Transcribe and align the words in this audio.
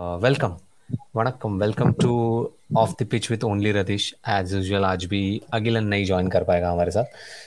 Welcome 0.00 0.56
vanakkam 1.16 1.58
welcome 1.60 1.92
to 1.92 2.12
off 2.76 2.90
the 3.00 3.06
pitch 3.06 3.30
with 3.30 3.44
only 3.44 3.72
Ratish 3.72 4.14
as 4.28 4.52
usual 4.54 4.84
आज 4.84 5.04
भी 5.04 5.42
अगिलन 5.52 5.84
नहीं 5.84 6.04
join 6.04 6.28
कर 6.28 6.44
पाएगा 6.44 6.70
हमारे 6.70 6.90
साथ. 6.90 7.04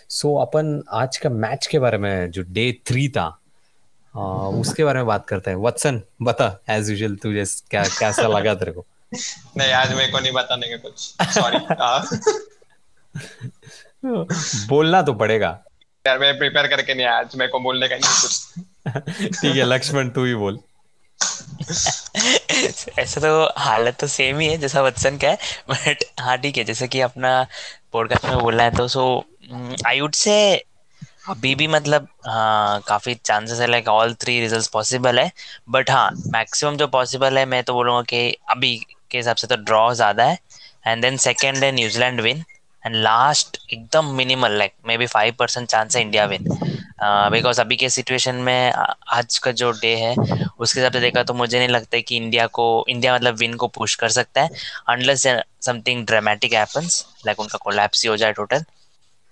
सो 0.10 0.28
so, 0.28 0.42
अपन 0.42 0.84
आज 0.90 1.18
का 1.18 1.30
मैच 1.30 1.68
के 1.68 1.80
बारे 1.80 1.98
में 1.98 2.32
जो 2.32 2.44
डे 2.44 2.78
थ्री 2.86 3.10
था 3.10 3.40
uh, 4.16 4.62
उसके 4.62 4.84
बारे 4.84 5.00
में 5.00 5.06
बात 5.06 5.28
करते 5.28 5.52
हैं. 5.52 5.58
वत्सन 5.58 6.02
बता 6.22 6.60
एज 6.70 6.90
यूजुअल 6.90 7.16
तुझे 7.16 7.46
क्या 7.70 7.84
कैसा 7.84 8.28
लगा 8.28 8.56
तेरे 8.56 8.72
को? 8.72 8.86
नहीं 9.58 9.72
आज 9.72 9.94
मेरे 9.94 10.12
को 10.12 10.20
नहीं 10.20 10.32
बताने 10.32 10.68
का 10.68 10.78
कुछ. 10.78 11.16
सॉरी 11.34 11.58
बोलना 14.68 15.02
तो 15.02 15.14
पड़ेगा. 15.14 15.60
यार 16.08 16.20
मैं 16.20 16.38
प्रिपेयर 16.38 16.68
करके 16.68 16.94
नहीं 16.94 17.06
आज 17.06 17.36
मेरे 17.36 17.52
को 17.52 17.60
बोलने 17.60 17.88
का 17.88 17.96
नहीं 17.96 18.22
कुछ. 18.22 18.54
ठीक 19.42 19.56
है 19.56 19.64
लक्ष्मण 19.64 20.10
तू 20.10 20.26
ही 20.26 20.36
बोल. 20.36 20.60
ऐसा 23.00 23.22
तो 23.22 23.30
हालत 23.60 23.98
तो 24.00 24.08
सेम 24.08 24.40
ही 24.40 24.48
है, 24.48 24.58
जैसा 24.58 24.82
वत्सन 24.82 25.18
का 25.18 25.30
है 25.30 25.38
बट 25.70 26.04
हाँ 26.20 26.38
ठीक 26.38 26.58
है, 26.58 26.64
जैसे 26.64 26.88
कि 26.88 27.02
अपना 27.02 27.32
पॉडकास्ट 27.94 28.26
में 28.26 28.38
बोला 28.40 28.64
है 28.64 28.72
तो 28.72 28.88
सो 28.88 29.04
आई 29.88 30.00
वुड 30.02 30.14
से 30.16 30.36
अभी 31.30 31.54
भी 31.56 31.68
मतलब 31.68 32.08
हाँ 32.28 32.82
काफ़ी 32.88 33.14
चांसेस 33.16 33.60
है 33.60 33.68
like 33.68 33.88
all 33.88 34.14
three 34.22 34.40
results 34.40 34.68
possible 34.70 35.20
है 35.20 35.32
बट 35.70 35.90
हाँ 35.92 36.10
मैक्सिमम 36.28 36.76
जो 36.78 36.88
पॉसिबल 36.90 37.38
है, 37.38 37.46
मैं 37.46 37.64
तो 37.64 37.74
बोलूँगा 37.74 38.02
कि 38.10 38.30
अभी 38.50 38.76
के 39.12 39.18
हिसाब 39.18 39.36
से 39.36 39.48
तो 39.48 39.56
ड्रॉ 39.64 39.94
ज़्यादा 39.94 40.24
है 40.26 40.38
एंड 40.88 41.02
देन 41.02 41.18
सेकेंड 41.20 41.64
है 41.64 41.72
New Zealand 41.72 42.22
win 42.22 42.44
and 42.84 42.96
last 42.96 43.58
एकदम 43.74 44.06
minimal 44.16 44.58
like 44.58 44.74
may 44.88 44.98
be 44.98 45.06
five 45.08 45.36
percent 45.40 45.68
chance 45.70 45.96
है 45.96 46.02
इंडिया 46.02 46.26
विन 46.26 46.48
बिकॉज़ 47.00 47.62
अभी 47.62 47.76
के 47.76 47.90
सिचुएशन 47.90 48.36
में 48.44 48.72
आज 48.72 49.38
का 49.38 49.52
जो 49.52 49.72
डे 49.72 49.96
है 49.96 50.16
उसके 50.16 50.80
हिसाब 50.80 50.94
से 50.94 51.00
देखा 51.00 51.24
तो 51.24 51.34
मुझे 51.34 51.58
नहीं 51.58 51.68
लगता 51.70 51.96
है 51.96 52.02
कि 52.02 52.18
इंडिया 52.18 52.48
को 52.48 52.66
इंडिया 52.90 53.16
मतलब 53.16 53.36
विन 53.36 53.54
को 53.56 53.68
पुश 53.68 53.96
कर 53.96 54.10
सकता 54.10 54.42
है 54.42 54.50
unless 54.90 55.24
something 55.62 56.06
dramatic 56.06 56.54
happens 56.54 57.06
like 57.26 57.40
उनका 57.40 57.58
कोलैप्स 57.58 58.04
ही 58.04 58.10
हो 58.10 58.18
जाए 58.18 58.34
टोटल 58.34 58.64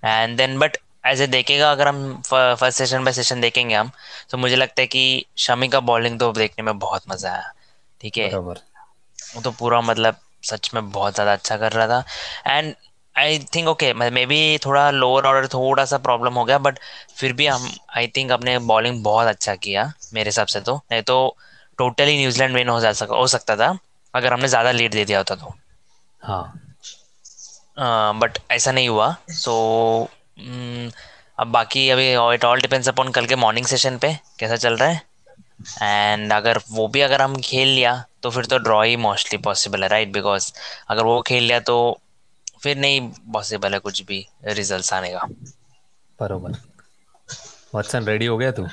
एंड 0.04 0.38
देन 0.38 0.58
बट 0.60 0.78
ऐसे 1.06 1.28
देखेगा 1.28 1.72
अगर 1.72 1.88
हम 1.88 2.22
फ़र्स्ट 2.26 2.78
सेशन 2.78 3.04
बाय 3.04 3.14
सेशन 3.14 3.42
देखेंगे 3.42 3.76
हम 3.76 3.92
तो 4.32 4.38
मुझे 4.38 4.56
लगता 4.56 4.82
है 4.82 4.88
कि 4.88 5.26
शमी 5.38 5.68
का 5.68 5.80
बॉलिंग 5.80 6.20
तो 6.20 6.32
देखने 6.34 6.64
में 6.64 6.78
बहुत 6.80 7.04
मज़ा 7.10 7.32
आया 7.32 7.52
ठीक 8.02 8.18
है? 8.18 8.30
वो 9.18 9.42
तो 9.42 9.52
पूरा 9.52 9.82
मतलब 9.82 10.16
सच 10.44 10.70
में 10.74 10.90
बहुत 10.92 11.14
ज़्यादा 11.14 11.34
अच्छा 11.34 11.58
कर 11.58 11.72
रहा 11.72 11.88
था। 11.88 12.04
And 12.48 12.74
I 13.22 13.40
think 13.56 13.68
okay 13.68 13.94
may 13.94 14.26
be 14.26 14.58
थोड़ा 14.66 14.90
लोअर 14.92 15.26
ऑर्डर 15.26 15.48
थोड़ा 15.48 15.86
सा 15.86 15.98
प्रॉब्लम 15.98 16.34
हो 16.34 16.46
गया 16.46 16.58
बट 16.58 16.80
फिर 17.18 17.34
भी 17.34 17.48
हम 17.48 17.70
आई 17.98 18.08
थिंक 18.08 18.32
अपने 18.32 18.58
बॉलिंग 18.60 19.04
बहुत 19.04 19.28
अच्छा 19.28 19.56
किया 19.56 19.92
मेरे 20.14 20.28
हिसाब 20.30 20.48
से 20.48 20.62
तो। 20.62 20.76
नहीं 20.92 21.02
तो 21.02 21.36
टोटली 21.78 22.18
न्यूजीलैंड 22.18 22.56
विन 22.56 22.70
हो 22.70 22.80
जा 22.80 22.92
सक 22.94 23.12
हो 23.12 23.28
सकता 23.28 23.56
था 23.56 23.78
अगर 24.14 24.34
हमने 24.34 24.48
ज़्यादा 24.48 24.72
लीड 24.72 24.92
दे 24.92 25.06
दिया 25.06 25.18
होता 25.18 25.36
तो। 25.36 25.54
हाँ। 26.22 26.68
बट 28.14 28.38
uh, 28.38 28.52
ऐसा 28.52 28.72
नहीं 28.72 28.90
हुआ 28.90 29.16
सो 29.30 29.52
so, 29.52 30.44
um, 30.44 30.94
अब 31.40 31.48
बाकी 31.48 31.90
अभी 31.90 32.12
इट 32.34 32.46
ऑल 32.46 32.62
डिपेंड्स 32.62 32.90
अपॉन 32.90 33.12
कल 33.12 33.26
के 33.26 33.36
मॉर्निंग 33.36 33.66
सेशन 33.66 33.98
पे 33.98 34.14
कैसा 34.40 34.56
चल 34.56 34.78
रहा 34.78 34.90
है। 34.90 35.02
एंड 35.82 36.34
अगर 36.34 36.60
वो 36.72 36.88
भी 36.88 37.02
अगर 37.02 37.22
हम 37.22 37.36
खेल 37.36 37.68
लिया 37.68 38.04
तो 38.24 38.30
फिर 38.30 38.46
तो 38.46 38.58
ड्रॉ 38.58 38.82
ही 38.84 38.96
मोस्टली 38.98 39.38
पॉसिबल 39.38 39.84
है 39.84 39.90
राइट 39.90 40.12
बिकॉज़ 40.14 40.52
अगर 40.90 41.04
वो 41.04 41.22
खेल 41.22 41.44
लिया 41.44 41.60
तो 41.60 42.01
फिर 42.64 42.78
नहीं 42.78 43.12
पॉसिबल 43.34 43.74
है 43.74 43.80
कुछ 43.80 44.02
भी 44.02 44.28
रिजल्ट्स 44.46 44.94
आने 44.94 45.10
का। 45.10 45.30
बरोबर। 46.20 46.52
वत्सन 47.76 48.06
रेडी 48.06 48.26
हो 48.26 48.38
गया 48.38 48.52
तू? 48.52 48.64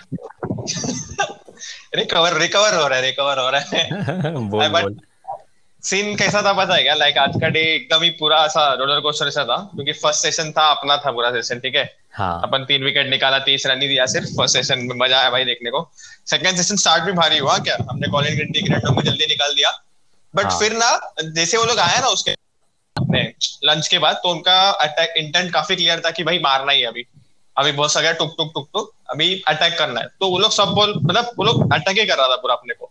रिकवर 1.94 2.38
रिकवर 2.38 2.74
हो 2.74 2.88
रहा 2.88 2.98
है 2.98 3.04
रिकवर 3.04 3.38
हो 3.38 3.50
रहा 3.50 3.60
है। 3.60 4.32
बोल 4.34 4.68
बोल। 4.68 5.00
सीन 5.82 6.16
कैसा 6.16 6.42
था 6.42 6.52
पता 6.52 6.74
है 6.74 6.82
क्या? 6.82 6.94
लाइक 6.94 7.18
आज 7.18 7.32
का 7.40 7.48
डे 7.48 7.60
एकदम 7.60 8.02
ही 8.02 8.10
पूरा 8.10 8.44
ऐसा 8.44 8.74
रोलर 8.74 9.00
कोस्टर 9.00 9.26
ऐसा 9.26 9.44
था 9.44 9.56
क्योंकि 9.56 9.92
फ़र्स्ट 9.92 10.22
सेशन 10.22 10.52
था 10.52 10.70
अपना 10.70 10.96
था 10.96 11.10
पूरा 11.10 11.30
सेशन 11.30 11.58
ठीक 11.58 11.76
है? 11.76 11.98
हाँ. 12.12 12.42
अपन 12.42 12.64
तीन 12.64 12.84
विकेट 12.84 13.10
निकाला 13.10 13.38
तीस 13.38 13.66
रन 13.66 13.82
ही 13.82 13.88
दिया 13.88 14.06
सिर्फ़ 14.06 14.28
फ़र्स्ट 14.28 14.56
सेशन 14.56 14.78
में 14.78 14.96
मज़ा 14.96 15.20
आया 15.20 15.30
भाई 15.30 15.44
देखने 15.44 15.70
को। 15.70 15.92
सेकंड 16.26 16.56
सेशन 16.56 16.76
स्टार्ट 16.76 17.04
भी 17.04 17.12
भारी 17.12 17.38
हुआ 17.38 17.58
क्या? 17.58 17.76
हमने 17.90 18.08
कॉलिन 18.08 18.34
ग्रिंटी 18.34 18.60
की 18.60 18.70
में 18.70 19.04
जल्दी 19.04 19.26
निकाल 19.26 19.54
दिया। 19.54 19.84
बट 20.34 20.44
हाँ. 20.44 20.58
फिर 20.58 20.72
ना 20.72 21.14
जैसे 21.24 21.56
वो 21.56 21.64
लोग 21.64 21.78
आया 21.78 22.00
ना 22.00 22.06
उसके 22.06 22.34
लंच 23.64 23.88
के 23.88 23.98
बाद 23.98 24.16
तो 24.16 24.28
उनका 24.28 24.58
अटैक 24.70 25.14
इंटेंट 25.16 25.52
काफ़ी 25.52 25.76
क्लियर 25.76 26.02
था 26.04 26.10
कि 26.10 26.24
भाई 26.24 26.38
मारना 26.38 26.72
ही 26.72 26.84
अभी। 26.84 27.04
अभी 27.56 27.72
बहुत 27.72 27.92
सगा 27.92 28.12
टुक 28.12 28.34
टुक 28.38 28.50
टुक 28.54 28.68
टुक 28.72 28.92
अभी 29.10 29.42
अटैक 29.48 29.78
करना 29.78 30.00
है। 30.00 30.06
तो 30.20 30.28
वो 30.30 30.38
लोग 30.38 30.52
सब 30.52 30.68
बोल 30.74 30.94
मतलब 30.96 31.30
वो 31.38 31.44
लोग 31.44 31.72
अटैक 31.74 31.98
ही 31.98 32.06
कर 32.06 32.16
रहा 32.18 32.28
था 32.28 32.36
पूरा 32.36 32.54
अपने 32.54 32.74
को। 32.74 32.90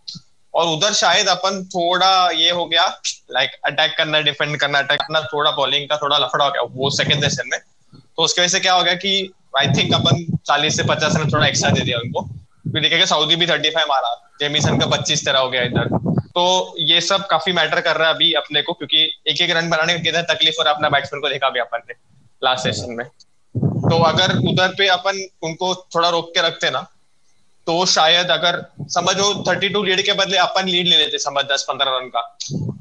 और 0.54 0.66
उधर 0.66 0.92
शायद 0.94 1.28
अपन 1.28 1.62
थोड़ा 1.66 2.30
ये 2.30 2.50
हो 2.50 2.64
गया 2.66 2.86
लाइक 3.30 3.50
अटैक 3.66 3.94
करना 3.98 4.20
डिफेंड 4.20 4.56
करना 4.60 4.78
अटैक 4.78 5.00
करना, 5.00 5.20
थोड़ा 5.22 5.50
बॉलिंग 5.50 5.88
का 5.88 5.96
थोड़ा 5.96 6.18
लफड़ा 6.18 6.44
हो 6.44 6.50
गया 6.50 6.62
वो 6.72 6.90
सेकंड 6.90 7.24
सेशन 7.24 7.48
में। 7.52 7.58
तो 7.92 8.22
उसकी 8.22 8.40
वजह 8.40 8.48
से 8.48 8.60
क्या 8.60 8.72
हो 8.74 8.82
गया 8.82 8.94
कि 8.94 9.32
आई 9.58 9.66
थिंक 9.68 9.94
अपन 9.94 10.24
चालीस 10.46 10.76
से 10.76 10.82
पचास 10.84 11.16
रन 11.16 11.30
थोड़ा 11.32 11.46
एक्स्ट्रा 11.46 11.70
दे 11.70 11.80
दिया 11.80 11.98
उनको। 11.98 12.22
फिर 12.72 12.82
देखेगा 12.82 13.04
सऊदी 13.06 13.36
भी 13.36 13.46
थर्टी 13.46 13.70
फाइव 13.70 13.86
मारा 13.88 14.14
जेमिसन 14.40 14.78
का 14.78 14.86
पच्चीस 14.86 15.24
तरह 15.26 15.38
हो 15.38 15.50
गया 15.50 15.62
इधर। 15.62 15.88
तो 16.38 16.74
ये 16.80 17.00
सब 17.00 17.26
काफ़ी 17.26 17.52
मैटर 17.52 17.80
कर 17.80 17.96
रहा 17.96 18.08
है 18.08 18.14
अभी 18.14 18.32
अपने 18.34 18.60
को, 18.62 18.72
क्योंकि 18.72 18.98
एक 19.28 19.40
एक 19.42 19.50
रन 19.50 19.70
बनाने 19.70 19.94
में 19.94 20.02
कितना 20.02 20.20
तकलीफ़ 20.24 20.60
और 20.60 20.66
अपना 20.66 20.88
बैट्समैन 20.88 21.20
को 21.22 21.28
देखा 21.28 21.48
भी 21.48 21.60
अपन 21.60 21.82
ने 21.88 21.94
लास्ट 22.42 22.64
सेशन 22.64 22.92
में। 22.92 23.04
तो 23.04 23.98
अगर 24.04 24.36
उधर 24.48 24.74
पे 24.78 24.86
अपन 24.88 25.18
उनको 25.42 25.74
थोड़ा 25.94 26.08
रोक 26.08 26.30
के 26.34 26.46
रखते 26.46 26.70
ना 26.70 26.86
तो 27.66 27.84
शायद 27.86 28.30
अगर, 28.30 28.62
समझो 28.88 29.32
थर्टी 29.48 29.68
टू 29.68 29.82
लीड 29.84 30.04
के 30.04 30.12
बदले 30.12 30.36
अपन 30.38 30.68
लीड 30.68 30.86
ले 30.88 30.96
लेते 30.96 31.18
समझ 31.18 31.44
दस 31.44 31.64
पंद्रह 31.68 31.96
रन 31.96 32.08
का। 32.08 32.22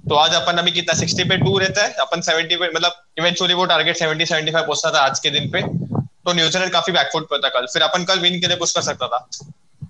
तो 0.09 0.15
आज 0.15 0.33
अपन 0.35 0.57
अभी 0.57 0.71
कितना 0.71 0.97
सिक्सटी 0.99 1.23
पे 1.23 1.37
टू 1.37 1.57
रहता 1.57 1.83
है, 1.83 1.93
अपन 2.01 2.21
सेवेंटी 2.21 2.55
पे 2.55 2.69
मतलब 2.69 3.03
इवेंचुअली 3.19 3.53
वो 3.53 3.65
टारगेट 3.65 3.97
सेवेंटी 3.97 4.25
सेवेंटी 4.25 4.51
फाइव 4.51 4.65
पहुँचता 4.65 4.91
था 4.91 5.05
आज 5.05 5.19
के 5.19 5.29
दिन 5.29 5.49
पे। 5.51 5.61
तो 5.61 6.33
न्यूजीलैंड 6.33 6.71
काफ़ी 6.71 6.93
बैकफुट 6.93 7.29
पे 7.29 7.39
था 7.39 7.49
कल, 7.49 7.65
फिर 7.65 7.81
अपन 7.83 8.05
कल 8.05 8.19
विन 8.19 8.39
के 8.41 8.47
लिए 8.47 8.57
पुश 8.57 8.71
कर 8.73 8.81
सकता 8.83 9.07
था। 9.07 9.27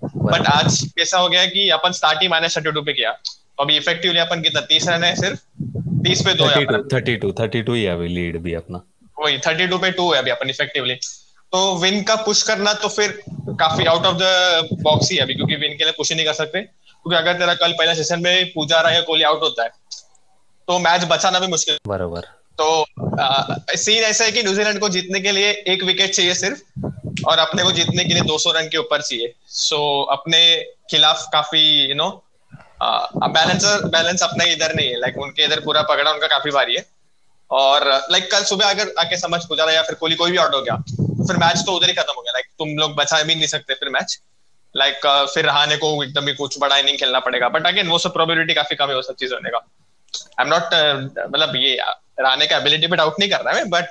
बट 0.04 0.48
आज 0.48 0.82
कैसा 0.98 1.18
हो 1.18 1.30
गया 1.30 1.46
कि 1.46 1.70
अपन 1.70 1.92
स्टार्ट 1.92 2.22
ही 2.22 2.28
माइनस 2.28 2.58
थर्टी 2.58 2.72
टू 2.72 2.82
पे 2.82 2.94
किया। 2.94 3.12
तो 3.12 3.64
अभी 3.64 3.78
इफेक्टिवली 3.78 4.20
अपन 4.20 4.42
कितना 4.42 4.62
तीस 4.62 4.88
रन 4.88 5.04
है 5.04 5.16
सिर्फ़? 5.16 5.40
तीस 6.04 6.22
पे 6.22 6.34
दो 6.34 6.48
थर्टी 6.94 7.16
टू 7.16 7.32
थर्टी 7.32 7.62
टू 7.62 7.74
ही 7.74 7.86
अभी 7.86 8.08
लीड 8.08 8.38
भी 8.42 8.54
अपना। 8.54 8.82
वही 9.20 9.38
थर्टी 9.38 9.68
टू 9.68 9.78
पे 9.78 9.92
टू 9.92 10.12
है 10.14 10.20
अभी 10.20 10.32
अपन 10.32 10.50
इफेक्टिवली 10.50 10.96
तो 11.54 11.76
विन 11.78 12.02
का 12.04 12.16
पुश 12.16 12.42
करना 12.44 12.74
तो 12.74 12.88
फिर 12.88 13.12
काफ़ी 13.32 13.86
आउट 13.86 14.06
ऑफ़ 14.06 14.18
द 14.18 14.78
बॉक्स 14.82 15.12
ही 15.12 15.18
है 15.18 15.24
अभी 15.24 15.34
क्योंकि 15.34 15.56
विन 15.56 15.78
के 15.78 15.84
लिए 15.84 15.94
पुश 15.98 16.10
ही 16.12 16.16
नहीं 16.16 16.26
कर 16.26 16.34
सकते। 16.34 16.62
क्योंकि 16.62 17.16
अगर 17.16 17.34
तेरा 17.34 17.54
कल 17.54 17.72
पहला 17.72 17.94
सेशन 17.94 18.22
में 18.22 18.52
पूजा 18.56 18.82
रहा 18.82 18.92
है 18.92 19.02
कोहली 19.02 19.24
आउट 19.24 19.42
होता 19.42 19.64
है 19.64 19.70
तो 20.68 20.80
मैच 20.80 21.04
बचाना 21.10 21.40
भी 21.40 21.48
मुश्किल। 21.48 21.78
बराबर। 21.88 22.22
तो 22.62 22.86
आ, 23.20 23.56
सीन 23.76 24.04
ऐसा 24.04 24.26
है 24.26 24.32
कि 24.32 24.44
न्यूजीलैंड 24.44 24.80
को 24.80 24.90
जीतने 24.90 25.20
के 25.20 25.32
लिए 25.32 25.52
एक 25.68 25.84
विकेट 25.84 26.14
चाहिए 26.14 26.34
सिर्फ़ 26.34 26.62
और 27.28 27.40
अपने 27.40 27.64
को 27.64 27.72
जीतने 27.72 28.04
के 28.04 28.14
लिए 28.14 28.24
200 28.24 28.52
रन 28.52 28.68
के 28.68 28.78
ऊपर 28.78 29.02
चाहिए। 29.02 29.34
सो 29.48 29.76
so, 29.76 30.20
अपने 30.20 30.42
खिलाफ 30.92 31.26
काफ़ी 31.34 31.62
यू 31.90 31.96
नो 31.96 32.10
बैलेंस 32.84 33.66
बैलेंस 33.86 34.24
अपना 34.24 34.44
इधर 34.44 34.74
नहीं 34.76 34.88
है। 34.88 35.00
लाइक 35.00 35.14
like, 35.14 35.26
उनके 35.26 35.44
इधर 35.44 35.60
पूरा 35.60 35.82
पकड़ा 35.82 36.12
उनका 36.12 36.28
काफ़ी 36.28 36.52
भारी 36.52 36.76
है। 36.76 36.86
और 37.52 37.86
लाइक 37.88 38.24
like, 38.24 38.32
कल 38.32 38.44
सुबह 38.44 38.70
अगर 38.70 38.94
आके 39.00 39.18
समझ 39.18 39.44
पूजा 39.46 39.72
या 39.72 39.82
फिर 39.82 39.96
कोहली 39.96 40.16
कोई 40.16 40.32
भी 40.32 40.38
आउट 40.38 40.56
हो 40.56 40.62
गया 40.62 40.76
फिर 41.28 41.38
मैच 41.38 41.64
तो 41.66 41.76
उधर 41.76 41.88
ही 41.88 41.94
खत्म 41.94 42.14
हो 42.18 42.22
गया। 42.22 42.32
लाइक 42.32 42.46
like, 42.46 42.58
तुम 42.58 42.78
लोग 42.78 42.96
बचा 42.96 43.22
भी 43.24 43.36
नहीं 43.36 43.48
सकते 43.48 43.74
फिर 43.74 43.90
मैच 43.90 44.20
लाइक 44.76 45.06
uh, 45.06 45.26
फिर 45.34 45.46
रहाने 45.46 45.78
को 45.78 46.04
एकदम 46.04 46.28
ही 46.28 46.34
कुछ 46.34 46.60
बड़ा 46.60 46.78
इनिंग 46.78 46.98
खेलना 46.98 47.20
पड़ेगा। 47.20 47.50
बट 47.50 47.68
अगेन 47.68 47.88
वो 47.88 48.00
सब 48.00 48.14
प्रोबेबिलिटी 48.14 48.54
काफ़ी 48.54 48.76
कम 48.76 48.90
है 48.90 48.96
वो 48.96 49.02
सब 49.02 49.16
चीज़ 49.16 49.34
होने 49.34 49.50
का। 49.50 49.58
आई 50.40 50.46
एम 50.46 50.54
नॉट 50.54 50.74
मतलब 51.30 51.56
ये 51.56 51.78
रहाने 52.20 52.48
का 52.48 52.58
एबिलिटी 52.58 52.88
पे 52.88 52.96
डाउट 52.96 53.16
नहीं 53.20 53.30
कर 53.30 53.42
रहा 53.42 53.56
है 53.56 53.66
बट 53.70 53.86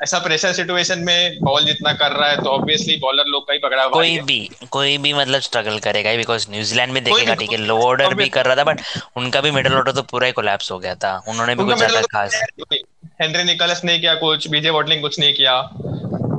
ऐसा 0.00 0.18
प्रेशर 0.18 0.52
सिचुएशन 0.52 0.98
में 0.98 1.38
बॉल 1.42 1.64
जितना 1.64 1.92
कर 1.92 2.12
रहा 2.12 2.28
है 2.28 2.36
तो 2.36 2.50
ऑब्वियसली 2.50 2.96
बॉलर 2.96 3.24
लोग 3.26 3.46
का 3.48 3.52
ही 3.52 3.58
पकड़ा 3.58 3.82
हुआ 3.82 3.92
कोई 3.92 4.18
भी 4.28 4.38
कोई 4.70 4.96
भी 4.98 5.12
मतलब 5.12 5.40
स्ट्रगल 5.40 5.78
करेगा 5.78 6.14
बिकॉज़ 6.16 6.46
न्यूजीलैंड 6.50 6.92
में 6.92 7.02
देखेगा 7.04 7.34
ठीक 7.34 7.52
है 7.52 7.58
लो 7.58 7.76
ऑर्डर 7.82 8.14
भी 8.14 8.28
कर 8.28 8.46
रहा 8.46 8.56
था 8.56 8.64
बट 8.64 8.80
उनका 9.16 9.40
भी 9.40 9.50
मिडिल 9.50 9.74
ऑर्डर 9.74 9.92
तो 9.92 10.02
पूरा 10.12 10.26
ही 10.26 10.32
कोलैप्स 10.32 10.70
हो 10.72 10.78
गया 10.78 10.94
था। 10.94 11.12
उन्होंने 11.28 11.54
भी 11.54 11.64
कुछ 11.64 11.76
ज़्यादा 11.76 12.00
खास। 12.12 12.40
हेनरी 13.22 13.44
निकोलस 13.44 13.80
ने 13.84 13.98
किया 13.98 14.14
कुछ 14.14 14.48
बीजे 14.48 14.70
वॉटलिंग 14.70 15.00
कुछ 15.02 15.18
नहीं 15.18 15.34
किया। 15.34 15.60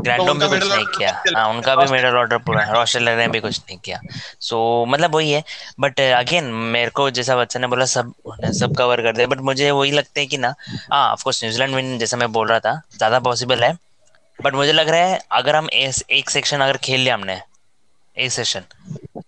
ग्रैंडोम 0.03 0.39
भी 0.39 0.47
कुछ 0.47 0.63
नहीं 0.71 0.85
किया। 0.85 1.11
हाँ 1.37 1.47
उनका 1.49 1.75
भी 1.75 1.85
मिडल 1.91 2.15
ऑर्डर 2.17 2.37
पूरा 2.37 2.63
रोशल 2.71 3.09
ने 3.09 3.27
भी 3.27 3.39
कुछ 3.39 3.59
नहीं 3.59 3.77
किया। 3.77 3.99
सो 4.39 4.83
so, 4.85 4.91
मतलब 4.93 5.15
वही 5.15 5.31
है। 5.31 5.43
बट 5.79 5.99
अगेन 5.99 6.43
मेरे 6.43 6.91
को 6.91 7.09
जैसा 7.09 7.35
बच्चन 7.35 7.61
ने 7.61 7.67
बोला 7.67 7.85
सब 7.85 8.13
सब 8.59 8.75
कवर 8.75 9.01
कर 9.01 9.15
दिया। 9.15 9.27
बट 9.27 9.41
मुझे 9.41 9.69
वही 9.71 9.91
लगता 9.91 10.19
है 10.19 10.25
कि 10.25 10.37
ना 10.37 10.53
हाँ 10.91 11.11
ऑफकोर्स 11.11 11.43
न्यूजीलैंड 11.43 11.75
विन 11.75 11.97
जैसा 11.97 12.17
मैं 12.17 12.31
बोल 12.31 12.47
रहा 12.47 12.59
था 12.59 12.81
ज़्यादा 12.97 13.19
पॉसिबल 13.19 13.63
है। 13.63 13.77
बट 14.39 14.53
मुझे 14.53 14.71
लग 14.71 14.89
रहा 14.89 15.01
है 15.01 15.19
अगर 15.31 15.55
हम 15.55 15.69
एक 15.69 16.29
सेक्शन 16.29 16.61
अगर 16.61 16.77
खेल 16.77 16.99
लिया 16.99 17.13
हमने 17.13 17.41
एक 18.17 18.31
सेशन 18.31 18.63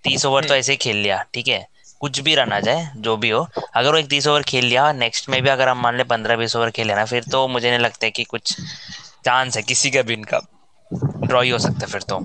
तीस 0.03 0.25
ओवर 0.25 0.44
तो 0.44 0.56
ऐसे 0.56 0.71
ही 0.71 0.77
खेल 0.77 0.97
लिया 0.97 1.24
ठीक 1.33 1.47
है? 1.47 1.68
कुछ 2.03 2.19
भी 2.19 2.35
रन 2.35 2.51
आ 2.51 2.59
जाए 2.59 2.88
जो 2.97 3.15
भी 3.17 3.29
हो। 3.29 3.47
अगर 3.75 3.91
वो 3.91 3.97
एक 3.97 4.07
तीस 4.09 4.27
ओवर 4.27 4.44
खेल 4.44 4.65
लिया 4.65 4.91
नेक्स्ट 4.94 5.29
में 5.29 5.41
भी 5.41 5.50
अगर 5.50 5.69
हम 5.69 5.81
मान 5.81 5.97
ले 5.97 6.03
पंद्रह 6.05 6.35
बीस 6.35 6.55
ओवर 6.55 6.69
खेले 6.71 6.95
ना 6.95 7.05
फिर 7.05 7.23
तो 7.31 7.47
मुझे 7.47 7.69
नहीं 7.69 7.79
लगता 7.79 8.05
है 8.05 8.11
कि 8.11 8.23
कुछ 8.23 8.55
चांस 9.25 9.57
है 9.57 9.63
किसी 9.63 9.91
का 9.91 10.01
भी 10.01 10.13
इनका। 10.13 10.41
ड्रॉ 10.91 11.41
ही 11.41 11.50
हो 11.50 11.59
सकता 11.59 11.85
है 11.85 11.91
फिर 11.91 12.01
तो। 12.09 12.17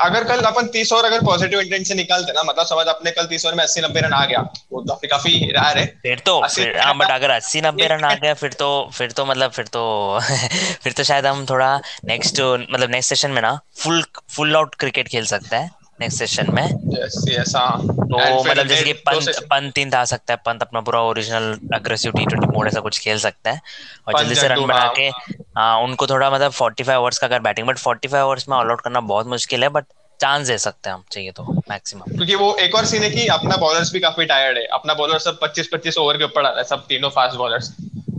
अगर 0.00 0.24
कल 0.24 0.40
अपन 0.42 0.66
तीस 0.66 0.92
ओवर 0.92 1.04
अगर 1.04 1.24
पॉजिटिव 1.24 1.60
इंटेंट 1.60 1.86
से 1.86 1.94
निकालते 1.94 2.32
ना 2.32 2.42
मतलब 2.42 2.66
समझ 2.66 2.86
अपने 2.86 3.10
कल 3.10 3.26
तीस 3.26 3.44
ओवर 3.46 3.54
में 3.54 3.62
अस्सी 3.64 3.80
नब्बे 3.80 4.00
रन 4.00 4.12
आ 4.12 4.24
गया 4.24 4.40
वो 4.72 4.82
तो 4.82 4.94
काफ़ी 5.06 5.32
रेयर 5.38 5.78
है। 5.78 5.84
फिर 6.02 6.22
तो 6.26 6.38
हाँ 6.40 6.96
बट 6.96 7.10
अगर 7.10 7.30
अस्सी 7.30 7.60
नब्बे 7.60 7.86
रन 7.86 8.04
आ 8.04 8.14
गया 8.14 8.34
फिर 8.34 8.52
तो 8.52 8.70
फिर 8.94 9.12
तो 9.12 9.26
मतलब 9.26 9.50
फिर 9.50 9.66
तो 9.66 9.84
फिर 10.82 10.92
तो 10.92 11.04
शायद 11.04 11.26
हम 11.26 11.46
थोड़ा 11.46 11.76
नेक्स्ट 12.04 12.40
मतलब 12.40 12.90
नेक्स्ट 12.90 13.08
सेशन 13.08 13.30
में 13.30 13.42
ना 13.42 13.58
फुल 13.76 14.04
फुल 14.30 14.56
आउट 14.56 14.74
क्रिकेट 14.74 15.08
खेल 15.08 15.26
सकते 15.26 15.56
हैं। 15.56 15.70
नेक्स्ट 16.00 16.18
सेशन 16.18 16.52
में। 16.54 16.62
Yes, 16.64 17.54
हाँ. 17.56 17.78
तो 17.80 18.42
मतलब 18.44 18.66
जैसे 18.66 18.84
कि 18.84 18.92
पंत 19.08 19.38
पंत 19.50 19.72
तीन 19.74 19.92
आ 19.94 20.04
सकता 20.04 20.32
है 20.34 20.38
पंत 20.46 20.62
अपना 20.62 20.80
पूरा 20.80 21.00
original 21.02 21.58
aggressive 21.74 22.12
T 22.12 22.24
twenty 22.26 22.46
mode 22.48 22.68
ऐसा 22.68 22.80
कुछ 22.80 22.98
खेल 22.98 23.18
सकता 23.18 23.50
है। 23.50 23.60
और 24.08 24.18
जल्दी 24.18 24.34
से 24.34 24.48
रन 24.48 24.66
बना 24.66 24.86
के 24.96 25.08
हाँ 25.56 25.80
उनको 25.82 26.06
थोड़ा 26.06 26.30
मतलब 26.30 26.52
फोर्टी 26.52 26.82
फाइव 26.82 27.00
आवर्स 27.00 27.18
का 27.18 27.26
अगर 27.26 27.40
batting 27.40 27.66
but 27.66 27.78
forty 27.78 28.08
five 28.08 28.24
hours 28.24 28.48
में 28.48 28.56
ऑल 28.56 28.70
आउट 28.70 28.80
करना 28.80 29.00
बहुत 29.12 29.26
मुश्किल 29.26 29.62
है 29.62 29.68
बट 29.68 29.84
चांस 30.20 30.46
दे 30.46 30.56
सकते 30.58 30.88
हैं 30.88 30.96
हम 30.96 31.04
चाहिए 31.12 31.30
तो 31.32 31.44
मैक्सिमम 31.70 32.16
क्योंकि 32.16 32.34
वो 32.34 32.54
एक 32.56 32.74
और 32.74 32.84
सीन 32.84 33.02
है 33.02 33.10
कि 33.10 33.26
अपना 33.28 33.56
बॉलर्स 33.56 33.92
भी 33.92 34.00
काफ़ी 34.00 34.24
टायर्ड 34.26 34.58
है। 34.58 34.64
अपना 34.72 34.94
बॉलर 34.94 35.18
सब 35.18 35.38
25 35.40 35.68
25 35.72 35.98
ओवर 35.98 36.18
के 36.18 36.24
ऊपर 36.24 36.44
आ 36.44 36.48
रहा 36.48 36.58
है 36.58 36.64
सब 36.64 36.86
तीनों 36.88 37.10
फास्ट 37.10 37.36
बॉलर्स 37.36 37.74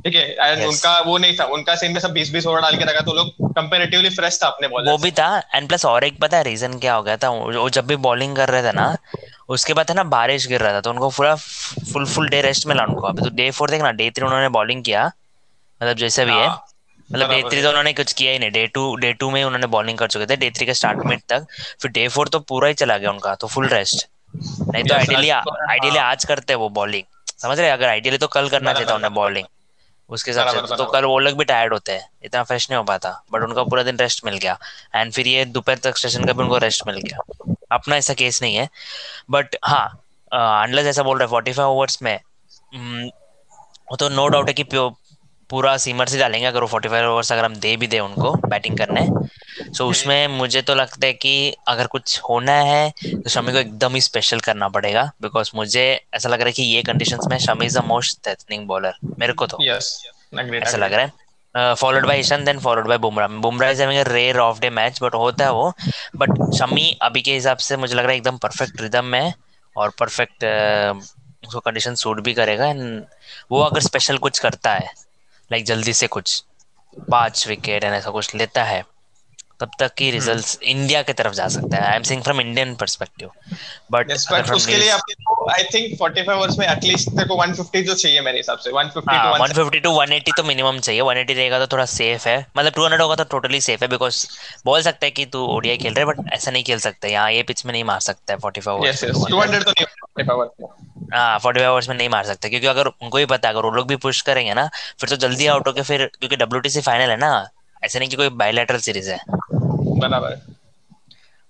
ठीक 0.06 0.16
है 0.16 0.24
एंड 0.24 0.60
yes. 0.60 0.68
उनका 0.68 0.98
वो 1.02 1.18
नहीं 1.18 1.36
था 1.36 1.46
उनका 1.54 1.76
सीन 1.76 1.92
में 1.92 2.00
सब 2.00 2.14
20 2.16 2.32
20 2.34 2.46
ओवर 2.48 2.62
डाल 2.62 2.76
के 2.78 2.86
रखा 2.86 3.02
तो 3.02 3.14
लोग 3.14 3.54
कंपैरेटिवली 3.54 4.10
फ्रेश 4.10 4.38
था 4.44 4.48
अपने 4.48 4.68
बॉलर 4.68 4.92
वो 4.92 4.98
भी 4.98 5.12
था 5.12 5.30
एंड 5.56 5.68
प्लस 5.68 5.86
और 5.86 6.04
एक 6.04 6.20
पता 6.22 6.38
है 6.38 6.44
रीजन 6.44 6.78
क्या 6.80 6.94
हो 6.94 7.04
गया 7.04 7.18
था 7.18 7.30
वो 7.30 7.70
जब 7.70 7.88
भी 7.88 7.96
बॉलिंग 8.02 8.36
कर 8.36 8.50
रहे 8.50 8.64
थे 8.64 8.72
ना 8.74 8.86
उसके 9.50 9.74
बाद 9.74 9.90
है 9.90 9.96
ना 9.96 10.04
बारिश 10.12 10.48
गिर 10.48 10.62
रहा 10.62 10.74
था 10.74 10.82
तो 10.82 10.90
उनको 10.90 11.10
पूरा 11.10 11.34
फुल 11.36 12.06
फुल 12.06 12.30
डे 12.30 12.42
रेस्ट 12.42 12.68
मिला 12.68 12.84
उनको 12.84 13.08
अभी 13.08 13.24
तो 13.24 13.30
डे 13.36 13.50
फोर 13.52 13.72
देखना 13.72 13.92
डे 13.94 14.10
थ्री 14.12 14.26
उन्होंने 14.26 14.50
बॉलिंग 14.52 14.84
किया 14.84 15.06
मतलब 15.06 15.96
जैसे 15.98 16.26
भी 16.26 16.32
है 16.34 16.48
हाँ। 16.48 16.66
मतलब 17.10 17.30
डे 17.30 17.42
थ्री 17.50 17.62
तो 17.62 17.70
उन्होंने 17.70 17.94
कुछ 17.94 18.14
किया 18.14 18.32
ही 18.32 18.40
नहीं 18.40 18.52
डे 18.52 18.68
टू 18.74 18.96
डे 18.98 19.14
टू 19.16 19.32
में 19.32 19.44
उन्होंने 19.44 19.68
बॉलिंग 19.70 19.98
कर 19.98 20.08
चुके 20.08 20.26
थे 20.26 20.38
डे 20.38 20.52
थ्री 20.52 20.66
के 20.66 20.74
स्टार्ट 20.74 21.06
मिड 21.06 21.22
तक 21.30 21.48
फिर 21.82 21.92
डे 21.92 22.08
फोर 22.10 22.28
तो 22.28 22.40
पूरा 22.46 22.68
ही 22.68 22.74
चला 22.76 22.98
गया 22.98 23.12
उनका 23.12 23.36
तो 23.36 23.48
फुल 23.48 23.68
रेस्ट 23.70 24.08
नहीं 24.36 24.84
तो 24.84 24.96
आइडियली 24.96 25.30
आइडियली 25.30 25.98
हाँ। 25.98 26.06
आज 26.06 26.26
करते 26.26 26.56
वो 26.58 26.70
बॉलिंग 26.76 27.04
समझ 27.40 27.60
रहे 27.60 27.70
अगर 27.72 27.88
आइडियली 27.88 28.18
तो 28.18 28.28
कल 28.30 28.50
करना 28.50 28.74
चाहिए 28.74 28.90
था 28.90 28.96
उन्हें 28.96 29.14
बॉलिंग 29.14 29.46
उसके 30.10 30.32
हिसाब 30.32 30.66
से। 30.66 30.76
तो 30.78 30.86
कल 30.86 31.06
वो 31.06 31.18
लोग 31.20 31.38
भी 31.38 31.46
टायर्ड 31.46 31.74
होते 31.74 31.92
हैं 31.92 32.10
इतना 32.24 32.44
फ्रेश 32.44 32.70
नहीं 32.70 32.78
हो 32.78 32.84
पाता 32.84 33.10
बट 33.32 33.42
उनका 33.42 33.64
पूरा 33.64 33.84
दिन 33.84 33.98
रेस्ट 33.98 34.26
मिल 34.26 34.38
गया। 34.38 34.58
एंड 34.96 35.12
फिर 35.14 35.28
ये 35.28 35.46
दोपहर 35.46 35.78
तक 35.78 35.98
सेशन 35.98 36.26
का 36.26 36.34
भी 36.34 36.44
उनको 36.44 36.58
रेस्ट 36.58 36.88
मिल 36.88 37.00
गया। 37.00 37.56
अपना 37.72 37.96
ऐसा 37.96 38.14
केस 38.14 38.42
नहीं 38.42 38.56
है। 38.56 38.70
बट 39.32 39.56
हाँ 39.66 39.86
अनलेस 40.32 40.88
ऐसा 40.88 41.04
बोल 41.04 41.20
रहे 41.20 41.28
फोर्टी 41.28 41.54
फाइव 41.54 41.70
ओवर्स 41.70 42.02
में 42.02 42.20
हम्म, 42.76 43.06
वो 43.92 43.96
तो 43.96 44.10
नो 44.10 44.28
डाउट 44.28 44.48
है 44.48 44.54
कि 44.54 44.66
पूरा 45.50 45.76
सीमर 45.78 46.08
से 46.08 46.20
डालेंगे 46.20 46.48
अगर 46.48 46.62
वो 46.62 46.68
फोर्टी 46.68 46.90
फाइव 46.90 47.10
ओवर्स 47.12 47.32
अगर 47.32 47.46
हम 47.46 47.56
दे 47.56 47.76
भी 47.78 47.88
दे 47.88 48.00
उनको 48.00 48.32
बैटिंग 48.48 48.78
करने। 48.78 49.08
सो 49.58 49.84
so 49.84 49.90
उसमें 49.90 50.28
मुझे 50.28 50.62
तो 50.62 50.76
लगता 50.76 51.06
है 51.08 51.14
कि 51.14 51.56
अगर 51.68 51.88
कुछ 51.88 52.20
होना 52.20 52.52
है 52.52 52.90
तो 53.06 53.30
शमी 53.30 53.52
को 53.52 53.58
एकदम 53.58 53.94
ही 53.96 54.02
स्पेशल 54.02 54.40
करना 54.40 54.68
पड़ेगा 54.70 55.12
बिकॉज़ 55.22 55.52
मुझे 55.56 55.84
ऐसा 56.14 56.30
लग 56.30 56.40
रहा 56.40 56.48
है 56.48 56.52
कि 56.52 56.64
ये 56.64 56.82
कंडीशंस 56.82 57.28
में 57.30 57.38
Shami 57.38 57.66
is 57.66 57.80
the 57.80 57.84
most 57.84 58.20
threatening 58.26 58.68
bowler 58.68 58.96
मेरे 59.20 59.34
को 59.34 59.48
तो। 59.48 59.58
Yes, 59.58 59.86
ऐसा 60.64 60.78
लग 60.78 60.94
रहा 60.94 61.06
है। 61.06 61.74
Followed 61.76 62.06
by 62.08 62.20
Ishan 62.20 62.44
then 62.46 62.60
followed 62.60 62.88
by 62.88 62.98
Bumrah 62.98 63.28
Bumrah 63.28 63.70
is 63.70 63.82
having 63.82 64.00
a 64.00 64.04
rare 64.08 64.38
off 64.38 64.60
day 64.60 64.70
match 64.70 65.00
but 65.04 65.14
होता 65.14 65.46
है 65.46 65.52
वो। 65.52 65.72
बट 66.16 66.30
शमी 66.58 66.98
अभी 67.02 67.22
के 67.22 67.34
हिसाब 67.34 67.58
से 67.58 67.78
मुझे 67.78 67.94
लग 67.96 68.04
रहा 68.04 68.12
है 68.12 68.18
एकदम 68.18 68.38
परफेक्ट 68.38 68.82
रिदम 68.82 69.06
में 69.06 69.34
और 69.76 69.90
परफेक्ट 70.00 70.46
उसको 71.48 71.60
कंडीशन 71.60 71.96
सूट 71.96 72.20
भी 72.22 72.34
करेगा। 72.34 72.66
एंड 72.66 73.06
वो 73.52 73.62
अगर 73.62 73.82
स्पेशल 73.82 74.18
कुछ 74.18 74.40
करता 74.40 74.74
है 74.74 74.94
लाइक 75.52 75.66
जल्दी 75.66 75.94
से 75.94 76.08
कुछ 76.08 76.44
पाँच 77.12 77.48
विकेट 77.48 77.84
एंड 77.84 77.94
ऐसा 77.94 78.12
कुछ 78.12 78.36
लेता 78.36 78.64
है 78.64 78.84
तब 79.60 79.72
तक 79.80 79.94
की 79.98 80.10
रिजल्ट्स 80.12 80.54
हम्म। 80.54 80.70
इंडिया 80.70 81.02
की 81.02 81.14
तरफ़ 81.14 81.34
जा 81.34 81.48
सकता 81.48 81.78
है। 81.78 81.90
I 81.90 81.96
am 81.96 82.04
saying 82.04 82.24
from 82.24 82.42
Indian 82.42 82.74
perspective 82.76 83.30
but 83.92 84.12
उसके 84.54 84.76
लिए 84.76 84.90
आपको 84.90 85.50
आई 85.52 85.64
थिंक 85.74 85.98
45 86.00 86.30
आवर्स 86.30 86.58
में 86.60 86.68
एटलीस्ट 86.68 87.10
तेरे 87.10 87.28
को 87.28 87.36
150 87.44 87.82
जो 87.84 87.94
चाहिए 87.96 88.22
मेरे 88.22 88.38
हिसाब 88.38 88.58
से। 88.58 88.72
150 88.72 88.94
टू 88.96 89.32
150 89.46 89.82
टू 89.84 89.92
180 89.92 90.32
तो 90.38 90.44
मिनिमम 90.44 90.80
चाहिए। 90.80 91.02
180 91.02 91.36
रहेगा 91.36 91.60
तो 91.60 91.68
थोड़ा 91.72 91.86
सेफ़ 91.86 92.28
है। 92.28 92.38
मतलब 92.58 92.74
200 92.74 93.02
होगा 93.02 93.16
तो 93.16 93.24
टोटली 93.32 93.62
सेफ़ 93.62 93.84
है 93.84 93.88
बिकॉज़ 93.90 94.26
बोल 94.66 94.82
सकता 94.82 95.06
है 95.06 95.12
कि 95.12 95.26
तू 95.26 95.46
ओडीआई 95.56 95.78
खेल 95.78 95.94
रहा 95.94 96.06
है 96.06 96.14
बट 96.14 96.34
ऐसा 96.34 96.52
नहीं 96.52 96.64
खेल 96.64 96.80
सकता। 96.80 97.08
यहाँ 97.08 97.32
ये 97.32 97.44
पिच 97.44 97.66
में 97.66 97.72
नहीं 97.72 97.84
मार 97.84 98.00
सकता 98.00 98.34
है 98.34 98.40
45 98.40 98.68
आवर्स 98.68 99.04
200 99.04 99.64
तो 99.64 99.72
नहीं 99.72 99.86
45 99.86 100.32
आवर्स 100.32 100.70
हाँ 101.14 101.40
फोर्टी 101.40 101.60
फाइव 101.60 101.72
आवर्स 101.72 101.90
में 101.90 101.96
नहीं 101.96 102.10
मार 102.10 102.24
सकते। 102.26 102.50
क्योंकि 102.50 102.68
अगर 102.68 102.88
उनको 102.88 103.18
ही 103.18 103.26
पता 103.26 103.48
है 103.48 103.54
अगर 103.54 103.66
वो 103.66 103.72
लोग 103.72 103.88
भी 103.88 103.96
पुश 104.06 104.22
करेंगे 104.30 104.54
ना 104.54 104.70
फिर 105.00 105.10
तो 105.10 105.16
जल्दी 105.16 105.48
आउट 105.48 105.68
होकर 105.68 105.84
फिर 105.84 106.06
क्योंकि 106.20 106.36
डब्ल्यू 106.36 106.82
फाइनल 106.82 107.10
है 107.10 107.18
ना 107.18 107.32
ऐसे 107.86 108.00
नहीं 108.00 108.10
कि 108.10 108.16
कोई 108.16 108.30
बायोलेटरल 108.30 108.80
सीरीज़ 108.80 109.12
है। 109.12 109.20
बराबर 110.00 110.40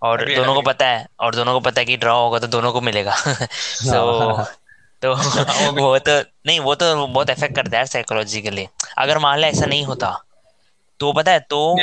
और 0.01 0.25
दोनों 0.35 0.53
को 0.55 0.61
पता 0.61 0.85
है 0.85 1.07
और 1.19 1.35
दोनों 1.35 1.53
को 1.53 1.59
पता 1.59 1.81
है 1.81 1.85
कि 1.85 1.97
ड्रॉ 1.97 2.21
होगा 2.21 2.39
तो 2.39 2.47
दोनों 2.47 2.71
को 2.71 2.81
मिलेगा। 2.81 3.15
सो 3.15 3.91
so, 3.91 4.45
तो 5.01 5.13
हाँ, 5.13 5.71
वो 5.71 5.99
तो 5.99 6.19
नहीं 6.47 6.59
वो 6.59 6.75
तो 6.75 7.07
बहुत 7.07 7.29
इफ़ेक्ट 7.29 7.55
करता 7.55 7.77
है 7.77 7.85
साइकोलॉजिकली 7.85 8.67
अगर 8.97 9.17
मान 9.17 9.39
ले 9.39 9.47
ऐसा 9.47 9.65
नहीं 9.65 9.85
होता 9.85 10.23
तो 10.99 11.13
पता 11.13 11.31
है 11.31 11.39
तो 11.39 11.75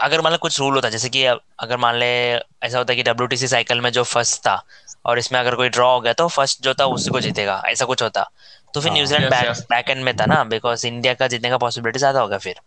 अगर 0.00 0.20
मान 0.20 0.32
लो 0.32 0.38
कुछ 0.38 0.60
रूल 0.60 0.74
होता 0.74 0.88
जैसे 0.88 1.08
कि 1.08 1.24
अगर 1.24 1.76
मान 1.76 1.96
ले 1.96 2.06
ऐसा 2.36 2.78
होता 2.78 2.94
कि 2.94 3.02
डब्ल्यू 3.02 3.46
साइकिल 3.48 3.80
में 3.80 3.90
जो 3.92 4.02
फ़र्स्ट 4.02 4.40
था 4.40 4.64
और 5.06 5.18
इसमें 5.18 5.40
अगर 5.40 5.54
कोई 5.54 5.68
ड्रॉ 5.68 5.92
हो 5.94 6.00
गया 6.00 6.12
तो 6.12 6.28
फ़र्स्ट 6.28 6.62
जो 6.62 6.74
था 6.74 6.84
उसी 6.86 7.10
को 7.10 7.20
जीतेगा 7.20 7.62
ऐसा 7.66 7.84
कुछ 7.84 8.02
होता। 8.02 8.30
तो 8.74 8.80
फिर 8.80 8.92
न्यूजीलैंड 8.92 9.30
बैक 9.30 9.50
बैक 9.70 9.90
एंड 9.90 10.04
में 10.04 10.14
था 10.16 10.26
ना 10.26 10.44
बिकॉज़ 10.44 10.86
इंडिया 10.86 11.14
का 11.14 11.26
जीतने 11.28 11.50
का 11.50 11.58
पॉसिबिलिटी 11.58 11.98
ज़्यादा 11.98 12.20
होगा 12.20 12.38
फिर। 12.38 12.60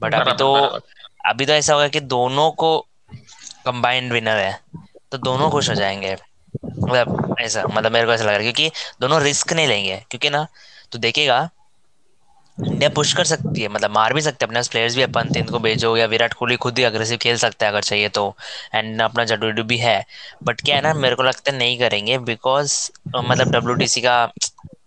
बट 0.00 0.14
अभी 0.14 0.32
तो 0.32 0.52
अभी 1.26 1.46
तो 1.46 1.52
ऐसा 1.52 1.74
होगा 1.74 1.88
कि 1.88 2.00
दोनों 2.00 2.50
को 2.50 2.78
कंबाइंड 3.64 4.12
विनर 4.12 4.36
है। 4.36 4.60
तो 5.12 5.18
दोनों 5.18 5.50
खुश 5.50 5.68
हो 5.70 5.74
जाएँगे। 5.74 6.16
मतलब 6.66 7.36
ऐसा 7.40 7.62
मतलब 7.64 7.92
मेरे 7.92 8.06
को 8.06 8.12
ऐसा 8.12 8.22
लग 8.22 8.28
रहा 8.28 8.36
है, 8.36 8.52
क्योंकि 8.52 8.70
दोनों 9.00 9.20
रिस्क 9.22 9.52
नहीं 9.52 9.66
लेंगे। 9.66 9.96
क्योंकि 10.10 10.30
ना 10.30 10.46
तो 10.92 10.98
देखेगा, 10.98 11.48
इंडिया 12.58 12.88
पुश 12.90 13.12
कर 13.12 13.24
सकती 13.24 13.62
है 13.62 13.68
मतलब 13.68 13.90
मार 13.90 14.12
भी 14.14 14.20
सकते 14.20 14.44
हैं। 14.44 14.48
अपने 14.48 14.60
प्लेयर्स 14.70 14.94
भी 14.96 15.02
अपन 15.02 15.30
तीन 15.30 15.46
को 15.46 15.58
भेजो 15.58 15.96
या 15.96 16.06
विराट 16.06 16.34
कोहली 16.34 16.56
खुद 16.56 16.78
ही 16.78 16.84
अग्रेसिव 16.84 17.18
खेल 17.18 17.36
सकता 17.36 17.66
है, 17.66 17.72
अगर 17.72 17.82
चाहिए 17.82 18.08
तो। 18.08 18.34
एंड 18.74 19.02
अपना 19.02 19.24
जडू 19.24 19.62
भी 19.64 19.78
है। 19.78 20.04
बट 20.42 20.60
क्या 20.60 20.76
है 20.76 20.82
ना, 20.82 20.94
मेरे 20.94 21.16
को 21.16 21.22
लगता 21.22 21.52
है 21.52 21.58
नहीं 21.58 21.78
करेंगे 21.78 22.18
बिकॉज़ 22.18 22.90
मतलब 23.16 23.50
डब्ल्यू 23.50 23.76
का 23.98 24.24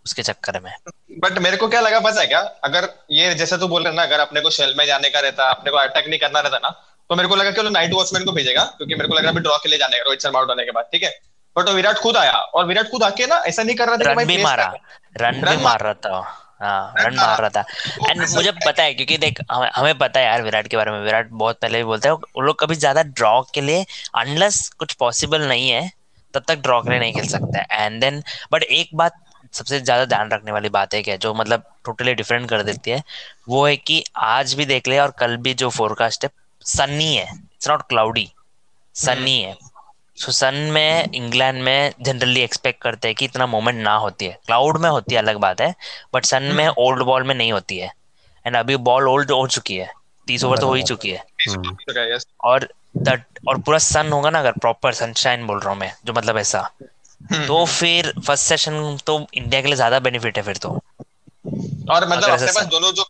उसके 0.10 0.24
चक्कर 0.24 0.60
में। 0.60 0.72
बट 1.20 1.38
मेरे 1.40 1.58
को 1.58 1.68
क्या 1.70 1.80
लगा 1.82 2.00
पता 2.02 2.22
है 2.22 2.28
क्या? 2.28 2.40
अगर 2.64 2.90
ये 3.14 3.34
जैसे 3.36 3.58
तू 3.58 3.68
बोल 3.68 3.84
रहे 3.84 3.94
ना 3.96 4.04
अगर 4.04 4.20
अपने 4.20 4.42
को 4.42 4.50
शेल 4.52 4.74
में 4.78 4.86
जाने 4.88 5.10
का 5.10 5.20
रहता 5.22 5.50
अपने 5.52 5.72
को 5.72 5.78
अटैक 5.78 6.08
नहीं 6.08 6.20
करना 6.20 6.40
रहता 6.40 6.58
ना 6.64 6.70
तो 7.10 7.16
मेरे 7.16 7.30
को 7.30 7.36
लगा 7.36 7.52
कि 7.52 7.70
नाइट 7.72 7.94
वॉचमैन 7.94 8.26
को 8.26 8.32
भेजेगा 8.32 8.64
क्योंकि 8.78 8.96
मेरे 8.96 9.08
को 9.08 9.16
लगा 9.16 9.30
अभी 9.30 9.42
ड्रॉ 9.42 9.58
के 9.58 9.70
लिए 9.70 9.80
जाने 9.80 9.98
का 9.98 10.04
रोहित 10.04 10.22
शर्मा 10.24 10.40
आउट 10.40 10.50
होने 10.50 10.66
के 10.66 10.72
बाद 10.72 10.90
ठीक 10.92 11.04
है? 11.04 11.10
बट 11.56 11.70
विराट 11.72 11.98
खुद 12.00 12.18
आया 12.18 12.32
और 12.32 12.66
विराट 12.66 12.90
खुद 12.92 13.04
आके 13.04 13.26
ना 13.28 13.38
ऐसा 13.48 13.64
नहीं 13.64 13.76
कर 13.76 13.88
रहा 13.88 13.98
था 13.98 14.12
रन 14.12 14.26
भी 14.28 14.38
मारा। 14.44 14.74
रन 15.18 15.42
भी 15.42 15.56
मार 15.64 15.82
रहा 15.82 15.94
था। 15.96 16.20
हाँ 16.62 16.94
रन 17.00 17.16
मार 17.16 17.40
रहा 17.42 17.50
था। 17.50 17.64
एंड 18.10 18.22
मुझे 18.30 18.52
पता 18.66 18.84
है 18.84 18.94
क्योंकि 18.94 19.18
देख 19.18 19.40
हमें 19.52 19.98
पता 19.98 20.20
है 20.20 20.26
यार 20.26 20.42
विराट 20.44 20.68
के 20.68 20.78
बारे 20.78 20.92
में। 20.92 21.00
विराट 21.02 21.30
बहुत 21.34 21.60
पहले 21.62 21.78
भी 21.78 21.84
बोलते 21.84 22.10
हैं 22.10 22.16
वो 22.16 22.42
लोग 22.42 22.60
कभी 22.60 22.76
ज़्यादा 22.76 23.04
ड्रॉ 23.04 23.42
के 23.54 23.62
लिए 23.62 23.86
अनलेस 24.18 24.68
कुछ 24.80 24.94
पॉसिबल 25.00 25.48
नहीं 25.48 25.70
है 25.70 25.92
तब 26.34 26.44
तक 26.48 26.62
ड्रॉ 26.64 26.82
के 26.82 26.90
लिए 26.90 27.00
नहीं 27.00 27.14
खेल 27.14 27.28
सकते 27.28 27.66
एंड 27.72 28.00
देन 28.02 28.24
बट 28.52 28.64
एक 28.64 28.90
बात 28.96 29.14
सबसे 29.54 29.80
ज़्यादा 29.80 30.06
ध्यान 30.06 30.32
रखने 30.32 30.52
वाली 30.52 30.70
बात 30.70 30.94
है 30.94 31.02
क्या 31.04 31.16
जो 31.18 31.34
मतलब 31.34 31.64
टोटली 31.86 32.14
डिफरेंट 32.14 32.50
कर 32.50 32.64
देती 32.64 32.92
है 32.92 33.04
वो 33.50 33.66
है 33.66 33.76
कि 33.78 34.04
आज 34.16 34.54
भी 34.54 34.66
देख 34.66 34.88
ले 34.88 35.00
और 35.00 35.14
कल 35.20 35.38
भी 35.38 35.54
जो 35.54 35.70
फोरकास्ट 35.70 36.24
है 36.24 36.30
सन्नी 36.66 37.14
है 37.16 37.24
इट्स 37.24 37.70
नॉट 37.70 37.82
क्लाउडी 37.90 38.30
सन्नी 38.96 39.40
है। 39.42 39.58
सो 40.18 40.32
सन 40.32 40.56
में 40.74 41.12
इंग्लैंड 41.14 41.62
में 41.64 41.94
जनरली 42.02 42.42
एक्सपेक्ट 42.42 42.82
करते 42.82 43.08
हैं 43.08 43.16
कि 43.16 43.26
इतना 43.26 43.46
मोमेंट 43.48 43.78
ना 43.84 43.96
होती 43.96 44.26
है। 44.26 44.38
क्लाउड 44.46 44.78
में 44.78 44.90
होती 44.90 45.16
है 45.16 45.22
अलग 45.22 45.38
बात 45.38 45.62
है 45.62 45.74
बट 46.14 46.26
सन 46.26 46.44
में 46.56 46.68
ओल्ड 46.68 47.04
बॉल 47.04 47.24
में 47.24 47.34
नहीं 47.36 47.52
होती 47.52 47.78
है। 47.78 47.92
एंड 48.46 48.56
अभी 48.56 48.76
बॉल 48.90 49.08
ओल्ड 49.08 49.32
हो 49.32 49.48
चुकी 49.48 49.76
है 49.76 49.90
तीस 50.28 50.44
ओवर 50.44 50.58
तो 50.58 50.68
हो 50.68 50.74
ही 50.74 50.84
चुकी 50.84 51.10
है। 51.10 51.24
हम्म। 51.50 51.76
और 52.44 52.68
दट 52.98 53.24
और 53.48 53.58
पूरा 53.58 53.78
सन 53.78 54.12
होगा 54.12 54.30
ना 54.30 54.40
अगर 54.40 54.52
प्रॉपर 54.52 54.94
सनशाइन 54.94 55.46
बोल 55.48 55.60
रहा 55.60 55.70
हूँ 55.70 55.80
मैं 55.80 55.92
जो 56.06 56.14
मतलब 56.14 56.38
ऐसा। 56.38 56.60
हम्म। 56.60 56.88
तो 57.22 57.64
फिर 57.68 58.14
फ़र्स्ट 58.20 58.46
सेशन 58.46 58.98
तो 59.06 59.20
इंडिया 59.34 59.62
के 59.62 59.68
लिए 59.68 59.76
ज़्यादा 59.76 60.00
बेनिफिट 60.00 60.38
है 60.38 60.44
फिर 60.44 60.58
तो। 60.58 60.70
और 60.70 62.08
मतलब 62.08 62.30
अपने 62.30 62.52
पास 62.52 62.66
दोनों 62.68 62.92
जो 62.92 63.04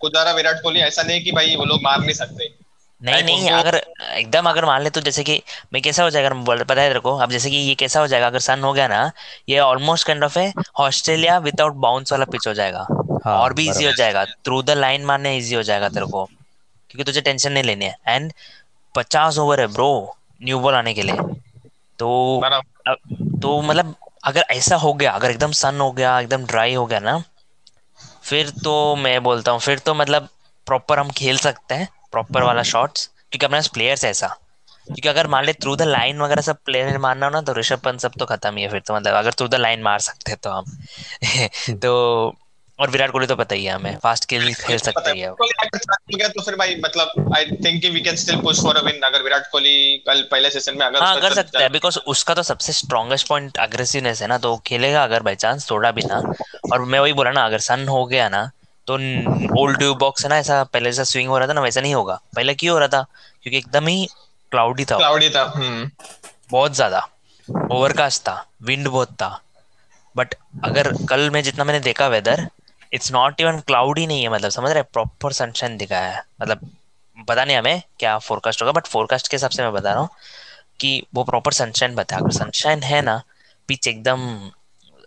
पुजारा 0.00 0.32
विराट 0.32 0.62
कोहली 0.62 0.80
ऐसा 0.82 1.02
नहीं 1.02 1.24
कि 1.24 1.32
भाई 1.32 1.56
वो 1.56 1.64
लोग 1.64 1.82
मार 1.82 2.00
नहीं 2.00 2.14
सकते। 2.14 2.54
नहीं 3.00 3.22
नहीं 3.24 3.48
अगर 3.50 3.74
एकदम 3.76 4.48
अगर 4.48 4.64
मान 4.64 4.82
ले 4.82 4.90
तो 4.90 5.00
जैसे 5.00 5.24
कि 5.24 5.40
मैं 5.72 5.82
कैसा 5.82 6.02
हो 6.02 6.10
जाएगा 6.10 6.28
बोल 6.46 6.62
पता 6.64 6.82
है 6.82 6.88
तेरे 6.88 7.00
को 7.00 7.16
अब 7.16 7.30
जैसे 7.30 7.50
कि 7.50 7.56
ये 7.56 7.74
कैसा 7.74 8.00
हो 8.00 8.06
जाएगा 8.06 8.26
अगर 8.26 8.38
सन 8.40 8.62
हो 8.64 8.72
गया 8.72 8.86
ना 8.88 9.10
ये 9.48 9.58
ऑलमोस्ट 9.60 10.06
काइंड 10.06 10.24
ऑफ़ 10.24 10.38
है 10.38 10.52
ऑस्ट्रेलिया 10.80 11.36
विदाउट 11.40 11.74
बाउंस 11.78 12.12
वाला 12.12 12.24
पिच 12.24 12.46
हो 12.48 12.54
जाएगा। 12.54 12.86
हाँ, 13.24 13.36
और 13.36 13.52
भी 13.52 13.68
इजी 13.70 13.84
हो 13.84 13.92
जाएगा 13.92 14.24
थ्रू 14.24 14.62
द 14.62 14.70
लाइन 14.78 15.04
मारने 15.04 15.36
इजी 15.38 15.54
हो 15.54 15.62
जाएगा 15.62 15.88
तेरे 15.88 16.06
को 16.06 16.24
क्योंकि 16.24 17.04
तुझे 17.04 17.20
टेंशन 17.20 17.52
नहीं 17.52 17.64
लेनी 17.64 17.84
है। 17.84 17.96
एंड 18.06 18.32
पचास 18.94 19.38
ओवर 19.38 19.60
है 19.60 19.66
ब्रो 19.68 19.90
न्यू 20.42 20.58
बॉल 20.58 20.74
आने 20.74 20.94
के 20.94 21.02
लिए। 21.02 21.16
तो 21.98 22.08
तो 23.42 23.62
मतलब 23.62 23.94
अगर 24.24 24.40
ऐसा 24.50 24.76
हो 24.76 24.94
गया 24.94 25.10
अगर 25.10 25.30
एकदम 25.30 25.52
सन 25.52 25.80
हो 25.80 25.92
गया 25.92 26.20
एकदम 26.20 26.44
ड्राई 26.44 26.74
हो 26.74 26.86
गया 26.86 26.98
ना 26.98 27.22
फिर 28.24 28.50
तो 28.50 28.96
मैं 28.96 29.22
बोलता 29.22 29.52
हूँ 29.52 29.60
फिर 29.60 29.78
तो 29.78 29.94
मतलब 29.94 30.28
प्रॉपर 30.66 30.98
हम 30.98 31.10
खेल 31.10 31.38
सकते 31.38 31.74
हैं 31.74 31.88
प्रॉपर 32.12 32.42
वाला 32.42 32.62
शॉट्स 32.62 33.06
क्योंकि 33.06 33.46
अपने 33.46 33.58
पास 33.58 33.68
प्लेयर्स 33.68 34.04
ऐसा। 34.04 34.26
क्योंकि 34.86 35.08
अगर 35.08 35.26
मान 35.26 35.44
ले 35.44 35.52
थ्रू 35.52 35.76
द 35.76 35.82
लाइन 35.82 36.20
वगैरह 36.20 36.42
सब 36.42 36.56
प्लेयर 36.64 36.98
मारना 36.98 37.26
हो 37.26 37.32
ना 37.32 37.40
तो 37.40 37.52
ऋषभ 37.52 37.78
पंत 37.78 38.00
सब 38.00 38.12
तो 38.18 38.26
खत्म 38.26 38.56
ही 38.56 38.62
है 38.62 38.68
फिर 38.68 38.80
तो 38.80 38.94
मतलब 38.94 39.14
अगर 39.14 39.32
थ्रू 39.32 39.48
द 39.48 39.54
लाइन 39.54 39.82
मार 39.82 39.98
सकते 39.98 40.30
हैं 40.30 40.40
तो 40.42 40.50
हम। 40.50 40.64
तो 41.70 42.36
और 42.78 42.90
विराट 42.90 43.10
कोहली 43.10 43.26
तो 43.26 43.36
पता 43.36 43.54
ही 43.54 43.64
है 43.64 43.72
हमें। 43.72 43.96
फास्ट 43.98 44.24
खेल 44.30 44.52
खेल 44.54 44.78
सकते 44.78 45.10
ही। 45.10 45.20
है 45.20 46.28
तो 46.28 46.42
फिर 46.42 46.56
भाई 46.56 46.74
मतलब 46.80 47.32
I 47.36 47.44
think 47.64 47.84
we 47.84 48.00
can 48.00 48.16
still 48.16 48.40
push 48.40 48.60
for 48.62 48.76
a 48.76 48.82
win 48.82 49.00
अगर 49.02 49.22
विराट 49.22 49.46
कोहली 49.52 49.96
कल 50.06 50.20
पहले 50.30 50.50
सेशन 50.50 50.78
में 50.78 50.84
अगर 50.86 51.02
हाँ 51.02 51.20
कर 51.20 51.34
सकता 51.34 51.60
है 51.60 51.68
बिकॉज़ 51.68 51.98
उसका 52.06 52.34
तो 52.34 52.42
सबसे 52.42 52.72
स्ट्रॉन्गेस्ट 52.72 53.28
पॉइंट 53.28 53.56
अग्रेसिवनेस 53.58 54.22
है 54.22 54.28
ना 54.28 54.38
तो 54.38 54.56
खेलेगा 54.66 55.04
अगर 55.04 55.22
बाई 55.22 55.34
चांस 55.36 55.70
थोड़ा 55.70 55.90
भी 55.90 56.02
ना। 56.06 56.20
और 56.72 56.84
मैं 56.84 57.00
वही 57.00 57.12
बोला 57.12 57.30
ना 57.30 57.44
अगर 57.46 57.58
सन 57.60 57.86
हो 57.88 58.04
गया 58.06 58.28
ना 58.28 58.44
तो 58.86 58.94
ओल्ड 59.60 59.78
ट्यूब 59.78 59.98
बॉक्स 59.98 60.24
है 60.24 60.28
ना 60.28 60.36
ऐसा 60.38 60.62
पहले 60.64 60.90
जैसा 60.90 61.04
स्विंग 61.04 61.28
हो 61.28 61.38
रहा 61.38 61.48
था 61.48 61.52
ना 61.52 61.60
वैसा 61.60 61.80
नहीं 61.80 61.94
होगा। 61.94 62.20
पहले 62.36 62.54
क्यों 62.54 62.72
हो 62.72 62.78
रहा 62.78 62.88
था? 62.88 63.02
क्योंकि 63.42 63.58
एकदम 63.58 63.86
ही 63.86 64.06
क्लाउडी 64.52 64.84
था। 64.84 64.96
क्लाउडी 64.96 65.30
था 65.30 65.42
हम्म। 65.56 65.90
बहुत 66.50 66.74
ज़्यादा। 66.74 66.98
ओवरकास्ट 67.72 68.22
था 68.22 68.34
विंड 68.62 68.88
बहुत 68.88 69.12
था। 69.12 69.28
बट 70.16 70.34
अगर 70.64 70.92
कल 71.08 71.28
में 71.30 71.42
जितना 71.42 71.64
मैंने 71.64 71.80
देखा 71.80 72.06
weather 72.08 72.46
it's 72.92 73.12
not 73.12 73.40
even 73.40 73.60
cloudy 73.60 74.06
नहीं 74.06 74.22
है 74.22 74.28
मतलब 74.28 74.50
समझ 74.50 74.70
रहे 74.70 74.82
प्रॉपर 74.82 75.32
सनशाइन 75.32 75.76
दिखा 75.76 75.98
है। 75.98 76.22
मतलब 76.42 76.70
पता 77.28 77.44
नहीं 77.44 77.56
हमें 77.56 77.82
क्या 77.98 78.16
फोरकास्ट 78.18 78.62
होगा 78.62 78.72
बट 78.72 78.86
फोरकास्ट 78.86 79.28
के 79.28 79.36
हिसाब 79.36 79.50
से 79.50 79.62
मैं 79.62 79.72
बता 79.72 79.92
रहा 79.92 80.00
हूँ 80.00 80.08
कि 80.80 81.02
वो 81.14 81.24
प्रॉपर 81.24 81.52
सनशाइन 81.52 81.94
बताया 81.94 82.20
अगर 82.20 82.32
सनशाइन 82.32 82.82
है 82.82 83.00
ना 83.02 83.22
पिच 83.68 83.88
एकदम 83.88 84.26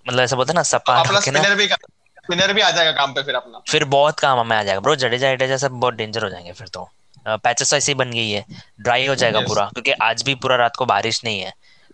मतलब 0.08 0.20
ऐसा 0.20 0.36
बोलते 0.36 0.54
ना 0.54 0.64
सपा 0.64 1.04
तो 1.04 1.20
स्पिनर 1.22 1.56
भी 1.56 1.68
स्पिनर 1.68 2.54
भी 2.54 2.62
आ 2.62 2.70
जाएगा 2.72 2.92
काम 2.92 3.14
पे 3.14 3.24
फिर 3.24 3.36
अपना। 3.36 3.62
फिर 3.70 3.84
बहुत 3.86 4.20
काम 4.20 4.40
हमें 4.40 4.56
आ 4.58 4.64
जाएगा। 4.64 4.80
ब्रो 4.80 4.96
जडेजा 4.96 5.32
जडेजा 5.34 5.58
सब 5.58 5.72
बहुत 5.72 5.94
डेंजर 5.94 6.24
हो 6.24 6.30
जाएँगे 6.30 6.52
फिर 6.52 6.68
तो। 6.68 6.90
पैचेस 7.28 7.70
तो 7.70 7.78
ऐसे 7.78 7.92
ही 7.92 7.96
बन 7.96 8.12
गई 8.12 8.30
है। 8.32 8.46
ड्राई 8.82 9.08
हो 9.08 9.16
जाएगा 9.16 9.40
पूरा 9.40 9.66
क्योंकि 9.66 9.92
आज 9.92 10.22
भी 10.24 10.36
पूरा 10.36 10.56
रात 10.56 10.76
को 10.76 10.86
बारिश 10.86 11.24
नहीं 11.24 11.40
है। 11.40 11.54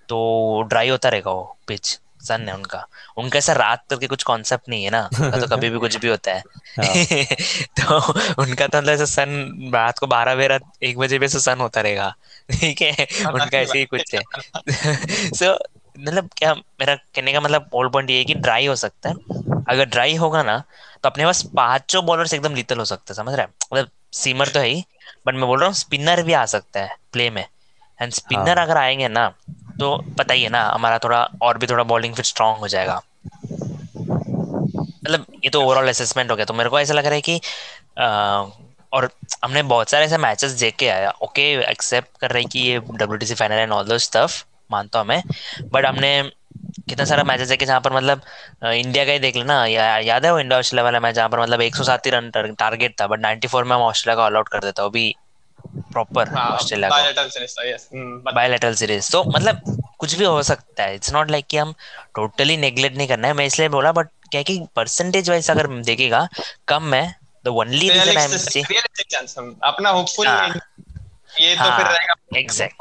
तो 0.10 0.62
ड्राई 0.62 0.89
होता 0.89 1.10
रहेगा 1.10 1.32
वो 1.32 1.58
पिच 1.68 2.00
सन 2.25 2.50
है 2.50 2.55
उनका। 2.55 2.88
उनका 3.17 3.38
ऐसा 3.38 3.53
रात 3.53 3.84
करके 3.89 4.08
कुछ 4.08 4.24
कॉन्सेप्ट 4.24 4.70
नहीं 4.70 4.84
है 4.84 4.89
ना। 4.89 5.10
उनका 5.22 5.38
तो 5.46 5.48
कभी 5.48 5.70
भी 5.70 5.79
कुछ 5.79 5.96
भी 5.98 6.08
होता 6.08 6.34
है। 6.34 6.44
हाँ। 6.79 7.25
तो 7.79 8.13
उनका 8.41 8.67
तो 8.67 8.77
मतलब 8.77 8.94
ऐसा 8.94 9.05
सन 9.05 9.70
रात 9.74 10.00
को 10.00 10.08
बारह 10.08 10.36
बजे 10.36 10.60
एक 10.89 10.98
बजे 10.98 11.20
भी 11.20 11.27
सन 11.27 11.60
होता 11.60 11.82
रहेगा। 11.82 12.15
ठीक 12.51 12.82
है? 12.82 13.08
उनका 13.27 13.58
ऐसे 13.58 13.79
ही 13.79 13.86
कुछ 13.86 14.15
है। 14.15 14.22
सो 15.32 15.60
मतलब 16.00 16.29
क्या 16.38 16.53
मेरा 16.53 16.96
कहने 16.96 17.34
का 17.34 17.41
मतलब 17.41 17.70
ओल्ड 17.74 17.91
पॉइंट 17.91 18.10
ये 18.10 18.17
है 18.17 18.25
कि 18.25 18.34
ड्राई 18.34 18.65
हो 18.65 18.75
सकता 18.75 19.10
है। 19.10 19.15
अगर 19.70 19.86
ड्राई 19.86 20.15
होगा 20.15 20.44
ना 20.44 20.63
तो 21.03 21.10
अपने 21.10 21.25
पास 21.25 21.44
पाँचों 21.55 22.05
बॉलर्स 22.05 22.34
एकदम 22.34 22.55
लितल 22.55 22.77
हो 22.77 22.86
सकते 22.86 23.13
हैं 23.13 23.15
समझ 23.15 23.36
रहे 23.36 23.46
हैं? 23.46 23.53
मतलब 23.74 23.89
सीमर 24.13 24.48
तो 24.48 24.60
है 24.60 24.67
ही 24.67 24.86
बट 25.27 25.34
मैं 25.34 25.48
बोल 25.48 25.60
रहा 25.60 25.67
हूँ 25.67 25.75
स्पिनर 25.75 26.24
भी 26.24 26.34
आ 26.34 26.46
सकता 26.46 26.79
है 26.79 26.96
प्ले 27.12 27.29
में। 27.29 27.46
एंड 28.01 28.12
स्पिनर 28.12 28.58
हाँ. 28.58 28.65
अगर 28.65 28.77
आएँगे 28.77 29.08
ना 29.08 29.34
तो 29.79 29.96
पता 30.17 30.34
ही 30.34 30.44
है 30.44 30.50
ना 30.50 30.63
हमारा 30.70 30.98
थोड़ा 30.98 31.24
और 31.41 31.58
भी 31.58 31.67
थोड़ा 31.67 31.84
बॉलिंग 31.84 32.15
फिर 32.15 32.25
स्ट्रांग 32.25 32.58
हो 32.58 32.67
जाएगा। 32.67 33.01
मतलब 35.05 35.25
ये 35.44 35.50
तो 35.50 35.62
ओवरऑल 35.63 35.89
असेसमेंट 35.89 36.32
हो 36.32 36.36
गया 36.36 36.46
तो 36.46 36.53
मेरे 36.53 36.70
को 36.70 36.79
ऐसा 36.79 36.94
लग 36.94 37.05
रहा 37.05 37.15
है 37.15 37.22
कि 37.22 37.39
आ, 38.00 38.46
और 38.94 39.10
हमने 39.44 39.63
बहुत 39.63 39.89
सारे 39.89 40.05
ऐसे 40.05 40.17
मैचेस 40.17 40.51
देख 40.51 40.75
के 40.75 40.88
आया 40.89 41.10
ओके 41.22 41.41
एक्सेप्ट 41.72 42.17
कर 42.22 42.32
रहे 42.32 42.44
कि 42.46 42.60
ये 42.60 42.79
W 42.79 43.36
final 43.36 43.55
and 43.55 43.72
all 43.72 43.86
those 43.86 43.98
stuff 43.98 44.44
मानता 44.72 45.00
हूँ 45.00 45.08
मैं 45.08 45.22
बट 45.74 45.86
हमने 45.86 46.12
कितना 46.89 47.05
सारा 47.05 47.24
मैचेस 47.24 47.50
देखे 47.50 47.65
जहाँ 47.65 47.79
पर 47.82 47.94
मतलब 47.94 48.22
इंडिया 48.63 49.05
का 49.05 49.12
ही 49.12 49.20
देख 49.20 49.36
लेना 49.36 49.65
या, 49.65 49.98
याद 50.00 50.25
है 50.25 50.32
वो 50.32 50.39
इंडिया 50.39 50.60
ऑस्ट्रेलिया 50.60 50.84
वाला 50.84 51.00
मैच 51.00 51.15
जहाँ 51.15 51.29
पर 51.29 51.41
मतलब 51.41 51.62
एक 51.62 51.75
सौ 51.75 51.84
सात 51.84 52.05
ही 52.05 52.12
रन 52.12 52.29
टारगेट 52.60 53.00
था 53.01 53.08
बट 53.08 53.20
नाइनटी 53.20 53.48
फोर 53.48 53.63
में 53.63 53.75
हम 53.75 53.82
ऑस्ट्रेलिया 53.82 54.15
का 54.15 54.24
ऑल 54.24 54.36
आउट 54.36 54.50
कर 54.50 54.60
देता 54.60 54.84
हूँ 54.84 54.89
अभी 54.91 55.13
प्रॉपर 55.91 56.29
ऑस्ट्रेलिया 56.38 56.89
का 56.89 56.93
बायोलेटरल 58.31 58.74
सीरीज़ 58.75 59.12
तो 59.12 59.24
मतलब 59.25 59.62
कुछ 60.00 60.13
भी 60.15 60.25
हो 60.25 60.41
सकता 60.43 60.83
है। 60.83 60.95
इट्स 60.95 61.13
नॉट 61.13 61.31
लाइक 61.31 61.45
कि 61.50 61.57
हम 61.57 61.74
टोटली 62.15 62.57
नेग्लेक्ट 62.57 62.97
नहीं 62.97 63.07
करना 63.07 63.27
है। 63.27 63.33
मैं 63.33 63.45
इसलिए 63.45 63.69
बोला 63.69 63.91
बट 63.91 64.07
क्या 64.31 64.41
कि 64.43 64.59
परसेंटेज 64.75 65.29
वाइज 65.29 65.50
अगर 65.51 65.67
देखेगा 65.67 66.27
कम 66.67 66.93
है। 66.93 67.05
The 67.45 67.47
only 67.50 67.89
reason 67.89 68.17
I 68.17 68.25
am 68.25 69.53
अपना 69.63 69.89
होपफुल 69.89 70.27
हाँ, 70.27 70.47
ये 71.41 71.55
तो 71.55 71.63
फिर 71.77 71.85
रहेगा। 71.85 72.15
एग्जैक्ट 72.39 72.75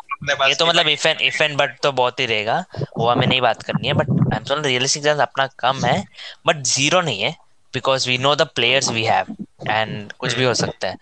ये 0.49 0.55
तो 0.55 0.67
मतलब 0.67 0.89
if 0.89 1.07
and 1.09 1.21
if 1.21 1.43
and 1.43 1.57
but 1.59 1.79
तो 1.83 1.93
बहुत 1.93 2.21
ही 2.21 2.27
रहेगा। 2.27 2.65
वो 2.99 3.09
हमें 3.09 3.27
नहीं 3.27 3.41
बात 3.41 3.63
करनी 3.63 3.89
है 3.89 3.95
but 3.95 4.11
I 4.11 4.37
am 4.37 4.45
sorry 4.45 4.69
realistic 4.69 5.05
chance 5.05 5.21
अपना 5.21 5.47
कम 5.59 5.85
है 5.85 6.05
बट 6.47 6.63
ज़ीरो 6.67 7.01
नहीं 7.01 7.23
है 7.23 7.31
because 7.75 8.09
we 8.09 8.19
know 8.19 8.35
the 8.37 8.47
players 8.55 8.91
we 8.91 9.05
have 9.05 9.37
and 9.71 10.13
कुछ 10.13 10.35
भी 10.35 10.45
हो 10.45 10.55
सकता 10.55 10.89
है। 10.89 10.97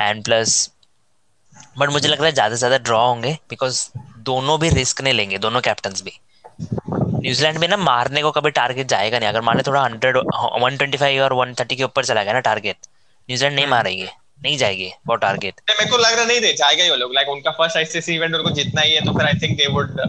एंड 0.00 0.24
प्लस 0.24 0.70
बट 1.78 1.90
मुझे 1.90 2.08
लग 2.08 2.18
रहा 2.18 2.26
है 2.26 2.32
ज़्यादा 2.32 2.54
से 2.54 2.58
ज़्यादा 2.58 2.78
ड्रॉ 2.84 3.06
होंगे 3.06 3.32
बिकॉज़ 3.50 3.80
दोनों 4.28 4.58
भी 4.60 4.68
रिस्क 4.70 5.00
नहीं 5.02 5.14
लेंगे 5.14 5.38
दोनों 5.38 5.60
कैप्टन 5.60 5.94
भी। 6.04 6.18
न्यूजीलैंड 6.60 7.58
में 7.58 7.66
ना 7.68 7.76
मारने 7.78 8.22
को 8.22 8.30
कभी 8.30 8.50
टारगेट 8.50 8.88
जाएगा 8.88 9.18
नहीं। 9.18 9.28
अगर 9.28 9.40
मान 9.40 9.62
थोड़ा 9.66 9.82
हंड्रेड 9.82 10.16
वन 10.62 10.76
ट्वेंटी 10.76 10.98
फाइव 10.98 11.22
और 11.24 11.32
वन 11.32 11.54
थर्टी 11.60 11.76
के 11.76 11.84
ऊपर 11.84 12.04
चला 12.04 12.22
गया 12.22 12.32
ना 12.32 12.40
टारगेट 12.48 12.76
न्यूजीलैंड 13.28 13.54
नहीं 13.54 13.64
हम्म। 13.64 13.74
मारेगी 13.74 14.08
नहीं 14.42 14.56
जाएगी 14.58 14.90
वो 15.08 15.16
टारगेट 15.16 15.60
मेरे 15.70 15.90
को 15.90 15.96
लग 15.96 16.14
रहा 16.14 16.24
नहीं 16.24 16.40
दे 16.40 16.52
जाएगा 16.54 16.84
ही 16.84 16.90
वो 16.90 16.96
लोग। 16.96 17.14
लाइक 17.14 17.28
उनका 17.28 17.50
फ़र्स्ट 17.52 17.76
आईसीसी 17.76 18.14
इवेंट 18.14 18.34
उनको 18.34 18.50
जितना 18.50 18.80
ही 18.80 18.94
है 18.94 19.04
तो 19.04 19.12
फिर 19.12 19.26
आई 19.26 19.40
थिंक 19.42 19.56
दे 19.58 19.66
वुड 19.72 20.00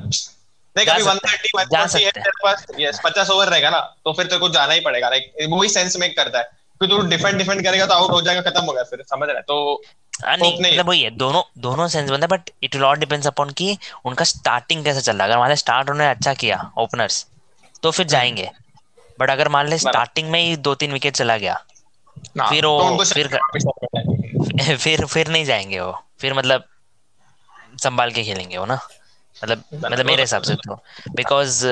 देख 0.75 0.89
अभी 0.89 1.03
130 1.03 1.51
140 1.55 1.95
है 1.95 2.11
तेरे 2.11 2.31
पास 2.43 2.65
यस 2.79 2.99
50 3.05 3.29
ओवर 3.29 3.47
रहेगा 3.47 3.69
ना 3.69 3.79
तो 4.05 4.13
फिर 4.13 4.25
तेरे 4.25 4.39
को 4.39 4.49
जाना 4.49 4.73
ही 4.73 4.79
पड़ेगा। 4.79 5.09
लाइक 5.09 5.33
वही 5.51 5.69
सेंस 5.69 5.97
मेक 5.97 6.15
करता 6.17 6.39
है। 6.39 6.57
कि 6.81 6.87
तू 6.87 7.01
डिफेंड 7.07 7.37
डिफेंड 7.37 7.63
करेगा 7.63 7.85
तो 7.85 7.93
आउट 7.93 8.11
हो 8.11 8.21
जाएगा 8.21 8.41
खत्म 8.41 8.63
हो 8.63 8.73
गया 8.73 8.83
फिर 8.83 9.03
समझ 9.03 9.27
रहा 9.27 9.37
है? 9.37 9.41
तो 9.41 9.55
हाँ, 9.75 9.81
नहीं 9.81 10.08
मतलब 10.19 10.87
वही 10.87 11.01
है 11.01 11.09
दोनों 11.17 11.41
दोनों 11.61 11.87
सेंस 11.87 12.09
बनता 12.09 12.25
है 12.25 12.27
but 12.29 12.49
it 12.63 12.75
will 12.75 12.83
all 12.85 12.97
depends 12.97 13.27
upon 13.27 13.49
कि 13.53 13.77
उनका 14.05 14.25
स्टार्टिंग 14.25 14.83
कैसे 14.85 15.01
चल 15.01 15.17
रहा 15.17 15.23
है। 15.23 15.29
अगर 15.29 15.39
मान 15.39 15.49
ले 15.49 15.55
स्टार्ट 15.55 15.89
उन्होंने 15.89 16.09
अच्छा 16.09 16.33
किया 16.35 16.71
ओपनर्स 16.77 17.25
तो 17.83 17.91
फिर 17.91 18.07
जाएँगे। 18.07 18.49
बट 19.19 19.29
अगर 19.29 19.47
मान 19.49 19.67
ले 19.67 19.77
स्टार्टिंग 19.79 20.29
में 20.31 20.39
ही 20.39 20.55
दो 20.57 20.73
तीन 20.75 20.91
विकेट 20.93 21.15
चला 21.15 21.37
गया 21.37 21.55
फिर 22.39 22.65
वो 22.65 22.79
तो 22.81 23.03
फिर 23.05 23.27
फिर 24.75 25.05
फिर 25.05 25.27
नहीं 25.27 25.45
जाएँगे 25.45 25.79
वो। 25.79 25.91
फिर 26.19 26.33
मतलब 26.33 26.63
संभाल 27.83 28.11
के 28.11 28.23
खेलेंगे 28.23 28.57
वो 28.57 28.65
ना। 28.65 28.79
मतलब 29.35 29.63
मतलब 29.75 30.05
मेरे 30.05 30.23
हिसाब 30.23 30.41
से 30.41 30.55
तो। 30.57 30.75
Because 31.15 31.65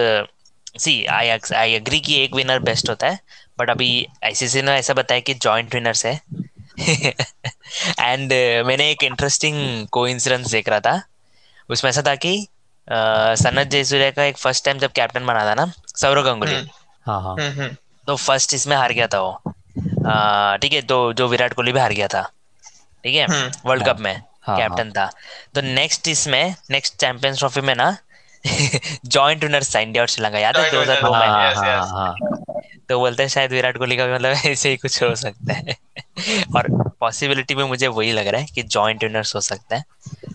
C 0.80 1.04
I 1.12 1.30
I 1.30 1.74
agree 1.74 2.00
कि 2.00 2.16
एक 2.24 2.36
विनर 2.36 2.60
बेस्ट 2.62 2.90
होता 2.90 3.08
है 3.08 3.20
बट 3.60 3.70
अभी 3.70 3.90
आईसीसी 4.26 4.62
ने 4.62 4.76
ऐसा 4.76 4.94
बताया 4.94 5.20
कि 5.20 5.34
जॉइंट 5.36 5.74
विनर्स 5.76 6.06
है। 6.06 6.20
एंड 6.80 8.32
uh, 8.32 8.68
मैंने 8.68 8.90
एक 8.92 9.04
इंटरेस्टिंग 9.04 9.88
को 9.88 10.08
देख 10.50 10.70
रहा 10.70 10.80
था। 10.80 11.02
उसमें 11.70 11.90
ऐसा 11.90 12.02
था 12.02 12.16
कि 12.16 12.48
सनत 12.88 13.68
जयसूर्या 13.68 14.10
का 14.12 14.24
एक 14.24 14.38
फ़र्स्ट 14.38 14.66
टाइम 14.66 14.78
जब 14.80 14.92
कैप्टन 14.92 15.26
बना 15.26 15.46
था 15.46 15.54
ना 15.56 15.72
सौरव 15.96 16.24
गंगुली। 16.24 16.56
हम्म। 16.56 16.68
हाँ 17.06 17.22
हाँ। 17.22 17.36
हम्म, 17.36 17.62
हम्म। 17.62 17.76
तो 18.08 18.16
फ़र्स्ट 18.16 18.54
इसमें 18.54 18.76
हार 18.78 18.92
गया 18.94 19.08
था 19.08 19.20
वो। 19.22 19.54
ठीक 20.58 20.74
है 20.74 20.82
तो 20.84 21.14
जो 21.14 21.28
विराट 21.28 21.54
कोहली 21.54 21.72
भी 21.72 21.80
हार 21.80 21.94
गया 21.94 22.08
था। 22.08 22.22
ठीक 23.04 23.16
है 23.16 23.26
वर्ल्ड 23.66 23.86
कप 23.88 24.00
में 24.00 24.16
कैप्टन 24.16 24.62
हाँ, 24.68 24.70
हाँ। 24.70 24.92
था। 24.92 25.10
तो 25.56 25.62
नेक्स्ट 25.64 26.08
इसमें 26.08 26.56
नेक्स्ट 26.72 26.96
चैंपियंस 26.96 27.38
ट्रॉफी 27.38 27.62
में 27.62 27.74
ना 27.76 27.96
जॉइंट 29.06 29.44
विनर्स 29.44 29.76
था 29.76 29.80
इंडिया 29.80 30.04
और 30.04 30.08
श्रीलंका। 30.08 30.40
याद 30.40 30.58
है 30.58 30.72
दो 30.72 30.82
हज़ार 30.82 31.02
दो 31.02 31.12
में? 31.12 32.37
तो 32.90 33.00
बोलते 33.00 33.24
हैं 33.24 33.30
शायद 33.30 33.52
विराट 33.52 33.78
कोहली 33.78 33.98
का 33.98 34.06
भी 34.08 34.14
मतलब 34.14 34.32
ऐसे 34.46 34.70
ही 34.70 34.78
कुछ 34.78 35.02
हो 35.04 35.16
सकता 35.16 35.54
है। 35.54 35.76
और 36.56 36.68
पॉसिबिलिटी 37.00 37.56
में 37.56 37.64
मुझे 37.64 37.88
वही 37.88 38.12
लग 38.12 38.28
रहा 38.28 38.42
है 38.42 38.48
कि 38.56 38.64
जॉइंट 38.64 39.04
विनर्स 39.04 39.36
हो 39.36 39.42
सकता 39.42 39.76
है। 39.76 39.84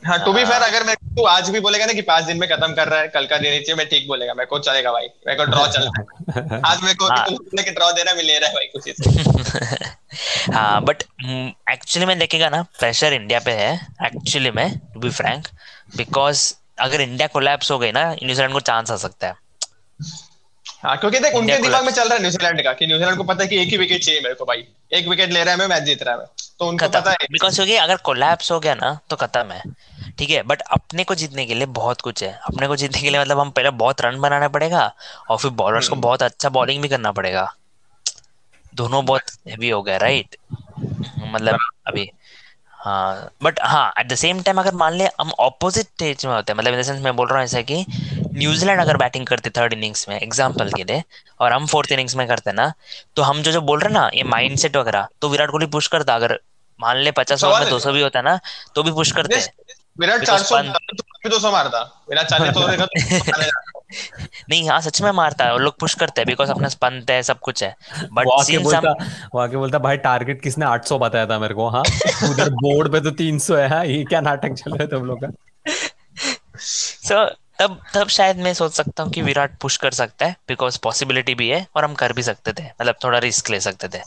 हाँ 0.07 0.19
टू 0.25 0.33
बी 0.33 0.45
फेयर 0.45 0.63
अगर 0.63 0.85
मैं 0.87 0.95
तू 1.17 1.25
आज 1.25 1.49
भी 1.51 1.61
बोलेगा 1.61 1.87
ना 1.87 1.93
कि 1.93 2.03
पाँच 2.03 2.25
दिन 2.25 2.37
में 2.39 2.49
खत्म 2.49 2.73
कर 2.75 2.89
रहा 2.89 3.01
है 3.01 3.09
कल 3.09 3.27
का 3.27 3.37
दिन 3.39 3.53
नीचे 3.53 3.75
मैं 3.75 3.89
ठीक 3.89 4.07
बोलेगा 4.09 4.35
मेरे 4.35 4.47
को 4.47 4.59
चलेगा 4.59 4.93
भाई 4.93 5.07
मेरे 5.27 5.39
को 5.39 5.45
ड्रॉ 5.45 5.67
चल 5.67 5.83
रहा 5.83 6.53
है। 6.55 6.61
आज 6.67 6.83
मेरे 6.83 6.95
को 6.95 7.07
हाँ. 7.07 7.27
कि 7.65 7.71
ड्रॉ 7.71 7.91
दे 7.93 8.03
रहा 8.03 8.11
है 8.11 8.17
मैं 8.17 8.25
ले 8.25 8.39
रहा 8.39 8.49
है 8.49 8.55
भाई 8.55 8.67
कुछ 8.77 10.51
हाँ 10.55 10.81
बट 10.83 11.03
एक्चुअली 11.73 12.07
में 12.07 12.19
देखेगा 12.19 12.49
ना 12.49 12.63
प्रेशर 12.79 13.13
इंडिया 13.13 13.39
पे 13.39 13.53
है 13.53 13.75
एक्चुअली 14.07 14.51
में 14.51 14.79
टू 14.95 15.01
बी 15.01 15.11
फ्रैंक 15.11 15.49
बिकॉज़ 15.97 16.53
अगर 16.81 17.01
इंडिया 17.01 17.27
कोलैप्स 17.29 17.71
हो 17.71 17.79
गई 17.79 17.93
ना 17.93 18.13
न्यूजीलैंड 18.13 18.53
को 18.53 18.61
चांस 18.61 18.91
आ 18.91 18.97
सकता 18.97 19.27
है। 19.27 19.35
हाँ 20.83 20.97
क्योंकि 20.99 21.19
देख 21.21 21.35
उनके 21.35 21.57
दिमाग 21.59 21.85
में 21.85 21.93
चल 21.93 22.03
रहा 22.03 22.15
है 22.15 22.21
न्यूजीलैंड 22.21 22.63
का 22.65 22.73
कि 22.73 22.87
न्यूजीलैंड 22.87 23.17
को 23.17 23.25
पता 23.25 23.43
है 23.43 23.49
कि 23.49 23.61
एक 23.63 23.69
ही 23.69 23.77
विकेट 23.77 24.05
चाहिए 24.05 24.21
मेरे 24.21 24.35
को 24.35 24.45
भाई। 24.45 24.65
एक 24.93 25.09
विकेट 25.09 25.31
ले 25.33 25.43
रहा 25.45 25.55
है 25.55 25.59
मैं 25.59 25.67
मैच 25.67 25.83
जीत 25.83 26.03
रहा 26.03 26.15
है 26.15 26.27
तो 26.59 26.69
उनको 26.69 26.89
पता 26.89 27.11
है। 27.11 27.27
बिकॉज़ 27.33 27.55
क्योंकि 27.55 27.77
अगर 27.77 27.97
कोलैप्स 28.05 28.51
हो 28.53 28.59
गया 28.61 28.75
ना 28.75 28.99
तो 29.11 29.17
खत्म 29.17 29.53
है। 29.53 29.63
ठीक 30.19 30.31
है 30.31 30.43
बट 30.43 30.63
अपने 30.71 31.05
को 31.05 31.15
जीतने 31.15 31.45
के 31.47 31.55
लिए 31.55 31.67
बहुत 31.79 32.01
कुछ 32.01 32.23
है। 32.23 32.33
अपने 32.45 32.67
को 32.67 32.77
जीतने 32.77 33.01
के 33.01 33.11
लिए 33.11 33.21
मतलब 33.21 33.39
हम 33.39 33.51
पहले 33.51 33.71
बहुत 33.83 34.01
रन 34.01 34.21
बनाना 34.21 34.49
पड़ेगा 34.49 34.93
और 35.31 35.39
फिर 35.39 35.51
बॉलर्स 35.63 35.89
को 35.89 35.95
हम्म। 35.95 36.03
बहुत 36.03 36.23
अच्छा 36.23 36.49
बॉलिंग 36.49 36.83
भी 36.83 36.89
करना 36.89 37.13
पड़ेगा। 37.13 37.53
दोनों 38.75 39.05
बहुत 39.07 39.31
हैवी 39.49 39.71
हो 39.71 39.83
गया 39.83 39.97
राइट 39.97 40.37
मतलब 41.27 41.59
अभी 41.87 42.11
हाँ 42.83 43.31
बट 43.43 43.59
हाँ 43.63 43.93
एट 43.99 44.07
द 44.09 44.15
सेम 44.15 44.41
टाइम 44.43 44.59
अगर 44.61 44.75
मान 44.75 44.93
ले 44.93 45.05
हम 45.21 45.31
ऑपोजिट 45.41 45.87
स्टेज 45.87 46.25
में 46.27 46.33
होते 46.35 46.53
हैं 46.53 46.59
मतलब 46.59 46.75
इन 46.75 46.83
सेंस 46.83 47.01
मैं 47.03 47.15
बोल 47.17 47.27
रहा 47.29 47.39
हूँ 47.39 47.45
ऐसा 47.45 47.61
कि 47.63 47.85
न्यूजीलैंड 48.37 48.81
अगर 48.81 48.97
बैटिंग 48.97 49.27
करते 49.27 49.51
थर्ड 49.51 49.73
इनिंग्स 49.73 50.09
में 50.09 50.19
एग्ज़ाम्पल 50.21 50.71
के 50.73 50.85
लिए 50.85 51.03
और 51.41 51.53
हम 51.53 51.67
फोर्थ 51.67 51.93
इनिंग्स 51.93 52.17
में 52.17 52.27
करते 52.29 52.53
ना 52.53 52.73
तो 53.17 53.23
हम 53.23 53.43
जो 53.43 53.53
जो 53.53 53.61
बोल 53.61 53.81
रहे 53.81 53.93
हैं 53.93 54.01
ना 54.01 54.11
ये 54.15 54.23
माइंड 54.25 54.59
सेट 54.59 54.77
वगैरह 54.77 55.09
तो 55.21 55.29
विराट 55.29 55.51
कोहली 55.51 55.67
पुश 55.67 55.87
करता 55.87 56.15
अगर 56.15 56.39
मान 56.81 56.97
ले 56.97 57.11
पचास 57.11 57.45
ओवर 57.45 57.61
में 57.61 57.71
दो 57.71 57.79
सौ 57.79 57.93
भी 57.93 58.01
होता 58.01 58.19
है 58.19 58.25
ना 58.25 58.39
तो 58.75 58.83
भी 58.83 58.93
पुश 58.93 59.13
करते 59.13 59.39
हैं। 59.39 59.49
विराट 60.01 60.21
Because 60.21 60.43
400 60.43 60.57
पंत- 60.57 60.99
तो 60.99 61.03
भी 61.25 61.31
200 61.31 61.53
मारता। 61.53 62.05
विराट 62.11 62.27
चालीस 62.27 62.55
तो 62.55 62.69
देखा 62.69 63.47
नहीं 64.51 64.69
हाँ 64.71 64.81
सच 64.81 65.03
में 65.03 65.11
मारता 65.11 65.45
है 65.45 65.53
और 65.53 65.61
लोग 65.63 65.79
पुश 65.81 65.95
करते 65.95 66.21
हैं 66.21 66.27
बिकॉज़ 66.27 66.51
अपना 66.51 66.69
पंत 66.81 67.11
है 67.11 67.23
सब 67.23 67.39
कुछ 67.39 67.63
है। 67.63 67.77
बट 68.13 68.27
वो 68.27 68.33
आके 68.33 68.59
बोलता 68.59 68.93
वो 69.35 69.41
आके 69.41 69.57
बोलता 69.57 69.79
भाई 69.79 69.97
टारगेट 69.97 70.43
किसने 70.43 70.67
800 70.67 70.99
बताया 70.99 71.27
था 71.27 71.39
मेरे 71.39 71.55
को 71.55 71.69
हाँ? 71.69 71.83
उधर 72.31 72.51
बोर्ड 72.63 72.93
पे 72.93 73.01
तो 73.01 73.11
300 73.11 73.57
है 73.59 73.69
हाँ? 73.69 73.85
ये 73.87 74.05
क्या 74.05 74.21
नाटक 74.21 74.53
चल 74.53 74.71
रहा 74.71 74.83
है 74.83 74.89
तुम 74.89 75.05
लोग 75.05 75.25
का? 75.25 75.31
सो 76.59 77.25
तब 77.59 77.81
तब 77.95 78.09
शायद 78.09 78.37
मैं 78.37 78.55
सोच 78.55 78.73
सकता 78.73 79.03
हूँ 79.03 79.13
कि 79.13 79.23
विराट 79.23 79.59
पुश 79.59 79.77
कर 79.77 79.91
सकता 79.91 80.27
है 80.27 80.37
बिकॉज़ 80.49 80.79
पॉसिबिलिटी 80.83 81.35
भी 81.35 81.49
है 81.49 81.67
और 81.77 81.85
हम 81.85 81.95
कर 81.95 82.13
भी 82.13 82.23
सकते 82.23 82.53
थे। 82.53 82.63
मतलब 82.65 82.95
थोड़ा 83.05 83.19
रिस्क 83.19 83.51
ले 83.51 83.61
सकते 83.61 83.89
थे। 83.89 84.01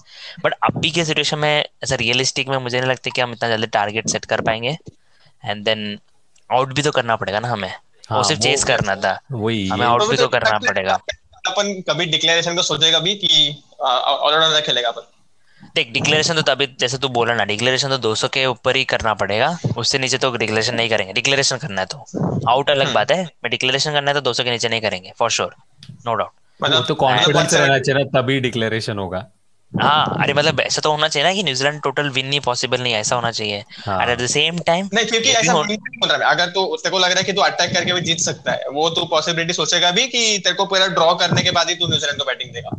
बट 0.44 0.54
अभी 0.63 0.92
के 0.92 1.06
सिचुएशन 1.06 1.39
में 1.39 1.65
ऐसा 1.84 1.96
रियलिस्टिक 1.96 2.50
में 2.50 2.58
मुझे 2.58 2.80
नहीं 2.82 2.89
लगता 2.89 3.10
कि 3.15 3.22
हम 3.22 3.32
इतना 3.32 3.50
जल्दी 3.50 3.68
टारगेट 3.68 4.08
सेट 4.08 4.25
कर 4.25 4.42
पाएँगे। 4.42 4.77
एंड 5.46 5.64
देन 5.64 6.00
आउट 6.54 6.74
भी 6.74 6.82
तो 6.82 6.92
करना 6.92 7.16
पड़ेगा 7.16 7.40
ना 7.40 7.48
हमें। 7.48 7.74
हाँ, 8.10 8.18
वो 8.18 8.24
सिर्फ़ 8.24 8.42
वो- 8.42 8.52
चेस 8.52 8.64
करना 8.64 8.96
था। 8.96 9.20
वही। 9.32 9.68
हमें 9.68 9.86
आउट 9.86 10.04
भी 10.04 10.18
तो 10.18 10.28
करना 10.28 10.58
पड़ेगा। 10.58 10.94
अपन 11.48 11.84
कभी 11.90 12.06
डिक्लेरेशन 12.06 12.56
को 12.56 12.62
सोचेगा 12.62 13.00
भी 13.00 13.16
कि 13.16 13.64
ऑलराउंडर 13.82 14.62
खेलेगा 14.62 14.90
अपन। 14.90 15.02
देख 15.75 15.92
डिक्लेरेशन 15.92 16.36
तो 16.36 16.42
तभी 16.42 16.75
जैसे 16.80 16.98
तू 16.98 17.08
बोला 17.08 17.34
ना 17.34 17.46
डिक्लेरेशन 17.46 17.90
तो 17.90 17.98
200 17.98 18.28
के 18.28 18.46
ऊपर 18.46 18.75
ही 18.75 18.84
करना 18.84 19.14
पड़ेगा। 19.14 19.58
उससे 19.78 20.00
नीचे 20.00 20.18
तो 20.18 20.38
डिक्लेरेशन 20.38 20.75
नहीं 20.75 20.90
करेंगे। 20.90 21.14
डिक्लेरेशन 21.14 21.58
करना 21.58 21.82
है 21.82 21.88
तो। 21.88 22.06
आउट 22.50 22.70
अलग 22.70 22.94
बात 22.94 23.12
है 23.12 23.24
मैं 23.24 23.50
डिक्लेरेशन 23.50 23.92
करना 23.92 24.12
है 24.12 24.16
तो 24.16 24.22
200 24.22 24.44
के 24.44 24.52
नीचे 24.52 24.70
नहीं 24.70 24.82
करेंगे 24.82 25.14
फॉर 25.20 25.32
श्योर 25.32 25.56
नो 25.92 26.14
डाउट 26.14 26.32
मतलब 26.64 26.86
तो 26.88 26.96
कॉन्फिडेंस 26.96 27.54
रहना 27.54 27.80
चाहिए 27.80 28.06
तभी 28.06 28.40
डिक्लेरेशन 28.40 28.98
होगा। 28.98 29.28
हाँ 29.72 30.17
अरे 30.24 30.34
मतलब 30.34 30.60
ऐसा 30.60 30.81
तो 30.81 30.91
होना 30.91 31.07
चाहिए 31.07 31.27
ना 31.29 31.34
कि 31.34 31.43
न्यूजीलैंड 31.43 31.81
टोटल 31.81 32.10
विन 32.10 32.27
नहीं 32.27 32.39
पॉसिबल 32.39 32.81
नहीं 32.81 32.93
ऐसा 32.93 33.15
होना 33.15 33.31
चाहिए। 33.31 33.63
हाँ। 33.86 34.07
एट 34.07 34.19
द 34.19 34.27
सेम 34.27 34.60
टाइम 34.60 34.89
नहीं 34.93 35.05
क्योंकि 35.05 35.29
ऐसा 35.29 35.53
नहीं 35.53 35.77
बोल 35.77 36.10
रहा 36.10 36.17
मैं 36.17 36.25
अगर 36.25 36.45
तो 36.48 36.75
तेरे 36.75 36.91
को 36.91 37.00
लग 37.00 37.10
रहा 37.10 37.17
है 37.17 37.24
कि 37.24 37.34
तू 37.34 37.41
अटैक 37.41 37.74
करके 37.74 37.93
भी 37.93 38.01
जीत 38.01 38.19
सकता 38.19 38.51
है। 38.51 38.69
वो 38.74 38.89
तू 38.89 39.05
पॉसिबिलिटी 39.05 39.53
सोचेगा 39.53 39.91
भी 39.91 40.07
कि 40.07 40.39
तेरे 40.43 40.55
को 40.55 40.65
पूरा 40.65 40.88
ड्रॉ 40.88 41.13
करने 41.15 41.43
के 41.43 41.51
बाद 41.51 41.69
ही 41.69 41.75
तू 41.75 41.88
न्यूजीलैंड 41.88 42.19
को 42.19 42.25
बैटिंग 42.25 42.53
देगा। 42.53 42.69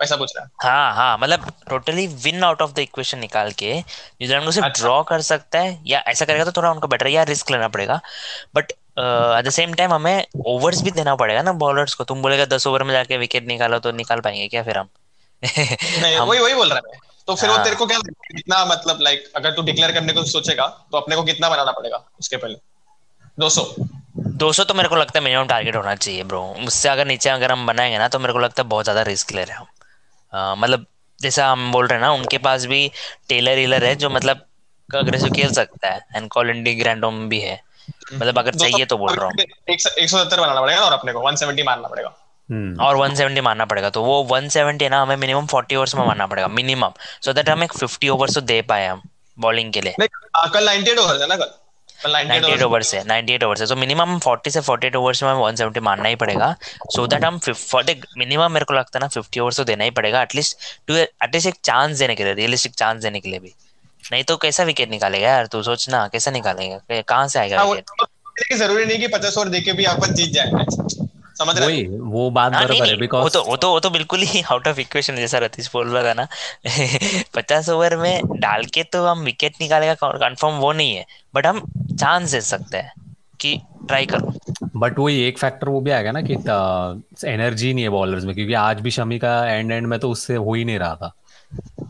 वैसा 0.00 0.16
पूछ 0.16 0.32
रहा। 0.36 0.44
है 0.44 0.70
हाँ 0.70 0.94
हाँ 0.94 1.18
मतलब 1.18 1.52
totally 1.70 2.06
win 2.06 2.44
out 2.44 2.62
of 2.62 2.72
the 2.72 2.78
equation 2.78 3.18
निकाल 3.18 3.50
के 3.52 3.72
न्यूजीलैंड 3.74 4.44
को 4.44 4.50
सिर्फ़ 4.50 4.68
अच्छा। 4.68 4.82
ड्रॉ 4.82 5.02
कर 5.02 5.20
सकता 5.20 5.58
है 5.58 5.78
या 5.86 6.02
ऐसा 6.06 6.24
करेगा 6.24 6.44
तो 6.44 6.52
थोड़ा 6.52 6.70
उनको 6.70 6.88
बेटर 6.88 7.06
या 7.06 7.22
रिस्क 7.22 7.50
लेना 7.50 7.68
पड़ेगा। 7.68 8.00
But 8.54 8.72
at 8.72 9.44
the 9.46 9.50
same 9.50 9.74
time 9.74 9.92
हमें 9.92 10.24
ओवर्स 10.46 10.82
भी 10.82 10.90
देना 10.90 11.14
पड़ेगा 11.14 11.42
ना 11.42 11.52
बॉलर्स 11.52 11.94
को। 11.94 12.04
तुम 12.04 12.22
बोलेगा 12.22 12.44
दस 12.44 12.66
ओवर 12.66 12.82
में 12.82 12.92
जाके 12.92 13.16
विकेट 13.16 13.46
निकालो 13.46 13.78
तो 13.78 13.92
निकाल 13.92 14.20
पाएँगे 14.20 14.48
क्या 14.48 14.62
फिर 14.62 14.78
हम- 14.78 14.99
वही 16.20 16.38
वही 16.38 16.54
बोल 16.54 16.68
रहा 16.68 16.80
मैं। 16.84 16.98
तो 17.28 17.34
फिर 17.34 17.48
वो 17.48 17.54
हाँ। 17.54 17.64
तेरे 17.64 17.76
को 17.76 17.86
क्या 17.86 17.98
कितना 17.98 18.64
मतलब 18.64 18.98
लाइक 19.00 19.32
अगर 19.36 19.50
तू 19.50 19.62
डिक्लेयर 19.62 19.92
करने 19.92 20.12
को 20.12 20.24
सोचेगा 20.26 20.66
तो 20.92 20.98
अपने 20.98 21.16
को 21.16 21.22
कितना 21.22 21.48
बनाना 21.50 21.72
पड़ेगा 21.72 22.04
उसके 22.20 22.36
पहले? 22.36 22.54
200 23.38 23.62
200 24.36 24.64
तो 24.64 24.74
मेरे 24.74 24.88
को 24.88 24.96
लगता 24.96 25.18
है 25.18 25.24
मिनिमम 25.24 25.46
टारगेट 25.46 25.76
होना 25.76 25.94
चाहिए 25.94 26.22
ब्रो 26.24 26.42
उससे 26.66 26.88
अगर 26.88 27.06
नीचे 27.06 27.30
अगर 27.30 27.52
हम 27.52 27.66
बनाएँगे 27.66 27.98
ना 27.98 28.08
तो 28.08 28.18
मेरे 28.18 28.32
को 28.32 28.38
लगता 28.38 28.62
है 28.62 28.68
बहुत 28.68 28.84
ज़्यादा 28.84 29.02
रिस्क 29.02 29.32
ले 29.32 29.44
रहे 29.44 29.56
हैं 29.56 29.66
हम। 30.32 30.60
मतलब 30.60 30.86
जैसा 31.20 31.46
हम 31.48 31.70
बोल 31.72 31.86
रहे 31.86 31.98
हैं 31.98 32.04
ना 32.06 32.12
उनके 32.12 32.38
पास 32.38 32.64
भी 32.66 32.90
टेलर 33.28 33.58
हीलर 33.58 33.84
है 33.84 33.94
जो 33.96 34.10
मतलब 34.10 34.46
अग्रेसिव 34.88 35.30
खेल 35.30 35.52
सकता 35.52 35.90
है 35.90 36.06
एंड 36.16 36.28
कॉलिन 36.28 36.62
डी 36.64 36.74
ग्रैंडोम 36.74 37.28
भी 37.28 37.40
है। 37.40 37.60
मतलब 38.14 38.38
अगर 38.38 38.54
चाहिए 38.54 38.84
तो 38.86 38.96
बोल 38.98 39.14
रहा 39.14 39.26
हूँ। 39.26 39.34
एक 39.68 39.80
सौ 39.80 40.18
सत्तर 40.18 40.40
बनाना 40.40 40.60
पड़ेगा 40.60 40.80
और 40.80 40.92
अपने 40.92 41.12
को 41.12 41.20
170 41.22 41.64
मारना 41.64 41.88
पड़ेगा। 41.88 42.12
और 42.50 42.96
170 42.98 43.40
मारना 43.42 43.64
पड़ेगा। 43.64 43.90
तो 43.90 44.02
वो 44.02 44.22
170 44.30 44.82
है 44.82 44.88
ना 44.88 45.00
हमें 45.02 45.16
मिनिमम 45.16 45.46
40 45.46 45.76
ओवर्स 45.76 45.94
में 45.94 46.04
मारना 46.06 46.26
पड़ेगा 46.26 46.48
मिनिमम 46.50 46.92
सो 47.22 47.32
दैट 47.32 47.48
हम 47.48 47.62
एक 47.62 47.72
50 47.74 48.08
ओवर्स 48.10 48.34
तो 48.34 48.40
दे 48.42 48.60
पाए 48.70 48.86
हम 48.86 49.02
बॉलिंग 49.38 49.72
के 49.72 49.80
लिए। 49.80 49.94
नहीं 49.98 50.08
आ, 50.36 50.46
कल 50.48 50.68
98 50.68 50.98
ओवर 50.98 51.20
है 51.22 51.28
ना 51.28 51.36
कल? 51.36 51.50
कल 51.98 52.12
98 52.12 52.42
98 52.42 52.54
ओवर 52.54 52.64
ओवर्स 52.64 52.94
है 52.94 53.02
98 53.04 53.44
ओवर्स 53.44 53.60
है। 53.60 53.66
तो 53.66 53.76
मिनिमम 53.76 54.18
40 54.18 54.50
से 54.50 54.60
48 54.62 54.96
ओवर्स 54.96 55.22
में 55.22 55.30
हमें 55.30 55.42
170 55.42 55.80
मारना 55.82 56.08
ही 56.08 56.16
पड़ेगा। 56.16 56.54
सो 56.94 57.06
दैट 57.06 57.24
हम 57.24 57.40
मिनिमम 58.18 58.52
मेरे 58.52 58.64
को 58.64 58.74
लगता 58.74 58.98
है 58.98 59.00
ना 59.00 59.08
50 59.10 59.40
ओवर्स 59.40 59.56
तो 59.56 59.64
देना 59.64 59.84
ही 59.84 59.90
पड़ेगा 59.98 60.22
at least 60.22 60.56
two 60.88 60.94
at least 60.96 61.46
एक 61.46 61.54
चांस 61.64 61.98
देने 61.98 62.14
के 62.14 62.24
लिए 62.24 62.34
रियलिस्टिक 62.34 62.74
चांस 62.74 63.02
देने 63.02 63.20
के 63.20 63.28
लिए 63.28 63.38
भी। 63.38 63.54
नहीं 64.12 64.24
तो 64.24 64.36
कैसा 64.42 64.64
विकेट 64.64 64.90
निकालेगा 64.90 65.28
यार 65.28 65.46
तू 65.46 65.62
सोच 65.62 65.88
ना 65.90 66.06
कैसा 66.08 66.30
निकालेगा 66.30 67.00
कहाँ 67.00 67.28
से 67.28 67.38
आएगा 67.38 67.58
हाँ, 67.58 67.66
विकेट 67.66 68.58
ज़रूरी 68.58 68.84
नहीं 68.84 68.98
कि 68.98 69.08
50 69.08 69.36
ओवर 69.38 69.48
देके 69.48 69.72
भी 69.72 69.84
अपन 69.86 70.14
जीत 70.14 70.32
जाए। 70.32 71.08
समझ 71.40 71.56
रहे 71.58 71.66
वही 71.66 71.86
वो 72.10 72.30
बात 72.30 72.52
हाँ 72.52 72.62
बराबर 72.64 72.74
है 72.74 72.80
नहीं 72.82 72.94
वो 72.94 73.00
बिकॉज़ 73.00 73.32
तो 73.32 73.42
वो 73.44 73.56
तो 73.56 73.70
वो 73.70 73.80
तो 73.80 73.90
बिल्कुल 73.90 74.20
ही 74.22 74.42
आउट 74.52 74.68
ऑफ़ 74.68 74.80
इक्वेशन 74.80 75.16
जैसा 75.16 75.38
रतीश 75.38 75.70
बोल 75.72 75.88
रहा 75.88 76.02
था 76.04 76.14
ना। 76.14 76.26
पचास 77.34 77.68
ओवर 77.68 77.96
में 77.96 78.40
डाल 78.40 78.64
के 78.64 78.82
तो 78.82 79.04
हम 79.06 79.20
विकेट 79.20 79.60
निकालेगा 79.60 79.94
कंफर्म 79.94 80.54
वो 80.54 80.72
नहीं 80.72 80.94
है 80.96 81.06
बट 81.34 81.46
हम 81.46 81.60
चांस 82.00 82.30
दे 82.30 82.40
सकते 82.40 82.78
हैं 82.78 82.92
कि 83.40 83.56
ट्राई 83.88 84.06
करो। 84.06 84.32
बट 84.76 84.98
वही 84.98 85.20
एक 85.22 85.38
फैक्टर 85.38 85.68
वो 85.68 85.80
भी 85.80 85.90
आएगा 85.90 86.12
ना 86.12 86.20
कि 86.22 86.34
एनर्जी 87.28 87.72
नहीं 87.74 87.84
है 87.84 87.90
बॉलर्स 87.90 88.24
में 88.24 88.34
क्योंकि 88.34 88.54
आज 88.54 88.80
भी 88.80 88.90
शमी 88.90 89.18
का 89.18 89.32
एंड 89.46 89.72
एंड 89.72 89.86
में 89.86 89.98
तो 89.98 90.10
उससे 90.10 90.34
हो 90.34 90.54
ही 90.54 90.64
नहीं 90.64 90.78
रहा 90.78 90.94
था। 90.94 91.12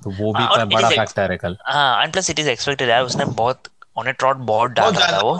तो 0.05 0.11
वो 0.11 0.33
भी 0.33 0.39
हाँ, 0.39 0.49
और 0.49 0.61
एक 0.61 0.75
बड़ा 0.75 0.89
फैक्टर 0.89 1.31
है 1.31 1.37
कल। 1.37 1.57
हाँ 1.67 2.03
and 2.03 2.13
plus 2.13 2.31
it 2.31 2.39
is 2.39 2.49
expected 2.49 2.89
यार 2.89 3.03
उसने 3.03 3.25
बहुत 3.25 3.69
ऑन 3.99 4.09
ए 4.09 4.13
ट्रॉट 4.13 4.37
बहुत 4.37 4.71
डाल 4.71 4.93
रहा 4.95 5.07
था 5.13 5.19
वो। 5.19 5.35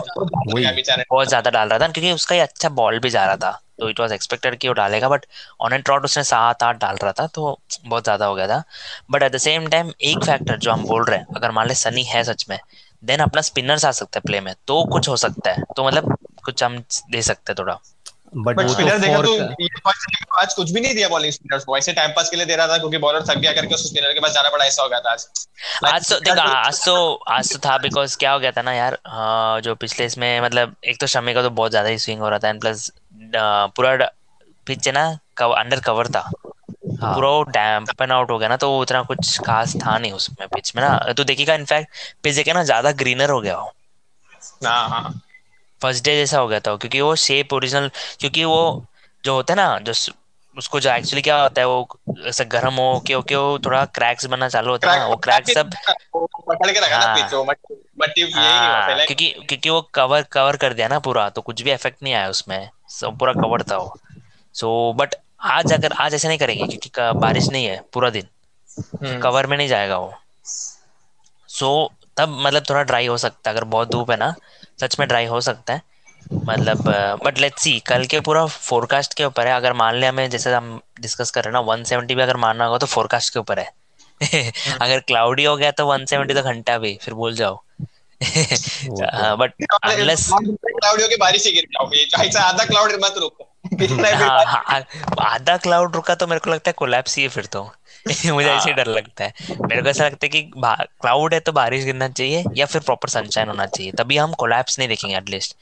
बहुत 1.11 1.27
ज़्यादा 1.27 1.49
डाल 1.49 1.69
रहा 1.69 1.79
था 1.79 1.87
क्योंकि 1.87 2.11
उसका 2.11 2.41
अच्छा 2.43 2.69
बॉल 2.69 2.99
भी 2.99 3.09
जा 3.09 3.25
रहा 3.25 3.35
था। 3.35 3.61
तो 3.81 3.89
इट 3.89 3.99
वाज 3.99 4.11
एक्सपेक्टेड 4.11 4.57
कि 4.57 4.67
वो 4.67 4.73
डालेगा 4.75 5.09
बट 5.09 5.25
ऑन 5.61 5.73
एंड 5.73 5.83
ट्रॉट 5.83 6.03
उसने 6.05 6.23
सात 6.23 6.63
आठ 6.63 6.79
डाल 6.79 6.97
रहा 7.03 7.11
था 7.11 7.27
तो 7.29 7.59
बहुत 7.85 8.03
ज़्यादा 8.03 8.25
हो 8.25 8.35
गया 8.35 8.47
था। 8.47 8.63
But 9.11 9.23
at 9.23 9.31
the 9.31 9.37
same 9.39 9.67
time 9.69 9.91
एक 10.03 10.23
फैक्टर 10.25 10.57
जो 10.57 10.71
हम 10.71 10.83
बोल 10.87 11.05
रहे 11.05 11.19
हैं 11.19 11.35
अगर 11.35 11.51
मान 11.51 11.67
ले 11.67 11.75
सनी 11.75 12.03
है 12.05 12.23
सच 12.23 12.45
में 12.49 12.57
देन 13.03 13.19
अपना 13.21 13.41
स्पिनर्स 13.43 13.85
आ 13.85 13.91
सकता 13.93 14.19
है 14.19 14.27
प्ले 14.27 14.41
में 14.41 14.53
तो 14.67 14.83
कुछ 14.91 15.09
हो 15.09 15.15
सकता 15.17 15.51
है। 15.51 15.63
तो 15.77 15.87
मतलब 15.87 16.17
कुछ 16.45 16.63
हम 16.63 16.77
दे 17.11 17.21
सकते 17.23 17.51
हैं 17.51 17.55
थोड़ा। 17.59 17.77
बट 18.37 18.59
वो 18.59 18.67
स्पिनर 18.67 18.91
तो 18.91 18.99
देखा 18.99 19.15
फोर 19.15 19.25
तो 19.25 20.39
आज 20.41 20.53
कुछ 20.53 20.69
भी 20.71 20.81
नहीं 20.81 20.93
दिया 20.95 21.07
बॉलिंग 21.09 21.33
स्पिनर्स 21.33 21.63
को। 21.63 21.77
ऐसे 21.77 21.93
टाइम 21.93 22.11
पास 22.15 22.29
के 22.29 22.37
लिए 22.37 22.45
दे 22.45 22.55
रहा 22.55 22.67
था 22.67 22.77
क्योंकि 22.77 22.97
बॉलर 22.99 23.23
थक 23.29 23.37
गया 23.37 23.51
करके 23.53 23.75
उसको 23.75 23.89
स्पिनर 23.89 24.13
के 24.13 24.19
पास 24.19 24.33
जाना 24.33 24.49
पड़ा 24.49 24.65
ऐसा 24.65 24.83
हो 24.83 24.89
गया 24.89 24.99
था 24.99 25.11
आज। 25.11 25.25
आज 25.85 26.09
तो 26.09 26.19
देखो 26.19 26.41
आज 26.41 26.85
तो 26.85 27.13
आज 27.29 27.51
तो 27.53 27.59
था 27.65 27.77
बिकॉज़ 27.79 28.17
क्या 28.17 28.31
हो 28.31 28.39
गया 28.39 28.51
था 28.51 28.61
ना 28.61 28.73
यार 28.73 28.97
जो 29.63 29.75
पिछले 29.77 30.05
इसमें 30.05 30.41
मतलब 30.41 30.75
एक 30.85 30.99
तो 30.99 31.07
शमी 31.07 31.33
का 31.33 31.41
तो 31.41 31.49
बहुत 31.51 31.71
ज़्यादा 31.71 31.89
ही 31.89 31.99
स्विंग 31.99 32.21
हो 32.21 32.29
रहा 32.29 32.39
था 32.39 32.49
एंड 32.49 32.61
प्लस 32.61 32.91
पूरा 33.35 34.11
पिच 34.67 34.87
है 34.87 34.93
ना 34.93 35.19
कव, 35.37 35.51
अंडर 35.51 35.79
कवर 35.79 36.07
था 36.07 36.31
हाँ 37.01 37.13
पूरा 37.15 37.29
वो 37.29 37.43
डैम्पन 37.43 38.11
आउट 38.11 38.31
हो 38.31 38.37
गया 38.39 38.49
ना 38.49 38.57
तो 38.57 38.79
उतना 38.79 39.01
कुछ 39.03 39.39
खास 39.39 39.75
था 39.75 39.97
नहीं 39.97 40.11
उसमें 40.11 40.47
पिच 40.47 40.75
में 40.75 40.83
ना 40.83 41.13
तो 41.13 41.23
देखिएगा 41.23 41.53
इनफैक्ट 41.53 41.89
पिच 42.23 42.35
देखे 42.35 42.53
ना 42.53 42.63
ज़्यादा 42.63 42.91
ग्रीनर 42.91 43.29
हो 43.29 43.41
गया 43.41 43.55
हो 43.55 43.71
हाँ 44.65 44.89
हाँ 44.89 45.21
फ़र्स्ट 45.81 46.03
डे 46.05 46.15
जैसा 46.15 46.39
हो 46.39 46.47
गया 46.47 46.59
था 46.59 46.71
वो, 46.71 46.77
क्योंकि 46.77 47.01
वो 47.01 47.15
शेप 47.15 47.53
ओरिजिनल 47.53 47.91
क्योंकि 48.19 48.43
वो 48.43 48.85
जो 49.23 49.33
होता 49.33 49.53
है 49.53 49.55
ना 49.55 49.79
जो 49.79 49.93
उसको 50.57 50.79
जो 50.79 50.89
एक्चुअली 50.89 51.21
क्या 51.21 51.41
होता 51.41 51.61
है 51.61 51.67
वो 51.67 51.99
ऐसा 52.27 52.43
गर्म 52.43 52.73
हो 52.73 52.99
के 53.07 53.13
हो 53.13 53.21
के 53.21 53.35
वो 53.35 53.59
थोड़ा 53.59 53.85
क्रैक्स 53.85 54.25
बनना 54.25 54.49
चालू 54.49 54.71
होता 54.71 54.91
है 54.91 54.99
ना 54.99 55.07
वो 55.07 55.15
क्रैक 55.15 55.49
सब 55.49 55.69
वो 56.15 56.25
पकड़ 56.25 56.71
के 56.71 56.79
रखा 56.79 56.97
ना 56.97 57.05
हाँ। 57.05 57.15
पिच 57.15 57.33
वो 57.33 57.43
मट्टी 57.45 57.75
मट्टी 58.01 58.21
यही 58.21 58.31
हाँ 58.31 58.87
पहले 58.87 59.05
क्योंकि 59.05 59.29
क्योंकि 59.47 59.69
वो 59.69 59.81
कवर 59.93 60.23
कवर 60.23 60.57
कर 60.57 60.73
दिया 60.73 60.87
ना 60.87 60.99
पूरा 60.99 61.29
तो 61.29 61.41
कुछ 61.41 61.61
भी 61.61 61.71
इफ़ेक्ट 61.71 62.03
नहीं 62.03 62.13
आया 62.13 62.29
उसमें 62.29 62.69
सब 62.99 63.17
पूरा 63.17 63.33
कवर 63.33 63.63
था 63.63 63.77
वो। 63.77 63.99
सो 64.53 64.91
so, 64.91 64.99
बट 64.99 65.15
आज 65.41 65.73
अगर 65.73 65.91
आज 65.91 66.13
ऐसे 66.13 66.27
नहीं 66.27 66.37
करेंगे 66.37 66.77
क्योंकि 66.77 67.19
बारिश 67.19 67.49
नहीं 67.49 67.65
है 67.65 67.83
पूरा 67.93 68.09
दिन 68.09 68.27
हम्म। 68.79 69.19
कवर 69.19 69.47
में 69.47 69.57
नहीं 69.57 69.67
जाएगा 69.67 69.97
वो। 69.97 70.13
सो 71.47 71.91
so, 71.93 72.07
तब 72.17 72.29
मतलब 72.29 72.63
थोड़ा 72.69 72.83
ड्राई 72.83 73.07
हो 73.07 73.17
सकता 73.17 73.49
है। 73.49 73.55
अगर 73.55 73.63
बहुत 73.63 73.91
धूप 73.91 74.11
है 74.11 74.17
ना 74.17 74.35
सच 74.81 74.99
में 74.99 75.07
ड्राई 75.07 75.25
हो 75.25 75.41
सकता 75.41 75.73
है। 75.73 75.81
मतलब 76.33 76.83
बट 77.23 77.37
लेट्स 77.39 77.61
सी 77.61 77.79
कल 77.79 78.05
के 78.05 78.19
पूरा 78.19 78.45
फोरकास्ट 78.45 79.13
के 79.13 79.25
ऊपर 79.25 79.47
है। 79.47 79.53
अगर 79.53 79.73
मान 79.73 79.95
ले 79.95 80.07
हमें 80.07 80.29
जैसे 80.29 80.53
हम 80.53 80.81
डिस्कस 81.01 81.31
कर 81.31 81.43
रहे 81.43 81.49
हैं 81.49 81.65
ना 81.65 81.73
170 81.73 82.15
भी 82.15 82.21
अगर 82.21 82.37
मानना 82.37 82.65
होगा 82.65 82.77
तो 82.77 82.85
फोरकास्ट 82.85 83.33
के 83.33 83.39
ऊपर 83.39 83.59
है। 83.59 83.71
अगर 84.81 84.99
क्लाउडी 84.99 85.45
हो 85.45 85.57
गया 85.57 85.71
तो 85.71 85.97
170 85.97 86.35
तो 86.35 86.41
घंटा 86.41 86.77
भी 86.77 86.99
फिर 87.01 87.13
बोल 87.13 87.35
जाओ। 87.35 87.55
तो- 87.55 87.70
बट 88.21 89.53
अनलेस 89.83 90.27
क्लाउड 90.31 91.01
के 91.01 91.17
बारिश 91.17 91.45
ही 91.45 91.51
गिर 91.51 91.63
जाओगे 91.63 92.05
चाहे 92.05 92.31
से 92.31 92.39
आधा 92.39 92.65
क्लाउड 92.65 92.91
मत 93.03 93.15
रुको। 93.17 93.47
है 93.73 94.13
हाँ, 94.15 94.43
हाँ, 94.45 94.63
हाँ, 94.67 94.81
आधा 95.21 95.55
क्लाउड 95.57 95.95
रुका 95.95 96.15
तो 96.15 96.27
मेरे 96.27 96.39
को 96.39 96.49
लगता 96.49 96.69
है 96.69 96.73
कोलैप्स 96.77 97.17
ही 97.17 97.23
है 97.23 97.29
फिर 97.29 97.45
तो। 97.45 97.61
मुझे 98.09 98.49
ऐसे 98.49 98.69
ही 98.69 98.73
डर 98.73 98.87
लगता 98.87 99.23
है। 99.23 99.33
मेरे 99.61 99.81
को 99.81 99.89
ऐसा 99.89 100.05
लगता 100.05 100.25
है 100.25 100.29
कि 100.29 100.41
क्लाउड 100.55 101.33
है 101.33 101.39
तो 101.39 101.51
बारिश 101.51 101.83
गिरना 101.85 102.07
चाहिए 102.09 102.43
या 102.55 102.65
फिर 102.65 102.81
प्रॉपर 102.81 103.09
सनशाइन 103.09 103.47
होना 103.47 103.65
चाहिए। 103.65 103.91
तभी 103.91 104.17
हम 104.17 104.33
कोलैप्स 104.33 104.79
नहीं 104.79 104.89
देखेंगे 104.89 105.17
एटलीस्ट 105.17 105.55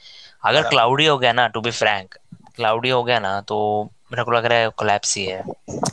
अगर 0.44 0.68
क्लाउडी 0.68 1.06
हो 1.06 1.18
गया 1.18 1.32
ना 1.32 1.46
टू 1.48 1.60
बी 1.60 1.70
फ्रैंक 1.70 2.14
क्लाउडी 2.56 2.90
हो 2.90 3.02
गया 3.04 3.18
ना 3.18 3.40
तो 3.40 3.58
मेरे 4.12 4.24
को 4.24 4.30
लग 4.30 4.44
रहा 4.44 4.58
है 4.58 4.68
कोलैप्स 4.68 5.16
ही 5.16 5.24
है। 5.24 5.42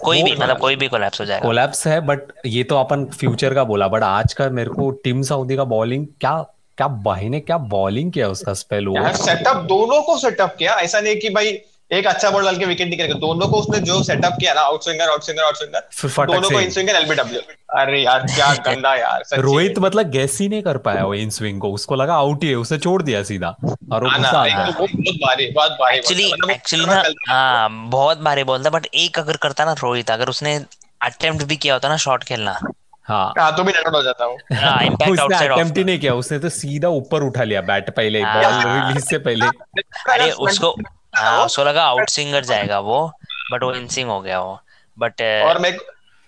कोई 0.01 0.23
भी 0.23 0.32
मतलब 0.32 0.58
कोई 0.60 0.75
भी 0.75 0.88
कोलैप्स 0.88 1.19
हो 1.21 1.25
जाएगा। 1.25 1.45
कोलैप्स 1.45 1.88
है 1.88 1.99
बट 2.01 2.32
ये 2.45 2.63
तो 2.63 2.77
अपन 2.77 3.06
फ्यूचर 3.06 3.53
का 3.53 3.63
बोला 3.63 3.88
बट 3.88 4.03
आज 4.03 4.34
का 4.34 4.49
मेरे 4.49 4.69
को 4.69 4.89
टीम 5.03 5.21
सऊदी 5.23 5.56
का 5.56 5.63
बॉलिंग 5.63 6.06
क्या 6.19 6.34
क्या 6.77 6.87
भाई 7.05 7.29
ने 7.29 7.39
क्या 7.39 7.57
बॉलिंग 7.57 8.11
किया 8.11 8.27
उसका 8.29 8.53
स्पेल 8.53 8.87
वो 8.87 8.95
यार 8.95 9.15
सेटअप 9.15 9.63
दोनों 9.65 10.01
को 10.01 10.17
सेटअप 10.17 10.55
किया। 10.59 10.75
ऐसा 10.79 10.99
नहीं 10.99 11.15
कि 11.15 11.29
भाई 11.29 11.57
एक 11.91 12.07
अच्छा 12.07 12.29
बॉल 12.29 12.43
डाल 12.45 12.57
के 12.57 12.65
विकेट 12.65 12.87
नहीं 12.87 12.97
करेगा 12.97 13.13
दोनों 13.13 13.47
को 13.47 13.59
उसने 13.59 13.77
जो 13.79 14.01
सेटअप 14.03 14.33
किया 14.39 14.53
ना 14.53 14.61
out 14.61 14.83
swinger 14.83 15.09
out 15.09 15.23
swinger 15.23 15.43
out 15.43 15.55
swinger 15.55 16.25
दोनों 16.25 16.49
को 16.49 16.59
इन 16.59 16.69
स्विंगर 16.69 16.95
एलबीडब्ल्यू 16.95 17.41
अरे 17.79 18.01
यार 18.01 18.25
क्या 18.25 18.53
गंदा 18.65 18.93
यार 18.95 19.23
रोहित 19.39 19.79
मतलब 19.79 20.09
गैस 20.11 20.37
ही 20.41 20.47
नहीं 20.49 20.61
कर 20.61 20.77
पाया 20.87 21.03
वो 21.05 21.13
इन 21.13 21.29
स्विंग 21.29 21.61
को। 21.61 21.71
उसको 21.71 21.95
लगा 21.95 22.15
आउट 22.15 22.43
ही 22.43 22.49
है 22.49 22.55
उसे 22.55 22.77
छोड़ 22.77 23.01
दिया 23.03 23.23
सीधा। 23.23 23.55
और 23.93 24.03
वो 24.03 24.09
गुस्सा 24.09 24.29
आ 24.29 24.45
गया। 24.45 24.65
बहुत 24.69 24.89
भारी 25.23 25.49
बहुत 25.51 25.71
भारी 25.71 25.97
एक्चुअली 25.97 26.31
एक्चुअली 26.51 26.85
ना 26.85 27.03
हाँ 27.29 27.69
बहुत 27.89 28.21
भारी 28.21 28.43
बोलता 28.43 28.69
बट 28.69 28.87
एक 28.95 29.19
अगर 29.19 29.37
करता 29.37 29.65
ना 29.65 29.73
रोहित 29.73 30.11
अगर 30.11 30.29
उसने 30.29 30.55
अटेम्प्ट 31.01 31.43
भी 31.45 31.55
किया 31.55 31.73
होता 31.73 31.89
ना 31.89 31.97
शॉट 31.97 32.23
खेलना 32.23 32.59
हाँ। 33.08 33.34
हाँ 33.39 33.56
तो 33.58 33.63
भी 33.63 33.72
हो 33.72 34.02
जाता 34.04 34.26
हूँ 34.26 34.38
हाँ 34.54 34.84
इम्पैक्ट 34.84 35.20
आउटसाइड 35.20 35.52
ऑफ़ 35.52 35.60
अटेम्प्ट 35.60 35.78
ही 35.78 35.84
नहीं 35.84 36.00
किया 36.00 36.13
उसने 36.13 36.39
तो 36.39 36.50
सीधा 36.50 36.88
ऊपर 36.89 37.24
उठा 37.24 37.43
लिया 37.43 37.62
बैट 37.62 37.89
पहले 37.89 38.24
बॉल 38.24 38.46
रिलीज़ 38.46 39.06
से 39.06 39.17
पहले। 39.17 39.46
अरे 40.10 40.32
उसको 40.32 40.76
हाँ 41.15 41.46
उसको 41.46 41.63
लगा 41.63 41.84
आउट 41.84 42.10
सिंगर 42.10 42.43
जाएगा 42.43 42.80
वो 42.80 43.12
बट 43.52 43.63
वो 43.63 43.74
इन 43.74 43.88
सिंग 43.88 44.10
हो 44.10 44.22
गया 44.22 44.39
वो। 44.41 44.60
बट 44.98 45.22
और 45.22 45.60
मैं 45.60 45.78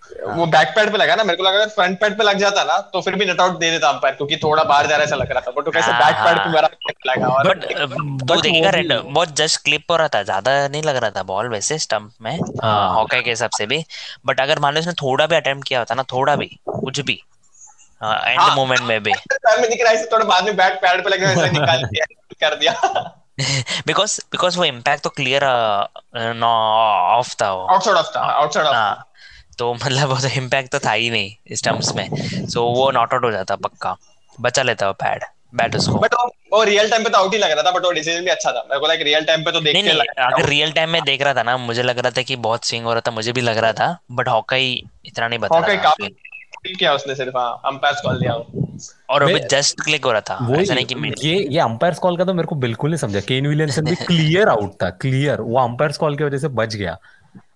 वो 0.09 0.45
बैक 0.45 0.67
पैड 0.75 0.91
पे 0.91 0.97
लगा 0.97 1.15
ना 1.15 1.23
मेरे 1.23 1.37
को 1.37 1.43
लगा 1.43 1.57
अगर 1.57 1.69
फ्रंट 1.69 1.99
पैड 1.99 2.17
पे 2.17 2.23
लग 2.23 2.37
जाता 2.37 2.63
ना 2.63 2.77
तो 2.93 3.01
फिर 3.01 3.15
भी 3.15 3.25
नट 3.25 3.41
आउट 3.41 3.57
दे 3.59 3.71
देता 3.71 3.89
अंपायर 3.89 4.15
क्योंकि 4.15 4.37
थोड़ा 4.37 4.63
बाहर 4.63 4.87
जा 4.87 4.95
रहा 4.95 5.05
ऐसा 5.05 5.15
लग 5.15 5.31
रहा 5.31 5.41
था 5.41 5.51
बट 5.51 5.65
वो 5.65 5.71
कैसे 5.71 5.91
बैक 5.93 6.15
पैड 6.15 6.37
पे 6.37 6.49
मेरा 6.49 6.69
लगा 7.07 7.27
और 7.27 7.47
बट 7.47 7.63
तो 8.27 8.41
देखेगा 8.41 8.69
रेड 8.69 8.93
बहुत 8.93 9.35
जस्ट 9.35 9.63
क्लिप 9.63 9.91
हो 9.91 9.95
रहा 9.95 10.07
था 10.07 10.23
ज़्यादा 10.23 10.67
नहीं 10.67 10.83
लग 10.83 10.95
रहा 10.95 11.09
था 11.09 11.23
बॉल 11.23 11.49
वैसे 11.49 11.77
स्टंप 11.77 12.13
में 12.21 12.37
हॉकी 12.37 13.21
के 13.21 13.29
हिसाब 13.29 13.49
से 13.49 13.65
भी 13.65 13.83
बट 14.25 14.41
अगर 14.41 14.59
मान 14.59 14.73
लो 14.73 14.79
उसने 14.79 14.93
थोड़ा 14.93 15.27
भी 15.27 15.35
अटेम्प्ट 15.35 15.67
किया 15.67 15.79
होता 15.79 15.95
ना 15.95 16.03
थोड़ा 16.03 16.35
भी 16.35 16.59
कुछ 16.69 16.99
भी 16.99 17.21
एंड 18.01 18.41
मोमेंट 18.55 18.81
में 18.81 19.03
भी। 19.03 19.11
में 19.59 19.69
दिख 19.69 19.81
रहा 19.83 19.91
है 19.91 20.05
थोड़ा 20.05 20.25
बाद 20.25 20.43
में 20.43 20.55
बैक 20.55 20.73
पैड 20.73 21.03
पे 21.03 21.09
लगा 21.09 21.31
ऐसे 21.31 21.51
निकाल 21.51 21.83
दिया 21.83 22.05
कर 22.41 22.55
दिया। 22.55 22.73
बिकॉज़ 23.87 24.19
बिकॉज़ 24.31 24.57
वो 24.57 24.65
इम्पैक्ट 24.65 25.03
तो 25.03 25.09
क्लियर 25.09 25.43
ऑफ़ 25.43 27.33
था 27.41 27.51
वो। 27.53 27.65
आउटसाइड 27.65 27.97
ऑफ़ 27.97 28.07
था 28.15 28.19
आउटसाइड 28.19 28.67
ऑफ़ 28.67 28.75
तो 29.59 29.73
मतलब 29.85 30.09
वो 30.09 30.19
तो 30.19 30.27
इम्पैक्ट 30.37 30.71
तो 30.71 30.79
था 30.79 30.91
ही 30.91 31.09
नहीं 31.09 31.55
स्टम्प्स 31.55 31.95
में। 31.95 32.07
सो 32.49 32.63
वो 32.75 32.91
नॉट 32.91 33.13
आउट 33.13 33.23
हो 33.23 33.31
जाता 33.31 33.55
पक्का। 33.55 33.95
बचा 34.41 34.63
लेता 34.63 34.87
वो 34.87 34.93
पैड 34.93 35.23
बैट 35.55 35.75
उसको। 35.75 35.99
बट 35.99 36.13
वो 36.53 36.63
रियल 36.63 36.89
टाइम 36.89 37.03
पे 37.03 37.09
तो 37.09 37.17
आउट 37.17 37.33
ही 37.33 37.39
लग 37.39 37.51
रहा 37.51 37.63
था 37.63 37.71
बट 37.71 37.85
वो 37.85 37.91
डिसीज़न 37.91 38.23
भी 38.23 38.29
अच्छा 38.29 38.51
था। 38.51 38.65
मेरे 38.69 38.79
को 38.79 38.87
लाइक 38.87 39.01
रियल 39.01 39.23
टाइम 39.25 39.43
पे 39.43 39.51
तो 39.51 39.61
देख 39.61 39.75
के 39.75 39.91
लगा। 39.91 40.25
अगर 40.27 40.45
रियल 40.45 40.71
टाइम 40.71 40.89
में 40.89 41.01
देख 41.03 41.21
रहा 41.21 41.33
था 41.33 41.43
ना 41.43 41.57
मुझे 41.57 41.83
लग 41.83 41.99
रहा 41.99 42.11
था 42.17 42.21
कि 42.21 42.35
बहुत 42.47 42.65
स्विंग 42.65 42.85
हो 42.85 42.93
रहा 42.93 43.01
था 43.07 43.11
मुझे 43.11 43.31
भी 43.31 43.41
लग 43.41 43.57
रहा 43.57 43.73
था 43.73 43.97
बट 44.11 44.27
हॉकी 44.27 44.89
इतना 45.05 45.27
नहीं 45.27 45.39
बता 45.39 45.59
रहा 45.59 45.75
काफ़ी 45.83 46.73
किया 46.75 46.93
उसने 46.93 47.15
सिर्फ़ 47.15 47.37
अंपायर 47.37 47.95
कॉल 48.03 48.19
दिया 48.19 48.33
और 49.09 49.23
अभी 49.23 49.39
जस्ट 49.51 49.81
क्लिक 49.81 50.05
हो 50.05 50.11
रहा 50.11 50.21
था 50.21 50.61
ऐसा 50.61 50.73
नहीं 50.73 50.85
कि 50.85 51.27
ये 51.27 51.35
ये 51.51 51.59
अंपायर 51.59 51.93
कॉल 51.93 52.17
का 52.17 52.25
तो 52.25 52.33
मेरे 52.33 52.47
को 52.47 52.55
बिल्कुल 52.55 52.89
नहीं 52.89 52.97
समझा। 52.97 53.19
केन 53.19 53.47
विलियमसन 53.47 53.85
भी 53.85 53.95
क्लियर 53.95 54.49
आउट 54.49 54.73
था 54.83 54.89
क्लियर 55.03 55.41
वो 55.41 55.59
अंपायर 55.59 55.91
कॉल 55.91 56.17
की 56.17 56.23
वजह 56.23 56.37
से 56.37 56.47
बच 56.47 56.75
गया। 56.75 56.97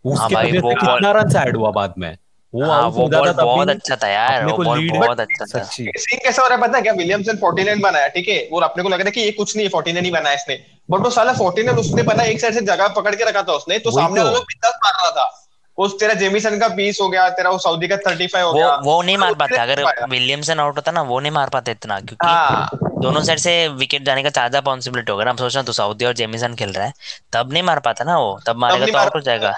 उसके 0.05 0.35
वजह 0.35 0.59
से 0.59 0.75
कितना 0.75 1.11
रन 1.11 1.35
ऐड 1.37 1.57
हुआ 1.57 1.71
बाद 1.71 1.93
में? 1.97 2.15
वो 2.53 2.65
हाँ, 2.65 2.87
वो 2.87 3.07
बॉल 3.09 3.31
बहुत 3.33 3.69
अच्छा 3.69 3.95
था 3.95 4.07
यार 4.07 4.45
वो 4.45 4.57
बॉल 4.57 4.89
बहुत 4.89 5.19
अच्छा 5.19 5.45
था। 5.45 5.63
सीन 5.65 6.19
कैसा 6.23 6.41
हो 6.41 6.47
रहा 6.47 6.57
है 6.57 6.61
पता 6.61 6.77
है 6.77 6.81
क्या 6.83 6.93
विलियमसन 6.93 7.37
49 7.37 7.81
बनाया 7.83 8.07
ठीक 8.07 8.27
है? 8.29 8.37
वो 8.51 8.59
अपने 8.61 8.83
को 8.83 8.89
लग 8.89 8.99
रहा 8.99 9.07
है 9.07 9.11
कि 9.11 9.21
ये 9.21 9.31
कुछ 9.33 9.55
नहीं 9.55 9.65
है 9.65 9.71
49 9.71 10.01
नहीं 10.01 10.11
बनाया 10.11 10.35
इसने। 10.35 10.59
बट 10.91 10.99
वो 10.99 11.09
साला 11.11 11.33
49 11.35 11.79
उसने 11.79 12.03
बना 12.03 12.23
एक 12.25 12.41
साइड 12.41 12.53
से 12.53 12.61
जगह 12.63 12.87
पकड़ 12.97 13.15
के 13.15 13.29
रखा 13.29 13.43
था 13.43 13.53
उसने 13.53 13.79
तो 13.79 13.91
सामने 13.91 14.19
वाला 14.19 14.31
लोग 14.31 14.43
बिंदास 14.43 14.77
मार 14.83 14.93
रहा 14.93 15.09
था। 15.11 15.31
उस 15.77 15.99
तेरा 15.99 16.13
जेमिसन 16.13 16.59
का 16.59 16.67
पीस 16.69 16.97
हो 17.01 17.07
गया 17.09 17.29
तेरा 17.37 17.49
वो 17.49 17.57
सऊदी 17.59 17.87
का 17.87 17.95
35 17.99 18.35
हो 18.35 18.53
गया। 18.53 18.75
वो 18.83 19.01
नहीं 19.01 19.17
मार 19.17 19.33
पाता 19.35 19.61
अगर 19.61 19.83
विलियमसन 20.09 20.59
आउट 20.59 20.75
होता 20.75 20.91
ना 20.91 21.01
वो 21.03 21.19
नहीं 21.19 21.31
मार 21.31 21.49
पाते 21.49 21.71
इतना 21.71 21.99
क्योंकि 21.99 22.27
हाँ। 22.27 22.69
दोनों 23.01 23.21
साइड 23.23 23.39
से 23.39 23.53
विकेट 23.69 24.03
जाने 24.05 24.23
का 24.23 24.29
ज़्यादा 24.29 24.61
पॉसिबिलिटी 24.61 25.11
होगा 25.11 25.23
ना। 25.23 25.33
सोचना 25.35 25.63
तो 25.63 25.73
सऊदी 25.73 26.05
और 26.05 26.13
जेमिसन 26.13 26.55
खेल 26.55 26.73
रहा 26.73 26.85
है 26.85 26.93
तब 27.33 27.53
नहीं 27.53 27.63
मार 27.63 27.79
पाता 27.87 28.03
ना 28.03 28.17
वो 28.19 28.39
तब 28.47 28.57
मारेगा 28.57 28.85
तो 28.85 28.97
आउट 28.97 29.15
हो 29.15 29.21
जाएगा। 29.21 29.53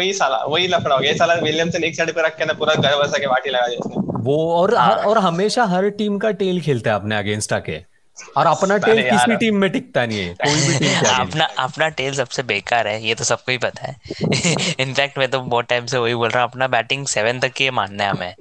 वही 0.00 0.12
साला 0.14 0.44
वही 0.46 0.66
लफड़ा 0.68 0.94
हो 0.94 1.00
गया। 1.00 1.12
साला 1.16 1.34
विलियमसन 1.42 1.84
एक 1.84 1.96
साइड 1.96 2.14
पे 2.14 2.22
रख 2.22 2.36
के 2.38 2.44
ना 2.44 2.52
पूरा 2.54 2.74
घर 2.76 2.94
वसा 2.96 3.18
के 3.18 3.26
वाटी 3.26 3.50
लगा 3.50 3.66
दिया 3.66 4.02
वो 4.22 4.36
और 4.54 4.74
हाँ। 4.76 4.88
हर, 4.88 5.04
और 5.04 5.18
हमेशा 5.20 5.64
हर 5.66 5.88
टीम 5.98 6.18
का 6.18 6.30
टेल 6.40 6.60
खेलता 6.60 6.90
है 6.90 6.96
अपने 6.96 7.16
अगेंस्ट 7.18 7.52
आके। 7.52 7.78
और 8.36 8.46
अपना 8.46 8.76
टेल 8.78 9.02
किसी 9.02 9.36
टीम 9.36 9.56
में 9.56 9.68
टिकता 9.70 10.04
नहीं 10.06 10.18
है 10.18 10.34
कोई 10.40 10.66
भी 10.66 10.78
टीम 10.78 11.06
अपना 11.10 11.44
अपना 11.58 11.88
टेल 12.00 12.14
सबसे 12.14 12.42
बेकार 12.42 12.88
है 12.88 13.02
ये 13.04 13.14
तो 13.14 13.24
सबको 13.24 13.52
ही 13.52 13.58
पता 13.58 13.86
है। 13.86 13.94
इनफैक्ट 14.80 15.18
मैं 15.18 15.28
तो 15.30 15.40
बहुत 15.40 15.68
टाइम 15.68 15.86
से 15.86 15.98
वही 15.98 16.14
बोल 16.14 16.28
रहा 16.28 16.42
हूँ 16.42 16.50
अपना 16.50 16.68
बैटिंग 16.68 17.06
सेवन 17.06 17.40
तक 17.40 17.52
की 17.52 17.70
मानना 17.70 18.04
है 18.04 18.10
हमें। 18.10 18.34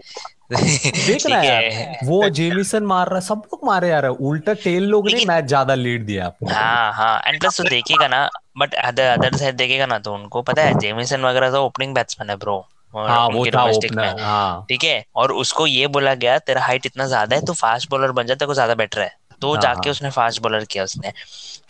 देख 0.51 1.25
रहा 1.27 1.39
है 1.39 1.99
वो 2.03 2.29
जेमिसन 2.31 2.83
मार 2.83 3.09
रहा 3.09 3.19
सब 3.21 3.41
लोग 3.45 3.65
मारे 3.65 3.87
जा 3.87 3.93
यार। 3.93 4.07
उल्टा 4.07 4.53
टेल 4.63 4.83
लोग 4.85 5.09
ने 5.09 5.25
मैच 5.27 5.45
ज़्यादा 5.45 5.75
लीड 5.75 6.05
दिया 6.05 6.25
आपको। 6.25 6.49
हाँ 6.49 6.91
हाँ 6.93 7.21
एंड 7.27 7.39
प्लस 7.39 7.57
तो 7.57 7.63
देखिएगा 7.69 8.07
ना 8.07 8.27
बट 8.59 8.73
अदर 8.75 9.07
अदर 9.07 9.37
साइड 9.37 9.55
देखेगा 9.55 9.85
ना 9.85 9.99
तो 9.99 10.13
उनको 10.13 10.41
पता 10.41 10.61
है 10.61 10.79
जेमिसन 10.79 11.25
वगैरह 11.25 11.51
तो 11.51 11.63
ओपनिंग 11.65 11.93
बैट्समैन 11.95 12.29
है 12.29 12.35
ब्रो 12.37 12.57
हाँ, 12.93 13.27
वो 13.27 13.45
था 13.45 13.63
ओपनर 13.63 14.21
हाँ. 14.21 14.65
ठीक 14.69 14.83
है? 14.83 15.03
और 15.15 15.31
उसको 15.33 15.65
ये 15.67 15.87
बोला 15.87 16.13
गया 16.15 16.37
तेरा 16.39 16.61
हाइट 16.61 16.85
इतना 16.85 17.05
ज़्यादा 17.07 17.35
है 17.35 17.45
तो 17.45 17.53
फास्ट 17.53 17.89
बॉलर 17.89 18.11
बन 18.11 18.27
जाता 18.27 18.45
है 18.45 18.53
ज़्यादा 18.53 18.75
बेटर 18.75 19.01
है. 19.01 19.11
तो 19.41 19.51
हाँ, 19.53 19.61
जाके 19.61 19.89
हाँ. 19.89 19.91
उसने 19.91 20.09
फास्ट 20.11 20.41
बॉलर 20.41 20.63
किया 20.65 20.83
उसने। 20.83 21.11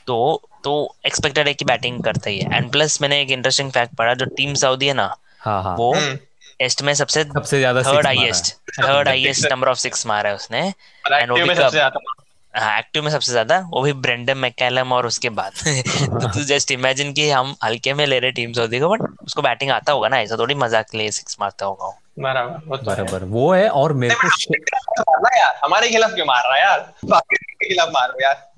तो 0.08 0.16
तो 0.64 0.74
एक्सपेक्टेड 1.06 1.48
है 1.48 1.54
कि 1.54 1.66
बैटिंग 1.66 2.02
करता 2.04 2.30
ही 2.30 2.40
है। 2.40 2.58
एंड 2.58 2.72
प्लस 2.72 3.02
मैंने 3.02 3.22
एक 3.22 3.32
इंटरेस्टिंग 3.32 3.72
फैक्ट 3.72 3.96
पढ़ा 3.96 4.14
जो 4.14 4.26
टीम 4.38 4.54
सऊदी 4.54 4.88
है 4.88 4.94
ना 4.94 5.14
हाँ, 5.40 5.62
हाँ. 5.64 5.76
वो 5.76 5.94
टेस्ट 6.60 6.82
में 6.82 6.94
सबसे 6.94 7.24
सबसे 7.24 7.60
ज़्यादा 7.60 7.84
third 7.84 8.06
highest 8.06 8.54
third 8.80 9.08
highest 9.08 9.52
number 9.52 9.68
of 9.68 9.78
six 9.78 10.06
मारा। 10.08 10.30
है 10.30 10.36
उसने। 10.36 10.60
एंड 10.60 11.32
वो 11.32 11.38
भी 11.38 11.56
कब 11.56 12.02
एक्टिव 12.60 13.04
में 13.04 13.12
सबसे 13.12 13.32
ज़्यादा 13.32 13.60
वो 13.60 13.82
भी 13.82 13.94
ब्रेंडम 13.94 14.38
मैकेलम 14.38 14.92
और 14.92 15.06
उसके 15.06 15.30
बाद। 15.30 15.52
तो 16.22 16.28
तू 16.28 16.44
जस्ट 16.44 16.72
इमेजिन 16.72 17.14
कि 17.14 17.30
हम 17.30 17.56
हल्के 17.64 17.94
में 17.94 18.08
ले 18.08 18.20
रहे 18.20 18.32
टीम 18.32 18.54
सऊदी 18.54 18.80
को 18.80 18.90
बट 18.90 19.02
उसको 19.24 19.42
बैटिंग 19.42 19.72
आता 19.72 19.92
होगा 19.92 20.08
ना 20.08 20.20
ऐसा 20.20 20.38
थोड़ी 20.38 20.56
मज़ाक 20.56 20.86
लिए 20.96 21.12
सिक्स 21.12 21.38
मारता 21.42 21.66
होगा 21.66 22.00
बराबर 22.20 22.78
बराबर 22.78 23.24
वो 23.24 23.54
है 23.54 23.70
और 23.70 23.94
मेरे 23.94 24.16
को 24.16 24.56
यार 25.38 25.60
हमारे 25.64 25.90
खिलाफ 25.90 26.14
क्यों 26.14 26.26
मार 26.26 26.44
रहा 26.44 26.56
है 26.56 26.62
यार? 26.62 26.94
के 27.06 27.68
खिलाफ 27.70 27.90
मार 27.90 28.10
रहा 28.10 28.28
यार। 28.28 28.49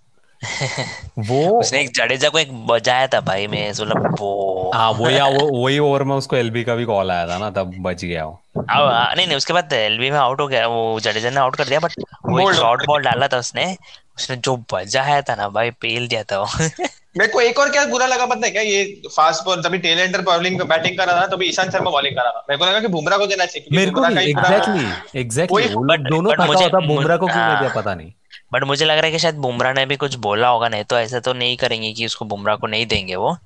वो 1.20 1.60
उसने 1.60 1.82
एक 1.82 1.92
जडेजा 1.96 2.30
को 2.30 2.40
एक 2.40 2.68
बजाया 2.68 3.08
था 3.08 3.22
भाई 3.22 3.48
मैं 3.48 3.70
मतलब 3.72 4.16
वो 4.20 4.72
हाँ 4.74 4.92
वो 4.92 5.10
या 5.10 5.26
वो 5.26 5.64
वही 5.64 5.80
ओवर 5.80 6.04
में 6.04 6.16
उसको 6.16 6.36
एलबी 6.36 6.64
का 6.64 6.76
भी 6.76 6.86
कॉल 6.86 7.12
आया 7.12 7.28
था 7.28 7.38
ना 7.38 7.50
तब 7.50 7.74
बच 7.80 8.06
गया 8.06 8.26
वो। 8.26 8.42
आ, 8.70 9.14
नहीं 9.14 9.28
नहीं 9.28 9.38
उसके 9.38 9.54
बाद 9.54 9.74
एलबी 9.74 10.12
में 10.12 10.18
आउट 10.18 10.42
हो 10.42 10.48
गया 10.48 10.68
वो 10.68 11.00
जडेजा 11.00 11.30
ने 11.30 11.40
आउट 11.40 11.56
कर 11.56 11.66
दिया 11.66 11.80
बट 11.80 11.94
वो 12.26 12.54
शॉर्ट 12.54 12.86
बॉल 12.86 13.02
डाला 13.02 13.28
था 13.28 13.38
उसने। 13.38 13.78
उसने 14.18 14.36
जो 14.36 14.56
बजाया 14.74 15.22
था 15.22 15.36
ना 15.36 15.50
भाई 15.50 15.72
पेल 15.72 16.08
दिया 16.08 16.24
था 16.24 16.40
वो। 16.40 16.48
मेरे 17.18 17.32
को 17.32 17.42
एक 17.42 17.60
और 17.60 17.70
क्या 17.70 17.86
बुरा 17.86 18.06
लगा 18.06 18.26
पता 18.26 18.46
है 18.46 18.52
क्या? 18.52 18.62
ये 18.62 19.02
फास्ट 19.16 19.46
बॉल 19.46 19.62
तभी 19.62 19.78
टेल 19.78 20.00
एंडर 20.00 20.22
बॉलिंग 20.22 20.62
बैटिंग 20.62 20.98
कर 20.98 21.08
रहा 21.08 21.22
था 21.22 21.28
तभी 21.28 21.46
ईशान 21.46 21.70
शर्मा 21.70 21.92
बॉलिंग 21.92 22.16
कर 22.16 22.22
रहा 22.22 22.32
था। 22.32 22.46
मेरे 22.50 22.60
को 22.60 22.66
लगा 22.66 22.80
कि 22.80 22.88
बुमराह 22.88 23.18
को 23.18 23.26
देना 23.26 23.46
चाहिए 23.46 23.78
मेरे 23.78 23.92
को 23.92 24.06
एग्जैक्टली 24.06 25.20
एग्जैक्टली 25.22 25.68
दोनों 26.10 26.88
बुमराह 26.88 27.18
को 27.18 27.28
क्यों 27.28 27.46
नहीं 27.46 27.60
दिया 27.60 27.74
पता 27.76 27.96
नहीं। 27.96 28.12
बट 28.54 28.64
मुझे 28.64 28.86
लग 28.86 28.98
रहा 28.98 29.06
है 29.06 29.12
कि 29.12 29.20
शायद 29.20 29.36
बुमराह 29.36 29.74
ने 29.74 29.86
भी 29.86 29.96
कुछ 29.96 30.16
बोला 30.16 30.48
होगा 30.48 30.70
नहीं 30.70 30.84
तो 30.84 31.00
ऐसा 31.00 31.20
तो 31.20 31.34
नहीं 31.34 31.58
करेंगे 31.58 31.94
कि 31.94 32.06
उसको 32.06 32.26
बुमराह 32.26 32.56
को 32.56 32.68
नहीं 32.68 32.86
देंगे 32.86 33.16
वो। 33.16 33.38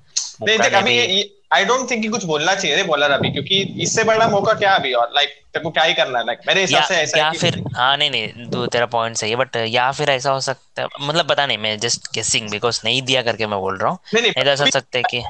नहीं 0.42 0.58
देख 0.58 0.74
अभी 0.74 1.32
आई 1.52 1.64
डोंट 1.64 1.90
थिंक 1.90 2.10
कुछ 2.10 2.24
बोलना 2.24 2.54
चाहिए 2.54 2.82
बॉलर 2.82 3.10
अभी 3.10 3.30
क्योंकि 3.30 3.82
इससे 3.82 4.04
बड़ा 4.04 4.28
मौका 4.28 4.52
क्या 4.52 4.74
अभी 4.74 4.92
और 4.92 5.12
लाइक 5.14 5.28
तेरे 5.28 5.62
को 5.62 5.70
क्या 5.70 5.84
ही 5.84 5.94
करना 5.94 6.18
है 6.18 6.26
लाइक 6.26 6.38
मेरे 6.46 6.60
हिसाब 6.60 6.82
से 6.82 6.94
ऐसा 6.94 7.18
या 7.18 7.32
फिर 7.32 7.62
हाँ 7.76 7.96
नहीं 7.96 8.10
नहीं 8.10 8.50
तू 8.50 8.66
तेरा 8.66 8.86
पॉइंट 8.86 9.16
सही 9.16 9.30
है 9.30 9.36
बट 9.36 9.56
या 9.56 9.92
फिर 9.92 10.10
ऐसा 10.10 10.30
हो 10.30 10.40
सकता 10.40 10.82
है 10.82 10.88
मतलब 11.00 11.28
पता 11.28 11.46
नहीं 11.46 11.58
मैं 11.58 11.78
जस्ट 11.78 12.14
गेसिंग 12.14 12.50
बिकॉज़ 12.50 12.80
नहीं 12.84 13.02
दिया 13.02 13.22
करके 13.22 13.46
मैं 13.46 13.60
बोल 13.60 13.78
रहा 13.78 13.90
हूँ। 13.90 13.98
नहीं 14.14 14.22
नहीं 14.22 14.44
ऐसा 14.44 14.64
सकता 14.64 14.98
है 14.98 15.02
कि 15.04 15.22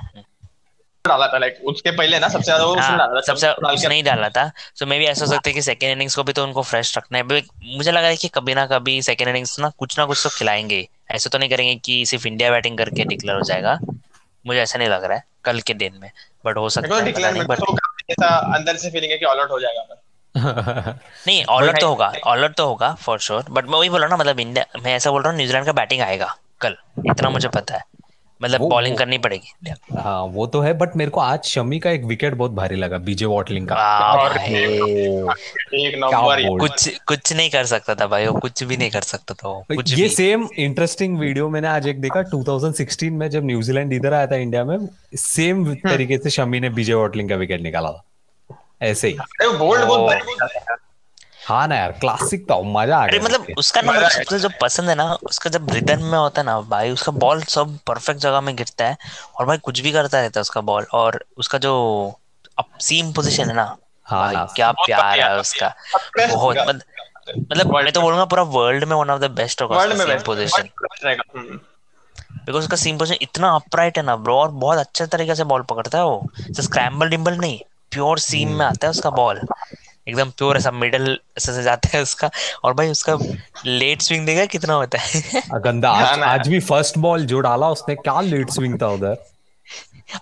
डाला 1.07 1.27
था 1.27 1.39
लाइक 1.39 1.59
उसके 1.65 1.91
पहले 1.91 2.19
ना 2.19 2.29
सबसे 2.29 2.45
ज़्यादा 2.45 2.65
वो 2.65 2.73
उसने 2.73 2.97
डाला 2.97 3.15
था 3.15 3.21
सबसे 3.21 3.51
उसने 3.51 3.89
नहीं 3.89 4.03
डाला 4.05 4.29
था। 4.29 4.51
सो 4.75 4.87
मे 4.87 4.99
भी 4.99 5.05
ऐसा 5.05 5.25
हो 5.25 5.31
सकता 5.33 5.49
है 5.49 5.55
कि 5.55 5.63
सेकंड 5.63 5.91
इनिंग्स 5.91 6.17
को 6.17 6.23
भी 6.23 6.33
तो 6.33 6.45
उनको 6.45 6.63
फ्रेश 6.63 6.97
रखना 6.99 7.19
है। 7.19 7.25
मुझे 7.77 7.93
लग 7.93 8.01
रहा 8.01 8.11
है 8.11 8.17
कि 8.17 8.29
कभी 8.29 8.55
ना 8.55 8.67
कभी 8.67 9.03
सेकंड 9.03 9.29
इनिंग्स 9.29 9.59
ना 9.61 9.71
कुछ 9.79 9.99
ना 9.99 10.05
कुछ 10.05 10.23
तो 10.23 10.29
खिलाएँगे। 10.29 10.89
ऐसे 11.11 11.31
तो 11.31 11.39
नहीं 11.39 11.51
करेंगे 11.51 11.75
कि 11.75 12.07
सिर्फ़ 12.07 12.27
इंडिया 12.27 12.51
बैटिंग 12.51 12.79
करके 12.79 13.05
डिक्लेयर 13.05 13.37
हो 13.37 13.43
जाएगा। 13.43 13.79
मुझे 14.47 14.61
ऐसा 14.61 14.79
नहीं 14.79 14.89
लग 14.89 15.05
रहा 15.05 15.17
है 15.17 15.25
कल 15.45 15.61
के 15.61 15.75
दिन 15.75 15.93
में। 15.95 16.11
बट 16.47 16.57
हो 16.57 16.69
सकता 16.69 16.97
है 16.97 17.45
बट 17.45 17.61
तो 18.11 18.27
अंदर 18.55 18.77
से 18.77 18.91
फीलिंग 18.91 19.13
है 19.13 19.19
कि 19.19 19.25
ऑल 19.25 19.41
आउट 19.41 19.51
हो 19.51 19.61
जाएगा। 19.61 20.03
नहीं 21.27 21.45
ऑल 21.45 21.69
आउट 21.69 21.81
तो 21.81 21.89
होगा 21.89 22.13
ऑल 22.25 22.43
आउट 22.43 22.55
तो 22.55 22.67
होगा 22.67 22.95
फॉर 22.95 23.19
श्योर 23.19 23.45
बट 23.51 23.65
मैं 23.65 23.79
वही 23.79 23.89
बोल 23.89 24.01
रहा 24.01 24.09
हूँ 24.09 24.19
ना 24.19 24.23
मतलब 24.23 24.41
इंडिया 24.41 24.67
मैं 24.83 24.97
ऐसा 24.97 25.11
बोल 25.11 25.23
रहा 25.23 25.31
हूँ 25.31 25.37
न्यूजीलैंड 25.39 25.67
का 25.67 25.73
बैटिंग 25.73 26.03
आएगा 26.03 26.37
कल। 26.61 26.77
इतना 27.11 27.31
मुझे 27.31 27.49
पता 27.49 27.75
है। 27.75 27.83
मतलब 28.43 28.61
बॉलिंग 28.61 28.97
करनी 28.99 29.19
पड़ेगी। 29.19 29.73
हाँ 29.99 30.23
वो 30.23 30.47
तो 30.47 30.61
है 30.61 30.73
बट 30.73 30.97
मेरे 30.97 31.11
को 31.11 31.21
आज 31.21 31.45
शमी 31.45 31.79
का 31.79 31.91
एक 31.91 32.05
विकेट 32.05 32.35
बहुत 32.35 32.51
भारी 32.51 32.77
लगा 32.77 32.99
बीजे 32.99 33.25
वॉटलिंग 33.25 33.69
का। 33.69 33.75
और 34.13 34.37
एक 35.75 35.95
नंबर 35.99 36.59
कुछ 36.59 36.89
कुछ 36.99 37.33
नहीं 37.33 37.51
कर 37.51 37.65
सकता 37.65 37.95
था 37.95 38.07
भाई 38.07 38.27
वो 38.27 38.39
कुछ 38.41 38.63
भी 38.63 38.77
नहीं 38.77 38.91
कर 38.91 39.03
सकता 39.03 39.35
था 39.35 39.49
वो 39.49 39.65
कुछ 39.75 39.99
ये 39.99 40.09
सेम 40.09 40.49
इंटरेस्टिंग 40.59 41.19
वीडियो 41.19 41.49
मैंने 41.49 41.69
आज 41.69 41.87
एक 41.87 42.01
देखा 42.01 42.23
2016 42.31 43.11
में 43.11 43.29
जब 43.31 43.45
न्यूजीलैंड 43.45 43.93
इधर 43.93 44.15
आया 44.15 44.27
था 44.27 44.37
इंडिया 44.37 44.65
में 44.65 44.89
सेम 45.17 45.65
हम्म। 45.65 45.75
तरीके 45.75 46.19
से 46.19 46.31
शमी 46.31 46.61
ने 46.61 46.71
बीजे 46.71 46.95
वॉटलिंग 46.95 47.29
का 47.29 47.37
विकेट 47.37 47.63
निकाला 47.63 47.91
था। 47.91 48.03
ऐसे 48.83 49.09
ही। 49.09 49.17
बोल्ड 49.59 49.85
बहुत 49.85 50.17
हाँ 51.47 51.67
ना 51.69 51.77
यार 51.77 51.93
क्लासिक 51.93 52.45
था 52.51 52.61
मज़ा 52.69 52.97
आ 52.99 53.03
अरे 53.03 53.19
गया 53.19 53.25
मतलब 53.25 53.55
उसका 53.59 53.81
ना 53.81 53.93
मतलब 53.93 54.09
सबसे 54.11 54.39
जो 54.39 54.49
पसंद 54.63 54.89
है 54.89 54.95
ना 54.95 55.05
उसका 55.25 55.51
जब 55.51 55.71
रिदम 55.71 56.03
में 56.05 56.19
होता 56.19 56.41
है 56.41 56.45
ना 56.47 56.61
भाई 56.71 56.91
उसका 56.91 57.13
बॉल 57.15 57.43
सब 57.49 57.77
परफेक्ट 57.87 58.21
जगह 58.21 58.41
में 58.41 58.55
गिरता 58.57 58.85
है 58.85 58.97
और 59.37 59.47
भाई 59.47 59.59
कुछ 59.59 59.81
भी 59.81 59.93
करता 59.93 60.21
रहता 60.21 60.41
है 60.41 60.43
उसका 60.43 60.61
बॉल 60.71 60.87
और 60.95 61.25
उसका 61.39 61.59
जो 61.59 61.75
अप 62.59 62.79
सीम 62.81 63.13
पोजीशन 63.13 63.49
है 63.49 63.55
ना 63.55 63.65
हाँ 64.07 64.21
भाई 64.23 64.35
ना। 64.35 64.45
क्या 64.57 64.71
बहुत 64.73 64.87
प्यार 64.87 65.03
बढ़िया, 65.03 65.27
है 65.29 65.39
उसका। 65.41 65.69
बहुत 66.17 66.37
होगा। 66.43 66.65
मतलब 66.65 67.73
मैं 67.75 67.93
तो 67.93 68.01
बोलूँगा 68.01 68.25
पूरा 68.25 68.43
वर्ल्ड 68.51 68.85
में 68.85 68.97
वन 68.97 69.11
ऑफ़ 69.11 69.21
द 69.21 69.31
बेस्ट 69.33 69.63
होगा 69.63 69.77
world 69.77 69.97
seam 69.97 70.07
best 70.09 70.27
position 70.27 70.69
hmm. 71.37 71.59
Because 72.45 72.63
उसका 72.63 72.77
सीम 72.77 72.99
पोजीशन 72.99 73.19
इतना 73.23 73.51
अपराइट 73.55 73.99
है 73.99 74.05
ना 74.05 74.17
ब्रो 74.19 74.37
और 74.41 74.51
बहुत 74.65 74.79
अच्छे 74.79 75.07
तरीके 75.07 75.35
से 75.35 75.45
बॉल 75.45 75.63
पकड़ता 75.71 75.99
है 75.99 76.05
वो। 76.05 76.29
स्क्रैम्बल 76.61 77.09
डिम्बल 77.09 77.37
नहीं 77.37 77.59
प्योर 77.93 78.19
सीम 78.21 78.53
में 78.59 78.65
आता 78.67 78.87
है 78.87 78.91
उसका 78.91 79.11
बॉल 79.13 79.41
एकदम 80.07 80.31
प्योर 80.31 80.57
ऐसा 80.57 80.71
मिडल 80.71 81.19
ऐसे 81.39 81.53
से 81.53 81.63
जाता 81.63 81.89
है 81.95 82.03
उसका। 82.03 82.31
और 82.65 82.75
भाई 82.75 82.89
उसका 82.89 83.19
लेट 83.67 84.03
स्विंग 84.03 84.27
देखा 84.27 84.45
कितना 84.47 84.75
होता 84.75 84.99
है? 84.99 85.23
गंदा 85.61 85.91
आज 85.91 86.19
ना। 86.19 86.27
आज 86.27 86.49
भी 86.49 86.61
फ़र्स्ट 86.63 86.99
बॉल 86.99 87.27
जो 87.27 87.41
डाला 87.41 87.71
उसने 87.71 87.95
क्या 87.95 88.21
लेट 88.21 88.51
स्विंग 88.51 88.81
था 88.83 88.89
उधर? 88.89 89.17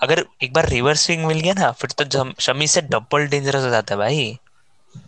अगर 0.03 0.25
एक 0.43 0.53
बार 0.53 0.69
रिवर्स 0.69 1.05
स्विंग 1.07 1.25
मिल 1.25 1.41
गया 1.41 1.55
ना 1.55 1.71
फिर 1.73 1.91
तो 2.01 2.33
शमी 2.41 2.67
से 2.67 2.81
डबल 2.83 3.27
डेंजरस 3.27 3.63
हो 3.65 3.71
जाता 3.71 3.95
है 3.95 3.99
भाई। 3.99 4.37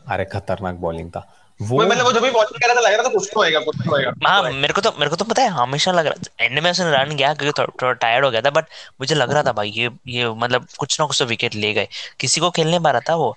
अरे 0.08 0.24
खतरनाक 0.24 0.74
बॉलिंग 0.76 1.10
था। 1.10 1.32
वो 1.60 1.80
मतलब 1.80 2.04
वो 2.04 2.12
जो 2.12 2.20
भी 2.20 2.30
बॉलिंग 2.30 2.60
कर 2.62 2.66
रहा 2.66 2.74
था 2.76 2.80
लग 2.80 2.92
रहा 2.92 3.02
था 3.02 3.08
कुछ 3.08 3.28
तो 3.34 3.40
होएगा 3.40 3.60
कुछ 3.60 3.76
तो 3.76 3.90
होएगा। 3.90 4.12
हाँ 4.24 4.50
मेरे 4.52 4.72
को 4.72 4.80
तो 4.80 4.90
मेरे 4.98 5.10
को 5.10 5.16
तो 5.16 5.24
पता 5.24 5.42
है 5.42 5.48
हमेशा 5.50 5.92
लग 5.92 6.06
रहा 6.06 6.44
एंड 6.44 6.58
में 6.58 6.70
उसने 6.70 6.90
रन 6.92 7.14
गया 7.16 7.32
क्योंकि 7.34 7.60
थोड़ा 7.60 7.72
थोड़ा 7.82 7.92
टायर्ड 7.94 8.24
हो 8.24 8.30
गया 8.30 8.40
था 8.42 8.50
बट 8.50 8.64
मुझे 9.00 9.14
लग 9.14 9.32
रहा 9.32 9.42
था 9.42 9.52
भाई 9.52 9.70
ये 9.76 9.90
ये 10.08 10.28
मतलब 10.34 10.66
कुछ 10.78 11.00
ना 11.00 11.06
कुछ 11.06 11.22
तो 11.22 11.26
विकेट 11.26 11.54
ले 11.54 11.72
गए। 11.72 11.88
किसी 12.20 12.40
को 12.40 12.50
खेलने 12.50 12.80
पा 12.80 12.90
रहा 12.90 13.00
था 13.08 13.14
वो 13.14 13.36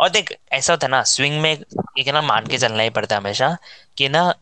और 0.00 0.08
देख 0.10 0.36
ऐसा 0.52 0.72
होता 0.72 0.86
है 0.86 0.90
ना 0.90 1.02
स्विंग 1.02 1.40
में 1.40 1.50
एक 1.98 2.08
ना 2.08 2.22
मान 2.22 2.46
के 2.46 2.58
चलना 2.58 2.82
ही 2.82 2.90
पड़ता 2.90 3.14
है 3.14 3.20
हमेशा 3.20 3.56
कि 3.96 4.08
ना 4.08 4.34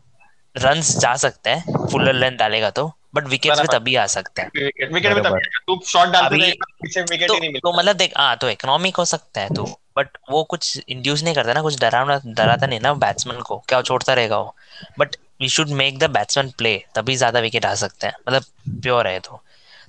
रन 0.57 0.81
जा 0.81 1.15
सकते 1.15 1.49
हैं 1.49 1.87
फुल 1.87 2.09
लेंथ 2.15 2.37
डालेगा 2.37 2.69
तो 2.69 2.93
बट 3.15 3.27
विकेट्स 3.27 3.61
भी 3.61 3.67
तभी 3.67 3.95
आ 3.95 4.05
सकते 4.05 4.41
हैं। 4.41 4.51
विकेट 4.55 4.91
विकेट 4.93 5.13
में। 5.13 5.23
तब 5.23 5.37
तू 5.67 5.79
शॉट 5.87 6.07
डालते 6.07 6.35
अभी- 6.35 6.53
पीछे 6.81 7.01
विकेट 7.01 7.27
तो 7.27 7.33
ही 7.33 7.39
नहीं 7.39 7.59
तो 7.59 7.73
मतलब 7.73 7.95
देख 7.95 8.13
हाँ 8.17 8.37
तो 8.37 8.49
इकोनॉमिक 8.49 8.95
हो 8.95 9.05
सकता 9.05 9.41
है 9.41 9.49
तो 9.55 9.63
बट 9.97 10.17
वो 10.31 10.43
कुछ 10.43 10.81
इंड्यूस 10.89 11.23
नहीं 11.23 11.35
करता 11.35 11.53
ना 11.53 11.61
कुछ 11.61 11.79
डरावना 11.79 12.19
डराता 12.25 12.67
नहीं 12.67 12.79
ना 12.79 12.93
बैट्समैन 12.93 13.39
को 13.41 13.57
क्या 13.57 13.81
छोड़ता 13.81 14.13
रहेगा 14.13 14.37
वो। 14.37 14.55
But 14.99 15.15
we 15.41 15.49
should 15.49 15.69
make 15.69 15.99
the 15.99 16.09
batsman 16.09 16.49
play 16.49 16.85
तभी 16.95 17.15
ज़्यादा 17.15 17.39
विकेट 17.39 17.65
आ 17.65 17.73
सकते 17.75 18.07
हैं। 18.07 18.13
मतलब 18.27 18.43
प्योर 18.81 19.07
है 19.07 19.19
तो। 19.19 19.41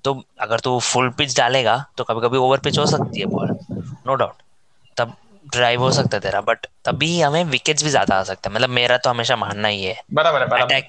तो 0.04 0.24
अगर 0.40 0.60
तू 0.60 0.78
फुल 0.80 1.10
पिच 1.10 1.36
डालेगा 1.36 1.84
तो 1.96 2.04
कभी 2.04 2.20
कभी 2.20 2.38
ओवर 2.38 2.58
पिच 2.58 2.78
हो 2.78 2.86
सकती 2.86 3.20
है 3.20 3.26
बॉल 3.26 3.58
नो 4.06 4.14
डाउट 4.14 4.34
तब 4.96 5.16
ड्राइव 5.52 5.80
हो 5.80 5.90
सकता 5.90 6.16
है 6.16 6.20
तेरा 6.20 6.40
बट 6.40 6.66
तभी 6.84 7.20
हमें 7.20 7.44
विकेट्स 7.44 7.84
भी 7.84 7.90
ज़्यादा 7.90 8.16
आ 8.16 8.22
सकते 8.22 8.48
हैं। 8.48 8.54
मतलब 8.56 8.68
मेरा 8.70 8.96
तो 8.96 9.10
हमेशा 9.10 9.36
मानना 9.36 9.68
ही 9.68 9.84
है। 9.84 10.00
बराबर 10.14 10.40
है 10.40 10.48
बराबर। 10.48 10.64
अटैक 10.64 10.88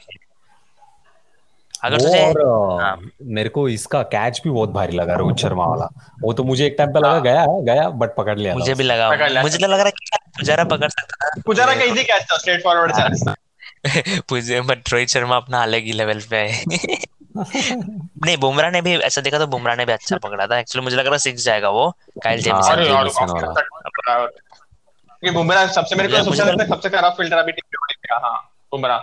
अगर 1.84 1.98
वो 1.98 2.04
तुझे 2.04 2.20
और 2.26 2.82
हाँ। 2.82 3.10
मेरे 3.22 3.50
को 3.50 3.70
इसका 3.70 4.02
कैच 4.04 4.42
भी 4.44 4.50
बहुत 4.50 4.70
भारी 4.70 4.98
लगा 4.98 5.14
रोहित 5.16 5.38
शर्मा 5.38 5.66
वाला। 5.66 5.88
वो 6.22 6.34
तो 6.34 6.44
मुझे 6.44 6.66
एक 6.66 6.76
टाइम 6.78 6.90
पे 6.94 7.00
लगा 7.00 7.12
हाँ। 7.12 7.22
गया 7.22 7.46
गया 7.74 7.90
बट 7.90 8.16
पकड़ 8.16 8.38
लिया 8.40 8.54
था 8.54 8.58
मुझे 8.58 8.74
भी 8.74 8.84
उसने। 8.84 8.86
लगा। 8.86 9.10
पकड़ 9.10 9.30
लिया। 9.30 9.42
मुझे 9.42 9.58
तो 9.58 9.68
लग 9.68 9.80
रहा 9.80 9.86
है 9.86 9.92
कि 9.92 10.18
पुजारा 10.38 10.64
पकड़ 10.64 10.90
सकता 10.90 11.28
था। 11.28 11.42
पुजारा 11.46 11.74
का 11.76 11.84
इजी 11.84 12.04
कैच 12.04 12.24
था 12.24 12.38
स्ट्रेट 12.38 12.64
फॉरवर्ड 12.64 12.92
था। 12.92 13.36
मुझे 14.32 14.62
बट 14.62 14.94
रोहित 14.94 15.10
शर्मा 15.10 15.36
अपना 15.36 15.62
अलग 15.64 15.84
ही 15.84 15.92
लेवल 15.92 16.20
पे 16.30 16.38
है। 16.38 16.64
नहीं 17.38 18.38
बुमराह 18.38 18.72
ने 18.72 18.82
भी 18.82 18.96
ऐसा 18.98 19.22
देखा 19.22 19.40
तो 19.40 19.48
बुमराह 19.48 19.76
ने 19.76 19.86
भी 19.86 19.94
अच्छा 19.94 20.18
पकड़ा 20.18 20.48
था। 20.48 20.60
एक्चुअली 20.60 20.84
मुझे 20.84 20.96
लग 20.98 21.08
रहा 21.08 21.18
सिक्स 21.18 21.46
जाएगा 21.46 21.70
वो 21.70 21.90
काइल 22.24 22.50
हाँ, 22.52 22.62
जेमिसन 22.62 23.54
ये 25.24 25.32
बुमराह 25.32 25.68
सबसे 25.68 25.96
मेरे 25.96 26.10
को 26.10 26.24
सबसे 26.24 26.44
लगता 26.44 26.64
है 26.64 26.70
सबसे 26.70 26.90
खराब 26.90 27.14
फील्डर 27.14 27.38
अभी 27.38 27.52
टीम 27.52 27.78
में 27.82 27.96
का 28.10 28.28
हाँ 28.28 28.52
बुमराह। 28.72 29.00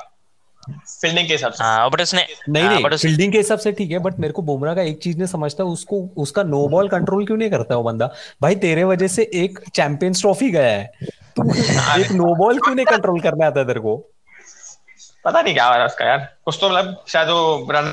फील्डिंग 1.00 1.26
के 1.28 1.32
हिसाब 1.34 1.52
से। 1.52 1.64
हाँ 1.64 1.90
बट 1.90 2.00
उसने 2.00 2.26
नहीं 2.48 2.64
हाँ, 2.64 2.74
नहीं 2.74 2.84
उस- 2.84 3.02
फील्डिंग 3.02 3.32
के 3.32 3.38
हिसाब 3.38 3.58
से 3.58 3.72
ठीक 3.72 3.90
है 3.90 3.98
बट 3.98 4.18
मेरे 4.18 4.32
को 4.32 4.42
बुमराह 4.42 4.74
का 4.74 4.82
एक 4.82 4.98
चीज़ 4.98 5.16
नहीं 5.16 5.26
समझता 5.26 5.64
उसको 5.64 6.00
उसका 6.16 6.42
नो 6.42 6.68
बॉल 6.68 6.88
कंट्रोल 6.88 7.26
क्यों 7.26 7.36
नहीं 7.36 7.50
करता 7.50 7.76
वो 7.76 7.82
बंदा? 7.82 8.10
भाई 8.42 8.54
तेरे 8.56 8.84
वजह 8.84 9.08
से 9.08 9.30
एक 9.34 9.58
चैंपियंस 9.74 10.20
ट्रॉफी 10.20 10.50
गया 10.50 10.72
है। 10.72 10.90
तू 11.36 11.54
एक 12.00 12.12
नो 12.12 12.34
बॉल 12.34 12.58
क्यों 12.58 12.74
नहीं 12.74 12.86
कंट्रोल 12.86 13.20
करना 13.20 13.46
आता 13.46 13.64
तेरे 13.64 13.80
को? 13.80 13.96
पता 15.24 15.42
नहीं 15.42 15.54
क्या 15.54 15.64
हो 15.64 15.70
रहा 15.70 15.80
है 15.80 15.86
उसका 15.86 16.04
यार। 16.04 16.28
कुछ 16.44 16.58
तो 16.60 16.70
मतलब 16.70 17.04
शायद 17.08 17.28
वो 17.28 17.68
रन 17.70 17.92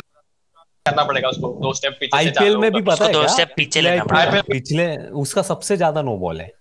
करना 0.86 1.04
पड़ेगा 1.04 1.30
उसको 1.30 1.48
दो 1.62 1.74
स्टेप 1.74 1.98
पीछे 2.00 2.18
से 2.18 2.18
आईपीएल 2.18 2.58
में 2.58 2.72
भी 2.72 2.82
पता 2.82 3.06
है 3.06 3.14
दो 3.14 3.24
step 3.24 3.48
पीछे 3.56 3.82
लेना 3.82 4.04
पड़ेगा। 4.04 4.42
पिछले 4.42 4.98
उसका 4.98 5.42
सबसे 5.42 5.78
ज़्यादा 5.78 6.02
नो 6.02 6.18
बॉल 6.18 6.42
है। 6.42 6.52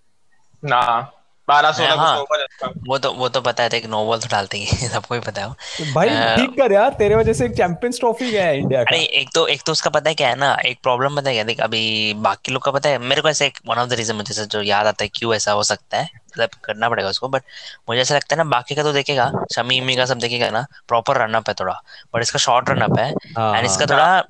ना। 0.65 1.11
बारह 1.47 1.71
सोलह 1.71 1.93
हाँ। 1.93 2.17
है 2.17 2.69
वो 2.87 2.97
तो 2.97 3.11
वो 3.13 3.27
तो 3.29 3.41
पता 3.41 3.63
है 3.63 3.69
एक 3.69 3.85
नो 3.85 4.03
बॉल 4.05 4.19
तो 4.19 4.27
डालते 4.31 4.57
ही 4.57 4.65
हैं, 4.65 4.89
सबको 4.93 5.15
ही 5.15 5.21
पता 5.21 5.41
है 5.41 5.93
भाई 5.93 6.09
ठीक 6.37 6.57
कर 6.57 6.71
यार 6.71 6.93
तेरे 6.93 7.15
वजह 7.15 7.33
से 7.33 7.45
एक 7.45 7.55
चैंपियंस 7.57 7.99
ट्रॉफी 7.99 8.31
गया 8.31 8.45
है 8.45 8.57
इंडिया 8.57 8.83
का 8.83 8.95
अरे 8.95 9.03
एक 9.21 9.29
तो 9.35 9.45
एक 9.47 9.61
तो 9.65 9.71
उसका 9.71 9.89
पता 9.89 10.09
है 10.09 10.15
क्या 10.15 10.29
है 10.29 10.35
ना 10.35 10.53
एक 10.65 10.79
प्रॉब्लम 10.83 11.15
पता 11.15 11.29
है 11.29 11.35
क्या 11.35 11.43
देख 11.43 11.59
अभी 11.59 12.13
बाकी 12.19 12.51
लोग 12.51 12.63
का 12.63 12.71
पता 12.71 12.89
है 12.89 12.97
मेरे 12.97 13.21
को 13.21 13.29
ऐसे 13.29 13.45
एक 13.45 13.59
वन 13.67 13.77
ऑफ़ 13.77 13.89
द 13.89 13.93
रीजन 13.93 14.15
मुझे 14.15 14.45
जो 14.45 14.61
याद 14.61 14.87
आता 14.87 15.03
है 15.03 15.09
क्यों 15.15 15.35
ऐसा 15.35 15.51
हो 15.51 15.63
सकता 15.63 15.97
है 15.97 16.09
मतलब 16.29 16.49
करना 16.63 16.89
पड़ेगा 16.89 17.09
उसको 17.09 17.27
बट 17.27 17.43
मुझे 17.89 18.01
ऐसा 18.01 18.15
लगता 18.15 18.35
है 18.35 18.37
ना 18.37 18.49
बाकी 18.49 18.75
का 18.75 18.83
तो 18.83 18.93
देखेगा 18.93 19.31
शमी 19.55 19.77
इमी 19.77 19.95
का 19.95 20.05
सब 20.05 20.17
देखेगा 20.17 20.49
ना 20.49 20.65
प्रॉपर 20.87 21.17
रनअप 21.17 21.49
है 21.49 21.55
थोड़ा 21.59 21.81
बट 22.15 22.21
इसका 22.21 22.39
शॉर्ट 22.39 22.69
रनअप 22.69 22.99
है 22.99 23.11
हाँ, 23.37 23.57
एंड 23.57 23.65
इसका 23.65 23.85
हाँ। 23.85 23.87
थोड़ा 23.87 24.23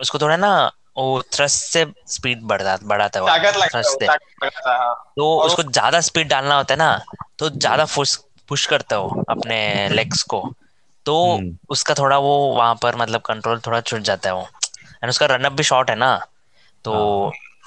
उसको 0.00 0.18
थोड़ा 0.18 0.36
ना 0.36 0.70
वो 0.96 1.22
थ्रस्ट 1.32 1.72
से 1.72 1.86
स्पीड 2.06 2.42
बढ़ता 2.42 2.76
बढ़ाता 2.82 3.18
है 3.18 3.24
है 3.24 3.30
वो, 3.82 3.98
से। 3.98 4.06
ताकत 4.06 4.44
लगता 4.44 4.72
है 4.72 4.78
हाँ। 4.78 5.12
तो 5.16 5.38
उसको 5.40 5.62
ज़्यादा 5.62 6.00
स्पीड 6.00 6.28
डालना 6.28 6.56
होता 6.56 6.74
है 6.74 6.78
ना 6.78 7.04
तो 7.38 7.48
ज़्यादा 7.50 7.84
पुश 7.84 8.16
पुश 8.48 8.66
करता 8.66 8.96
है 8.96 9.02
वो 9.02 9.24
अपने 9.28 9.88
लेग्स 9.88 10.22
को। 10.22 10.54
तो 11.06 11.36
हम्म। 11.36 11.56
उसका 11.68 11.94
थोड़ा 11.94 12.18
वो 12.18 12.36
वहाँ 12.54 12.74
पर 12.74 12.96
मतलब 12.96 13.20
कंट्रोल 13.20 13.60
थोड़ा 13.60 13.80
छूट 13.80 14.00
जाता 14.00 14.28
है 14.28 14.34
वो। 14.34 14.42
एंड 15.02 15.08
उसका 15.08 15.26
रनअप 15.26 15.52
भी 15.52 15.62
शॉर्ट 15.62 15.90
है 15.90 15.96
ना 15.96 16.16
तो 16.84 16.92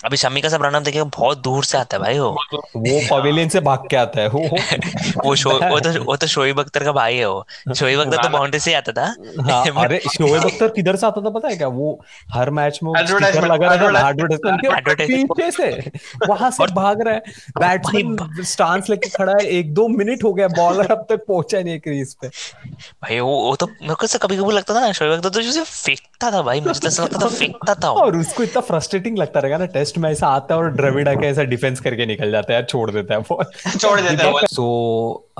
अभी 0.06 0.18
शमी 0.18 0.42
का 0.42 0.50
सब 0.50 0.64
रनअप 0.64 0.84
देखिए 0.84 1.04
बहुत 1.04 1.38
दूर 1.38 1.64
से 1.64 1.78
आता 1.78 1.98
है 1.98 2.04
भाई 2.04 2.20
वो। 2.20 2.30
वो 2.76 3.00
पवेलियन 3.12 3.50
से 3.50 3.60
भाग 3.60 3.88
के 3.90 3.96
आता 3.98 4.22
है 4.22 4.28
वो। 4.30 4.40
वो 5.26 5.36
शो 5.36 5.50
वो 5.70 5.80
तो 5.80 6.04
वो 6.04 6.16
तो 6.16 6.28
शोएब 6.28 6.60
अख्तर 6.60 6.84
का 6.84 6.92
भाई 6.92 7.16
है 7.16 7.30
वो। 7.30 7.74
शोएब 7.76 8.00
अख्तर 8.00 8.24
तो 8.24 8.30
बाउंड्री 8.30 8.60
से 8.60 8.74
आता 8.74 8.92
था। 8.92 9.06
हाँ 9.52 9.66
अरे 9.86 10.00
शोएब 10.00 10.44
अख्तर 10.44 10.68
किधर 10.68 10.96
से 10.96 11.08
आता 11.08 11.22
था 11.22 11.30
पता 11.30 11.48
है 11.48 11.58
क्या? 11.58 11.68
वो 11.68 12.00
हर 12.34 12.50
मैच 12.50 12.80
में 12.84 12.92
स्टिकर 13.06 13.48
लगा 13.48 13.74
रहता 13.74 13.92
था. 13.94 14.10
एडवर्टाइजमेंट 14.10 15.32
पीछे 15.32 15.52
से 15.52 15.92
वहाँ 16.28 16.52
से 16.52 16.66
भाग 16.74 17.02
रहा 17.02 17.14
है। 17.14 17.24
बैट्समैन 17.60 18.44
स्टांस 18.44 18.90
लेके 18.90 19.10
खड़ा 19.10 19.34
है 19.42 19.46
एक 19.58 19.74
दो 19.74 19.88
मिनट 19.88 20.24
हो 20.24 20.34
गया 20.34 20.48
बॉलर 20.48 20.92
अब 20.92 21.06
तक 21.10 21.26
पहुँचा 21.28 21.62
नहीं 21.62 21.80
क्रीज 21.80 22.14
पे। 22.22 22.28
भाई 22.28 23.20
वो 23.20 23.36
वो 23.42 23.56
तो 23.56 23.68
मेरे 23.82 23.96
को 23.96 24.08
कभी 24.18 24.38
कभी 24.38 24.54
लगता 24.54 24.74
था 24.74 24.80
ना 24.80 24.92
शोएब 24.92 25.12
अख्तर 25.12 25.30
तो 25.30 25.42
जैसे 25.42 25.64
फेंकता 25.64 26.32
था 26.32 26.42
भाई 26.42 26.62
मुझे 26.62 26.80
तो 26.80 27.04
लगता 27.04 27.20
था 27.20 27.28
फेंकता 27.40 27.76
था 27.84 27.90
और 28.04 28.18
उसको 28.18 28.44
इतना 28.44 28.62
फ्रस्ट्रेटिंग 28.62 29.18
लगता 29.18 29.40
रहेगा 29.40 29.58
ना 29.58 29.66
टेस्ट 29.76 29.95
में 29.98 30.10
ऐसा 30.12 30.28
आता 30.28 30.56
है 30.56 30.62
और 30.62 30.72
द्रविड़ा 30.72 31.14
के 31.14 31.28
ऐसा 31.28 31.44
डिफेंस 31.44 31.80
करके 31.80 32.06
निकल 32.06 32.32
जाता 32.32 32.54
है 32.54 32.64
छोड़ 32.66 32.90
देता 32.92 33.14
है 33.14 33.20
बॉल 33.22 33.44
छोड़ 33.78 34.00
देता 34.02 34.24
है 34.24 34.32
बॉल 34.32 34.46
सो 34.46 35.30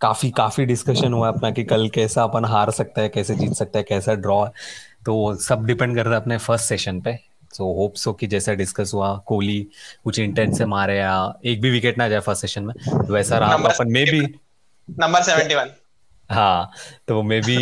काफ़ी 0.00 0.30
काफ़ी 0.30 0.64
डिस्कशन 0.64 1.12
हुआ 1.12 1.28
अपना 1.28 1.50
कि 1.50 1.64
कल 1.64 1.88
कैसा 1.88 2.22
अपन 2.22 2.44
हार 2.44 2.70
सकता 2.70 3.02
है 3.02 3.08
कैसे 3.08 3.34
जीत 3.34 3.52
सकता 3.52 3.78
है 3.78 3.84
कैसा 3.88 4.14
ड्रॉ 4.14 4.46
तो 5.06 5.34
सब 5.34 5.66
डिपेंड 5.66 5.96
करता 5.96 6.10
है 6.10 6.16
अपने 6.16 6.38
फ़र्स्ट 6.38 6.64
सेशन 6.64 7.00
पे। 7.00 7.18
सो 7.54 7.64
होप 7.74 7.94
सो 7.94 8.12
कि 8.12 8.26
जैसा 8.26 8.52
डिस्कस 8.54 8.90
हुआ 8.94 9.16
कोहली 9.26 9.66
कुछ 10.04 10.18
इंटेंट 10.18 10.54
से 10.54 10.64
मारे 10.66 10.98
या 10.98 11.40
एक 11.44 11.60
भी 11.60 11.70
विकेट 11.70 11.98
ना 11.98 12.08
जाए 12.08 12.20
फ़र्स्ट 12.20 12.40
सेशन 12.40 12.62
में 12.62 12.74
तो 12.88 13.12
वैसा 13.12 13.38
रहा। 13.38 13.56
तो 13.56 13.68
अपन 13.68 13.92
मे 13.92 14.04
भी 14.04 14.20
नंबर 14.88 15.22
सेवेंटी 15.22 15.54
वन 15.54 15.70
हाँ 16.30 16.70
तो 17.08 17.22
मे 17.22 17.40
बी 17.40 17.56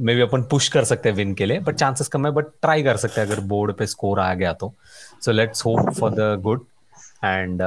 मे 0.00 0.14
बी 0.14 0.20
अपन 0.20 0.42
पुश 0.42 0.68
कर 0.68 0.84
सकते 0.84 1.08
हैं 1.08 1.16
विन 1.16 1.34
के 1.34 1.46
लिए 1.46 1.58
बट 1.58 1.74
चांसेस 1.74 2.08
कम 2.08 2.26
है 2.26 2.32
बट 2.32 2.44
ट्राई 2.62 2.82
कर 2.82 2.96
सकते 2.96 3.20
हैं 3.20 3.28
अगर 3.28 3.40
बोर्ड 3.40 3.72
पे 3.72 3.86
स्कोर 3.86 4.20
आ 4.20 4.34
गया 4.34 4.52
तो। 4.52 4.74
So 5.24 5.32
let's 5.32 5.64
hope 5.66 5.90
for 5.98 6.10
the 6.10 6.34
good 6.42 6.66
end 7.24 7.62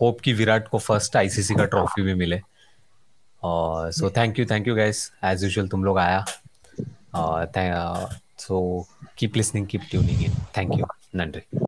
hope 0.00 0.20
कि 0.20 0.32
विराट 0.32 0.68
को 0.68 0.78
फ़र्स्ट 0.78 1.16
आईसीसी 1.16 1.54
का 1.54 1.64
ट्रॉफी 1.64 2.02
भी 2.02 2.14
मिले 2.14 2.40
so 3.42 4.10
thank 4.16 4.38
you 4.38 4.46
thank 4.50 4.68
you 4.68 4.74
guys 4.76 5.10
as 5.24 5.44
usual 5.44 5.68
तुम 5.68 5.84
लोग 5.84 5.98
आया 5.98 6.24
so 8.40 8.86
keep 9.18 9.36
listening 9.36 9.66
keep 9.66 9.82
tuning 9.90 10.24
in 10.24 10.32
thank 10.56 10.78
you 10.78 10.86
nandri 11.14 11.58